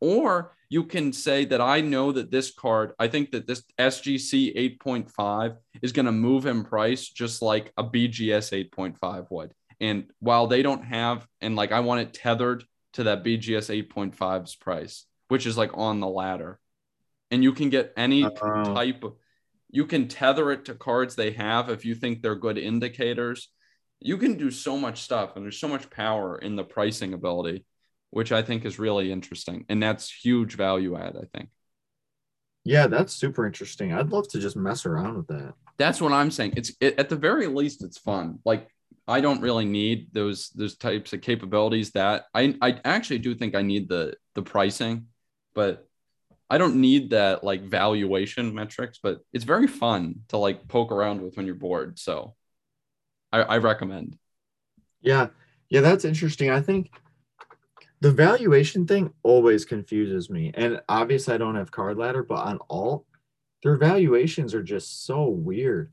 Or 0.00 0.56
you 0.68 0.84
can 0.84 1.12
say 1.12 1.44
that 1.46 1.60
I 1.60 1.80
know 1.80 2.12
that 2.12 2.30
this 2.30 2.52
card, 2.52 2.92
I 2.98 3.08
think 3.08 3.32
that 3.32 3.46
this 3.46 3.62
SGC 3.78 4.78
8.5 4.82 5.56
is 5.82 5.92
going 5.92 6.06
to 6.06 6.12
move 6.12 6.46
in 6.46 6.64
price 6.64 7.08
just 7.08 7.42
like 7.42 7.72
a 7.76 7.84
BGS 7.84 8.70
8.5 8.70 9.26
would. 9.30 9.52
And 9.80 10.06
while 10.20 10.46
they 10.46 10.62
don't 10.62 10.84
have, 10.84 11.26
and 11.40 11.56
like 11.56 11.72
I 11.72 11.80
want 11.80 12.02
it 12.02 12.14
tethered 12.14 12.64
to 12.94 13.04
that 13.04 13.24
BGS 13.24 13.88
8.5's 13.88 14.54
price 14.56 15.06
which 15.30 15.46
is 15.46 15.56
like 15.56 15.70
on 15.74 16.00
the 16.00 16.08
ladder. 16.08 16.58
And 17.30 17.44
you 17.44 17.52
can 17.52 17.70
get 17.70 17.92
any 17.96 18.24
uh, 18.24 18.30
type 18.30 19.04
of, 19.04 19.14
you 19.70 19.86
can 19.86 20.08
tether 20.08 20.50
it 20.50 20.64
to 20.64 20.74
cards 20.74 21.14
they 21.14 21.30
have 21.30 21.70
if 21.70 21.84
you 21.84 21.94
think 21.94 22.20
they're 22.20 22.34
good 22.34 22.58
indicators. 22.58 23.48
You 24.00 24.18
can 24.18 24.36
do 24.36 24.50
so 24.50 24.76
much 24.76 25.02
stuff, 25.02 25.36
and 25.36 25.44
there's 25.44 25.60
so 25.60 25.68
much 25.68 25.88
power 25.88 26.36
in 26.36 26.56
the 26.56 26.64
pricing 26.64 27.14
ability, 27.14 27.64
which 28.10 28.32
I 28.32 28.42
think 28.42 28.64
is 28.64 28.80
really 28.80 29.12
interesting. 29.12 29.66
And 29.68 29.80
that's 29.80 30.10
huge 30.10 30.56
value 30.56 30.96
add, 30.96 31.16
I 31.16 31.26
think. 31.38 31.50
Yeah, 32.64 32.88
that's 32.88 33.12
super 33.12 33.46
interesting. 33.46 33.92
I'd 33.92 34.10
love 34.10 34.26
to 34.30 34.40
just 34.40 34.56
mess 34.56 34.84
around 34.84 35.16
with 35.16 35.28
that. 35.28 35.54
That's 35.78 36.00
what 36.00 36.12
I'm 36.12 36.32
saying. 36.32 36.54
It's 36.56 36.72
it, 36.80 36.98
at 36.98 37.08
the 37.08 37.16
very 37.16 37.46
least, 37.46 37.84
it's 37.84 37.98
fun. 37.98 38.40
Like 38.44 38.68
I 39.06 39.20
don't 39.20 39.40
really 39.40 39.64
need 39.64 40.12
those 40.12 40.50
those 40.50 40.76
types 40.76 41.12
of 41.12 41.20
capabilities. 41.20 41.92
That 41.92 42.24
I 42.34 42.56
I 42.60 42.80
actually 42.84 43.20
do 43.20 43.34
think 43.34 43.54
I 43.54 43.62
need 43.62 43.88
the 43.88 44.14
the 44.34 44.42
pricing 44.42 45.06
but 45.54 45.88
I 46.48 46.58
don't 46.58 46.76
need 46.76 47.10
that 47.10 47.44
like 47.44 47.62
valuation 47.62 48.54
metrics, 48.54 48.98
but 49.00 49.20
it's 49.32 49.44
very 49.44 49.68
fun 49.68 50.22
to 50.28 50.36
like 50.36 50.66
poke 50.66 50.90
around 50.90 51.22
with 51.22 51.36
when 51.36 51.46
you're 51.46 51.54
bored. 51.54 51.98
So 51.98 52.34
I, 53.32 53.42
I 53.42 53.58
recommend. 53.58 54.18
Yeah. 55.00 55.28
Yeah, 55.68 55.80
that's 55.80 56.04
interesting. 56.04 56.50
I 56.50 56.60
think 56.60 56.90
the 58.00 58.10
valuation 58.10 58.86
thing 58.86 59.12
always 59.22 59.64
confuses 59.64 60.28
me. 60.28 60.50
And 60.54 60.80
obviously 60.88 61.34
I 61.34 61.38
don't 61.38 61.54
have 61.54 61.70
card 61.70 61.96
ladder, 61.96 62.24
but 62.24 62.44
on 62.44 62.58
alt, 62.68 63.04
their 63.62 63.76
valuations 63.76 64.54
are 64.54 64.62
just 64.62 65.06
so 65.06 65.28
weird. 65.28 65.92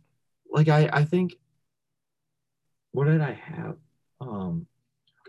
Like 0.49 0.69
I 0.69 0.89
I 0.91 1.05
think 1.05 1.35
what 2.93 3.05
did 3.05 3.21
I 3.21 3.33
have? 3.33 3.75
Um 4.19 4.65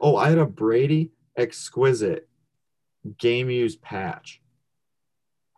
oh, 0.01 0.17
I 0.17 0.31
had 0.31 0.39
a 0.39 0.47
Brady 0.47 1.11
exquisite 1.37 2.28
game 3.19 3.51
used 3.51 3.83
patch. 3.83 4.41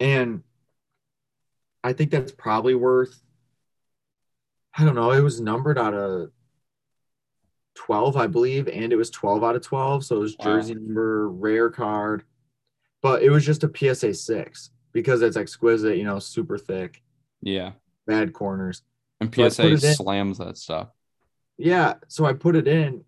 And 0.01 0.43
I 1.83 1.93
think 1.93 2.11
that's 2.11 2.33
probably 2.33 2.75
worth 2.75 3.23
I 4.77 4.85
don't 4.85 4.95
know, 4.95 5.11
it 5.11 5.21
was 5.21 5.41
numbered 5.41 5.79
out 5.79 5.95
of 5.95 6.31
12, 7.75 8.17
I 8.17 8.27
believe, 8.27 8.69
and 8.69 8.93
it 8.93 8.97
was 8.97 9.11
12 9.11 9.43
out 9.43 9.57
of 9.57 9.63
12. 9.63 10.05
So 10.05 10.17
it 10.17 10.21
was 10.21 10.37
jersey 10.37 10.75
wow. 10.75 10.81
number, 10.83 11.29
rare 11.29 11.71
card, 11.71 12.25
but 13.03 13.23
it 13.23 13.31
was 13.31 13.45
just 13.45 13.65
a 13.65 13.71
PSA 13.75 14.15
6 14.15 14.71
because 14.93 15.23
it's 15.23 15.37
exquisite, 15.37 15.97
you 15.97 16.05
know, 16.05 16.19
super 16.19 16.59
thick. 16.59 17.03
Yeah. 17.43 17.73
Bad 18.07 18.33
corners. 18.33 18.83
And 19.21 19.35
PSA 19.35 19.79
slams 19.79 20.39
that 20.39 20.57
stuff. 20.57 20.89
Yeah. 21.59 21.95
So 22.09 22.25
I 22.25 22.33
put 22.33 22.57
it 22.57 22.67
in 22.67 23.05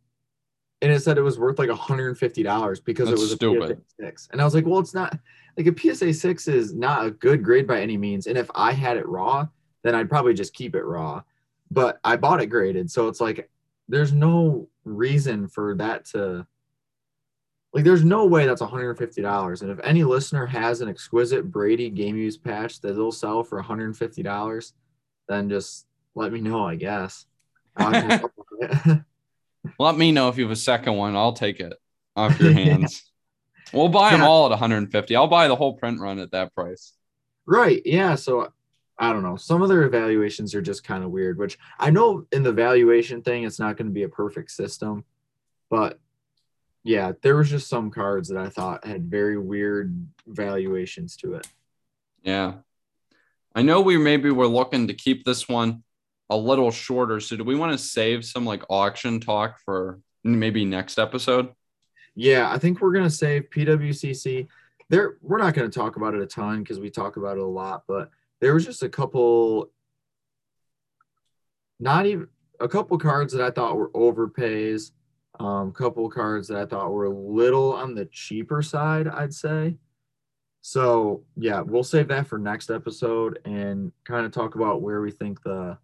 and 0.82 0.90
it 0.90 1.00
said 1.00 1.16
it 1.16 1.22
was 1.22 1.38
worth 1.38 1.60
like 1.60 1.70
$150 1.70 2.84
because 2.84 3.08
That's 3.08 3.20
it 3.20 3.22
was 3.22 3.32
a 3.32 3.36
stupid. 3.36 3.80
PSA 3.98 4.06
6. 4.06 4.28
And 4.32 4.40
I 4.40 4.44
was 4.44 4.52
like, 4.54 4.66
well, 4.66 4.80
it's 4.80 4.94
not 4.94 5.16
like 5.56 5.68
a 5.68 5.78
PSA 5.78 6.12
6 6.12 6.48
is 6.48 6.74
not 6.74 7.06
a 7.06 7.10
good 7.12 7.44
grade 7.44 7.68
by 7.68 7.80
any 7.80 7.96
means. 7.96 8.26
And 8.26 8.36
if 8.36 8.50
I 8.54 8.72
had 8.72 8.96
it 8.96 9.08
raw, 9.08 9.46
then 9.84 9.94
I'd 9.94 10.08
probably 10.08 10.34
just 10.34 10.54
keep 10.54 10.74
it 10.74 10.82
raw. 10.82 11.22
But 11.70 12.00
I 12.02 12.16
bought 12.16 12.42
it 12.42 12.46
graded. 12.46 12.90
So 12.90 13.06
it's 13.06 13.20
like 13.20 13.48
there's 13.88 14.12
no 14.12 14.68
reason 14.84 15.46
for 15.46 15.76
that 15.76 16.04
to 16.06 16.44
like 17.72 17.84
there's 17.84 18.04
no 18.04 18.26
way 18.26 18.44
that's 18.46 18.60
$150 18.60 19.62
and 19.62 19.70
if 19.70 19.78
any 19.84 20.02
listener 20.04 20.44
has 20.44 20.80
an 20.80 20.88
exquisite 20.88 21.50
brady 21.50 21.88
game 21.88 22.16
use 22.16 22.36
patch 22.36 22.80
that 22.80 22.94
they'll 22.94 23.12
sell 23.12 23.44
for 23.44 23.62
$150 23.62 24.72
then 25.28 25.48
just 25.48 25.86
let 26.14 26.32
me 26.32 26.40
know 26.40 26.66
i 26.66 26.74
guess 26.74 27.26
let 29.78 29.96
me 29.96 30.12
know 30.12 30.28
if 30.28 30.38
you 30.38 30.44
have 30.44 30.52
a 30.52 30.56
second 30.56 30.94
one 30.94 31.16
i'll 31.16 31.32
take 31.32 31.60
it 31.60 31.74
off 32.16 32.38
your 32.40 32.52
hands 32.54 33.02
yeah. 33.72 33.78
we'll 33.78 33.88
buy 33.88 34.10
them 34.10 34.20
yeah. 34.20 34.26
all 34.26 34.46
at 34.46 34.50
150 34.50 35.16
i'll 35.16 35.26
buy 35.26 35.48
the 35.48 35.56
whole 35.56 35.74
print 35.74 36.00
run 36.00 36.18
at 36.18 36.30
that 36.32 36.54
price 36.54 36.92
right 37.46 37.82
yeah 37.84 38.14
so 38.14 38.52
I 38.98 39.12
don't 39.12 39.24
know. 39.24 39.34
Some 39.36 39.62
of 39.62 39.68
their 39.68 39.82
evaluations 39.82 40.54
are 40.54 40.62
just 40.62 40.84
kind 40.84 41.02
of 41.02 41.10
weird, 41.10 41.36
which 41.36 41.58
I 41.76 41.90
know 41.90 42.24
in 42.30 42.44
the 42.44 42.52
valuation 42.52 43.20
thing, 43.20 43.42
it's 43.42 43.58
not 43.58 43.76
going 43.76 43.88
to 43.88 43.92
be 43.92 44.04
a 44.04 44.08
perfect 44.08 44.52
system. 44.52 45.04
But 45.70 45.98
yeah, 46.84 47.12
there 47.22 47.36
was 47.36 47.50
just 47.50 47.68
some 47.68 47.90
cards 47.90 48.28
that 48.28 48.38
I 48.38 48.48
thought 48.48 48.86
had 48.86 49.10
very 49.10 49.38
weird 49.38 50.06
valuations 50.26 51.16
to 51.16 51.34
it. 51.34 51.48
Yeah. 52.22 52.54
I 53.54 53.62
know 53.62 53.80
we 53.80 53.98
maybe 53.98 54.30
were 54.30 54.46
looking 54.46 54.86
to 54.86 54.94
keep 54.94 55.24
this 55.24 55.48
one 55.48 55.82
a 56.32 56.36
little 56.36 56.70
shorter. 56.70 57.20
So 57.20 57.36
do 57.36 57.44
we 57.44 57.54
want 57.54 57.72
to 57.72 57.78
save 57.78 58.24
some 58.24 58.44
like 58.44 58.62
auction 58.70 59.20
talk 59.20 59.58
for 59.64 60.00
maybe 60.24 60.64
next 60.64 60.98
episode? 60.98 61.50
Yeah, 62.14 62.50
I 62.50 62.58
think 62.58 62.80
we're 62.80 62.92
gonna 62.92 63.10
save 63.10 63.50
PWCC. 63.50 64.48
There, 64.88 65.16
we're 65.22 65.38
not 65.38 65.54
gonna 65.54 65.68
talk 65.68 65.96
about 65.96 66.14
it 66.14 66.20
a 66.20 66.26
ton 66.26 66.62
because 66.62 66.80
we 66.80 66.90
talk 66.90 67.16
about 67.16 67.36
it 67.36 67.42
a 67.42 67.46
lot, 67.46 67.84
but 67.86 68.10
there 68.40 68.54
was 68.54 68.64
just 68.64 68.82
a 68.82 68.88
couple 68.88 69.70
not 71.80 72.06
even 72.06 72.28
a 72.60 72.68
couple 72.68 72.96
cards 72.98 73.32
that 73.32 73.42
I 73.42 73.50
thought 73.50 73.76
were 73.76 73.90
overpays. 73.90 74.92
Um, 75.40 75.72
couple 75.72 76.08
cards 76.10 76.48
that 76.48 76.58
I 76.58 76.66
thought 76.66 76.92
were 76.92 77.06
a 77.06 77.10
little 77.10 77.72
on 77.72 77.94
the 77.94 78.04
cheaper 78.06 78.62
side, 78.62 79.08
I'd 79.08 79.34
say. 79.34 79.76
So 80.60 81.24
yeah, 81.36 81.60
we'll 81.60 81.82
save 81.82 82.08
that 82.08 82.26
for 82.26 82.38
next 82.38 82.70
episode 82.70 83.40
and 83.44 83.90
kind 84.04 84.24
of 84.24 84.32
talk 84.32 84.54
about 84.54 84.82
where 84.82 85.00
we 85.00 85.10
think 85.10 85.42
the 85.42 85.78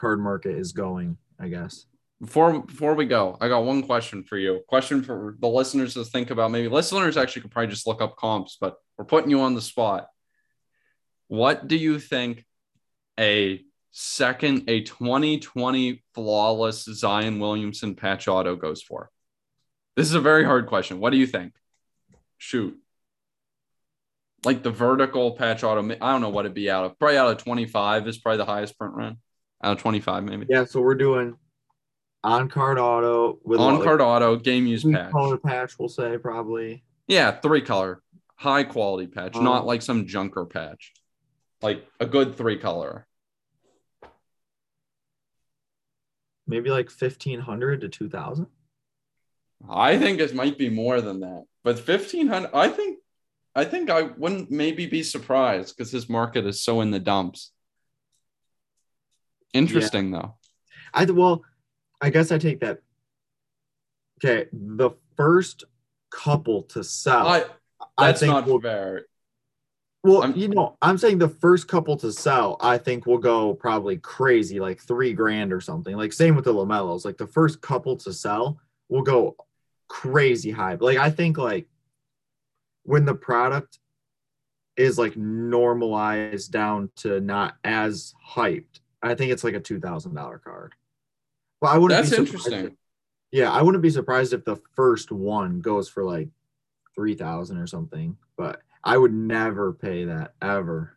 card 0.00 0.20
market 0.20 0.56
is 0.56 0.72
going, 0.72 1.18
I 1.38 1.48
guess. 1.48 1.86
Before 2.20 2.60
before 2.60 2.94
we 2.94 3.06
go, 3.06 3.36
I 3.40 3.48
got 3.48 3.64
one 3.64 3.82
question 3.82 4.24
for 4.24 4.36
you. 4.36 4.60
Question 4.68 5.02
for 5.02 5.36
the 5.38 5.48
listeners 5.48 5.94
to 5.94 6.04
think 6.04 6.30
about. 6.30 6.50
Maybe 6.50 6.68
listeners 6.68 7.16
actually 7.16 7.42
could 7.42 7.50
probably 7.50 7.70
just 7.70 7.86
look 7.86 8.02
up 8.02 8.16
comps, 8.16 8.58
but 8.60 8.76
we're 8.98 9.04
putting 9.04 9.30
you 9.30 9.40
on 9.40 9.54
the 9.54 9.62
spot. 9.62 10.08
What 11.28 11.68
do 11.68 11.76
you 11.76 11.98
think 11.98 12.44
a 13.18 13.62
second, 13.92 14.64
a 14.68 14.82
2020 14.82 16.02
flawless 16.14 16.84
Zion 16.84 17.38
Williamson 17.38 17.94
patch 17.94 18.28
auto 18.28 18.56
goes 18.56 18.82
for? 18.82 19.10
This 19.96 20.06
is 20.06 20.14
a 20.14 20.20
very 20.20 20.44
hard 20.44 20.66
question. 20.66 21.00
What 21.00 21.10
do 21.10 21.18
you 21.18 21.26
think? 21.26 21.54
Shoot. 22.38 22.78
Like 24.44 24.62
the 24.62 24.70
vertical 24.70 25.32
patch 25.32 25.62
auto, 25.62 25.82
I 25.82 26.12
don't 26.12 26.20
know 26.20 26.30
what 26.30 26.46
it'd 26.46 26.54
be 26.54 26.70
out 26.70 26.84
of. 26.84 26.98
Probably 26.98 27.18
out 27.18 27.30
of 27.30 27.38
25 27.38 28.08
is 28.08 28.18
probably 28.18 28.38
the 28.38 28.44
highest 28.44 28.78
print 28.78 28.94
run. 28.94 29.18
Out 29.62 29.76
of 29.76 29.82
25, 29.82 30.24
maybe. 30.24 30.46
Yeah, 30.48 30.64
so 30.64 30.80
we're 30.80 30.94
doing 30.94 31.36
on 32.22 32.48
card 32.48 32.78
auto 32.78 33.38
with 33.44 33.60
on 33.60 33.82
card 33.82 34.00
like, 34.00 34.06
auto 34.06 34.36
game 34.36 34.66
use 34.66 34.84
patch. 34.84 35.12
Color 35.12 35.38
patch, 35.38 35.78
we'll 35.78 35.88
say 35.88 36.16
probably. 36.18 36.82
Yeah, 37.06 37.32
three 37.32 37.60
color, 37.60 38.02
high 38.36 38.64
quality 38.64 39.06
patch, 39.06 39.36
um, 39.36 39.44
not 39.44 39.66
like 39.66 39.82
some 39.82 40.06
junker 40.06 40.46
patch 40.46 40.92
like 41.62 41.86
a 41.98 42.06
good 42.06 42.36
three 42.36 42.58
color. 42.58 43.06
Maybe 46.46 46.70
like 46.70 46.90
fifteen 46.90 47.40
hundred 47.40 47.82
to 47.82 47.88
two 47.88 48.08
thousand. 48.08 48.46
I 49.68 49.98
think 49.98 50.20
it 50.20 50.34
might 50.34 50.58
be 50.58 50.70
more 50.70 51.00
than 51.00 51.20
that, 51.20 51.44
but 51.62 51.78
fifteen 51.78 52.26
hundred. 52.28 52.50
I 52.54 52.68
think, 52.68 52.98
I 53.54 53.64
think 53.64 53.90
I 53.90 54.02
wouldn't 54.02 54.50
maybe 54.50 54.86
be 54.86 55.02
surprised 55.02 55.76
because 55.76 55.92
this 55.92 56.08
market 56.08 56.46
is 56.46 56.60
so 56.60 56.80
in 56.80 56.90
the 56.90 56.98
dumps. 56.98 57.52
Interesting 59.52 60.12
yeah. 60.12 60.20
though. 60.20 60.34
I 60.92 61.04
well, 61.04 61.44
I 62.00 62.10
guess 62.10 62.32
I 62.32 62.38
take 62.38 62.60
that. 62.60 62.80
Okay, 64.22 64.48
the 64.52 64.90
first 65.16 65.64
couple 66.10 66.62
to 66.62 66.84
sell. 66.84 67.26
I, 67.26 67.44
that's 67.98 68.22
I 68.22 68.26
not 68.26 68.46
will, 68.46 68.60
fair. 68.60 69.06
Well, 70.02 70.22
I'm, 70.22 70.34
you 70.34 70.48
know, 70.48 70.76
I'm 70.80 70.96
saying 70.96 71.18
the 71.18 71.28
first 71.28 71.68
couple 71.68 71.96
to 71.98 72.10
sell, 72.10 72.56
I 72.60 72.78
think 72.78 73.06
will 73.06 73.18
go 73.18 73.52
probably 73.52 73.98
crazy, 73.98 74.58
like 74.58 74.80
three 74.80 75.12
grand 75.12 75.52
or 75.52 75.60
something. 75.60 75.94
Like 75.94 76.12
same 76.12 76.36
with 76.36 76.46
the 76.46 76.54
Lamelos. 76.54 77.04
Like 77.04 77.18
the 77.18 77.26
first 77.26 77.60
couple 77.60 77.96
to 77.98 78.12
sell 78.12 78.58
will 78.88 79.02
go 79.02 79.36
crazy 79.88 80.50
high. 80.50 80.74
Like 80.74 80.96
I 80.96 81.10
think 81.10 81.36
like 81.36 81.66
when 82.84 83.04
the 83.04 83.14
product 83.14 83.78
is 84.76 84.98
like 84.98 85.16
normalized 85.16 86.50
down 86.50 86.90
to 86.96 87.20
not 87.20 87.56
as 87.62 88.14
hyped, 88.26 88.79
I 89.02 89.14
think 89.14 89.32
it's 89.32 89.44
like 89.44 89.54
a 89.54 89.60
two 89.60 89.80
thousand 89.80 90.14
dollar 90.14 90.38
card. 90.38 90.74
Well, 91.60 91.72
I 91.72 91.78
wouldn't. 91.78 92.02
That's 92.02 92.16
interesting. 92.16 92.66
If, 92.66 92.72
yeah, 93.32 93.50
I 93.50 93.62
wouldn't 93.62 93.82
be 93.82 93.90
surprised 93.90 94.32
if 94.32 94.44
the 94.44 94.56
first 94.74 95.12
one 95.12 95.60
goes 95.60 95.88
for 95.88 96.04
like 96.04 96.28
three 96.94 97.14
thousand 97.14 97.58
or 97.58 97.66
something. 97.66 98.16
But 98.36 98.62
I 98.82 98.96
would 98.96 99.12
never 99.12 99.72
pay 99.72 100.04
that 100.04 100.34
ever. 100.40 100.96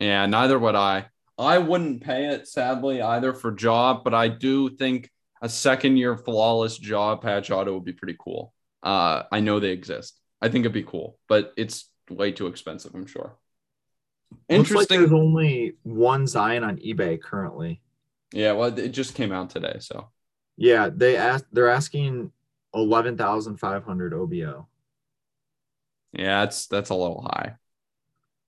Yeah, 0.00 0.26
neither 0.26 0.58
would 0.58 0.74
I. 0.74 1.06
I 1.38 1.58
wouldn't 1.58 2.02
pay 2.02 2.26
it 2.26 2.46
sadly 2.46 3.00
either 3.00 3.32
for 3.32 3.52
job, 3.52 4.04
but 4.04 4.14
I 4.14 4.28
do 4.28 4.70
think 4.70 5.10
a 5.40 5.48
second 5.48 5.96
year 5.96 6.16
flawless 6.16 6.78
job 6.78 7.22
patch 7.22 7.50
auto 7.50 7.74
would 7.74 7.84
be 7.84 7.92
pretty 7.92 8.16
cool. 8.18 8.52
Uh, 8.82 9.24
I 9.32 9.40
know 9.40 9.58
they 9.58 9.70
exist. 9.70 10.18
I 10.40 10.48
think 10.48 10.62
it'd 10.62 10.72
be 10.72 10.82
cool, 10.82 11.18
but 11.28 11.52
it's 11.56 11.88
way 12.10 12.32
too 12.32 12.46
expensive. 12.46 12.94
I'm 12.94 13.06
sure. 13.06 13.36
Interesting. 14.48 14.76
Like 14.76 14.88
there's 14.88 15.12
only 15.12 15.74
one 15.82 16.26
Zion 16.26 16.64
on 16.64 16.76
eBay 16.78 17.20
currently. 17.20 17.80
Yeah, 18.32 18.52
well, 18.52 18.78
it 18.78 18.88
just 18.88 19.14
came 19.14 19.32
out 19.32 19.50
today, 19.50 19.76
so. 19.80 20.08
Yeah, 20.56 20.90
they 20.94 21.16
asked. 21.16 21.46
They're 21.52 21.70
asking 21.70 22.32
eleven 22.74 23.16
thousand 23.16 23.56
five 23.56 23.84
hundred 23.84 24.12
OBO. 24.14 24.68
Yeah, 26.12 26.40
that's 26.40 26.66
that's 26.66 26.90
a 26.90 26.94
little 26.94 27.22
high. 27.22 27.56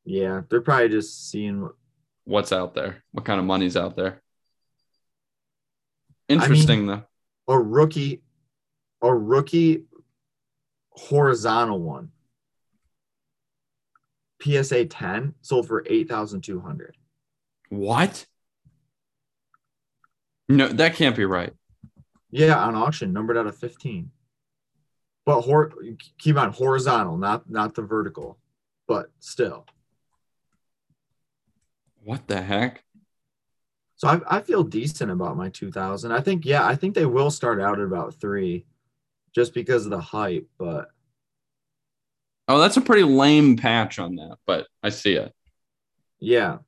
Yeah, 0.05 0.43
they're 0.49 0.61
probably 0.61 0.91
just 0.91 1.31
seeing 1.31 1.69
what's 2.25 2.53
out 2.53 2.75
there, 2.75 3.03
what 3.13 3.25
kind 3.25 3.41
of 3.41 3.47
money's 3.47 3.77
out 3.77 3.97
there. 3.97 4.23
Interesting 6.29 6.79
I 6.79 6.83
mean, 6.83 6.87
though. 7.47 7.55
A 7.55 7.59
rookie, 7.59 8.23
a 9.03 9.15
rookie 9.15 9.85
horizontal 10.91 11.81
one. 11.81 12.11
PSA 14.43 14.87
10 14.87 15.35
sold 15.43 15.67
for 15.69 15.85
8,200. 15.89 16.97
What? 17.71 18.27
No, 20.49 20.69
that 20.69 20.95
can't 20.95 21.17
be 21.17 21.25
right. 21.25 21.53
Yeah, 22.31 22.59
on 22.59 22.75
auction, 22.75 23.13
numbered 23.13 23.37
out 23.37 23.47
of 23.47 23.57
15 23.57 24.11
but 25.25 25.41
hor- 25.43 25.73
keep 26.19 26.37
on 26.37 26.53
horizontal, 26.53 27.17
not 27.17 27.49
not 27.49 27.75
the 27.75 27.83
vertical, 27.83 28.39
but 28.87 29.11
still. 29.21 29.67
What 32.03 32.27
the 32.29 32.43
heck? 32.43 32.85
So 33.97 34.09
I, 34.09 34.37
I 34.37 34.41
feel 34.41 34.63
decent 34.63 35.11
about 35.11 35.37
my 35.37 35.49
2000. 35.49 36.13
I 36.13 36.21
think, 36.21 36.45
yeah, 36.45 36.67
I 36.67 36.75
think 36.75 36.95
they 36.95 37.07
will 37.07 37.31
start 37.31 37.61
out 37.61 37.79
at 37.79 37.87
about 37.87 38.15
three 38.15 38.67
just 39.35 39.55
because 39.55 39.85
of 39.85 39.91
the 39.91 40.01
hype, 40.01 40.47
but. 40.59 40.91
Oh, 42.47 42.59
that's 42.59 42.77
a 42.77 42.83
pretty 42.83 43.05
lame 43.05 43.57
patch 43.57 43.99
on 43.99 44.17
that, 44.17 44.37
but 44.47 44.67
I 44.83 44.91
see 44.91 45.15
it. 45.15 45.33
Yeah. 46.21 46.59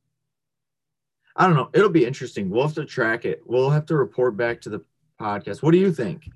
I 1.35 1.47
don't 1.47 1.57
know. 1.57 1.68
It'll 1.74 1.91
be 1.91 2.07
interesting. 2.07 2.49
We'll 2.49 2.66
have 2.66 2.74
to 2.77 2.85
track 2.87 3.27
it. 3.27 3.43
We'll 3.45 3.70
have 3.70 3.87
to 3.87 3.97
report 3.97 4.37
back 4.37 4.62
to 4.62 4.70
the 4.70 4.85
podcast. 5.20 5.62
What 5.62 5.72
do 5.72 5.79
you 5.79 5.93
think? 5.93 6.31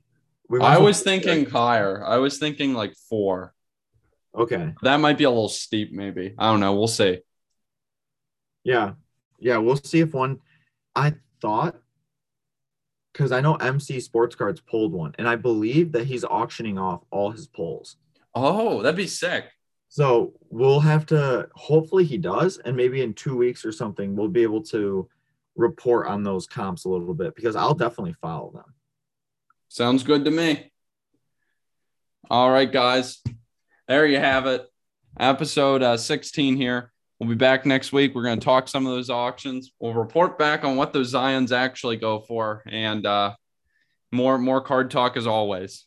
I 0.61 0.78
was 0.78 1.03
thinking 1.03 1.47
higher. 1.47 2.05
I 2.05 2.18
was 2.18 2.38
thinking 2.38 2.74
like 2.74 2.95
four. 3.09 3.55
Okay. 4.36 4.74
That 4.82 4.99
might 4.99 5.16
be 5.16 5.24
a 5.24 5.30
little 5.30 5.49
steep, 5.49 5.93
maybe. 5.93 6.34
I 6.36 6.51
don't 6.51 6.61
know. 6.61 6.74
We'll 6.74 6.88
see. 6.88 7.20
Yeah. 8.62 8.93
Yeah. 9.38 9.57
We'll 9.59 9.76
see 9.76 10.01
if 10.01 10.12
one. 10.12 10.41
I 10.95 11.14
thought, 11.41 11.76
because 13.12 13.32
I 13.32 13.41
know 13.41 13.55
MC 13.55 14.01
Sports 14.01 14.34
Cards 14.34 14.61
pulled 14.61 14.93
one, 14.93 15.14
and 15.18 15.28
I 15.28 15.36
believe 15.36 15.93
that 15.93 16.07
he's 16.07 16.24
auctioning 16.24 16.78
off 16.78 17.03
all 17.11 17.30
his 17.30 17.47
pulls. 17.47 17.97
Oh, 18.35 18.83
that'd 18.83 18.97
be 18.97 19.07
sick. 19.07 19.45
So 19.89 20.35
we'll 20.51 20.81
have 20.81 21.07
to, 21.07 21.49
hopefully, 21.55 22.05
he 22.05 22.16
does. 22.16 22.59
And 22.59 22.76
maybe 22.76 23.03
in 23.03 23.14
two 23.14 23.37
weeks 23.37 23.64
or 23.64 23.72
something, 23.72 24.14
we'll 24.14 24.28
be 24.28 24.43
able 24.43 24.62
to 24.64 25.09
report 25.57 26.07
on 26.07 26.22
those 26.22 26.47
comps 26.47 26.85
a 26.85 26.89
little 26.89 27.14
bit 27.14 27.35
because 27.35 27.57
I'll 27.57 27.74
definitely 27.74 28.14
follow 28.20 28.53
them. 28.53 28.74
Sounds 29.68 30.05
good 30.05 30.24
to 30.24 30.31
me. 30.31 30.70
All 32.31 32.51
right, 32.51 32.70
guys. 32.70 33.22
There 33.89 34.07
you 34.07 34.18
have 34.18 34.47
it. 34.47 34.64
Episode 35.18 35.83
uh, 35.83 35.97
16 35.97 36.57
here. 36.57 36.93
We'll 37.18 37.28
be 37.28 37.35
back 37.35 37.66
next 37.66 37.93
week. 37.93 38.14
We're 38.14 38.22
going 38.22 38.39
to 38.39 38.45
talk 38.45 38.68
some 38.68 38.87
of 38.87 38.93
those 38.93 39.11
auctions. 39.11 39.72
We'll 39.78 39.95
report 39.95 40.39
back 40.39 40.64
on 40.64 40.76
what 40.76 40.93
those 40.93 41.12
Zions 41.12 41.53
actually 41.53 41.97
go 41.97 42.20
for 42.20 42.62
and 42.66 43.05
uh, 43.05 43.35
more 44.11 44.39
more 44.39 44.61
card 44.61 44.91
talk 44.91 45.16
as 45.16 45.26
always. 45.26 45.85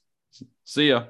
See 0.64 0.90
ya. 0.90 1.06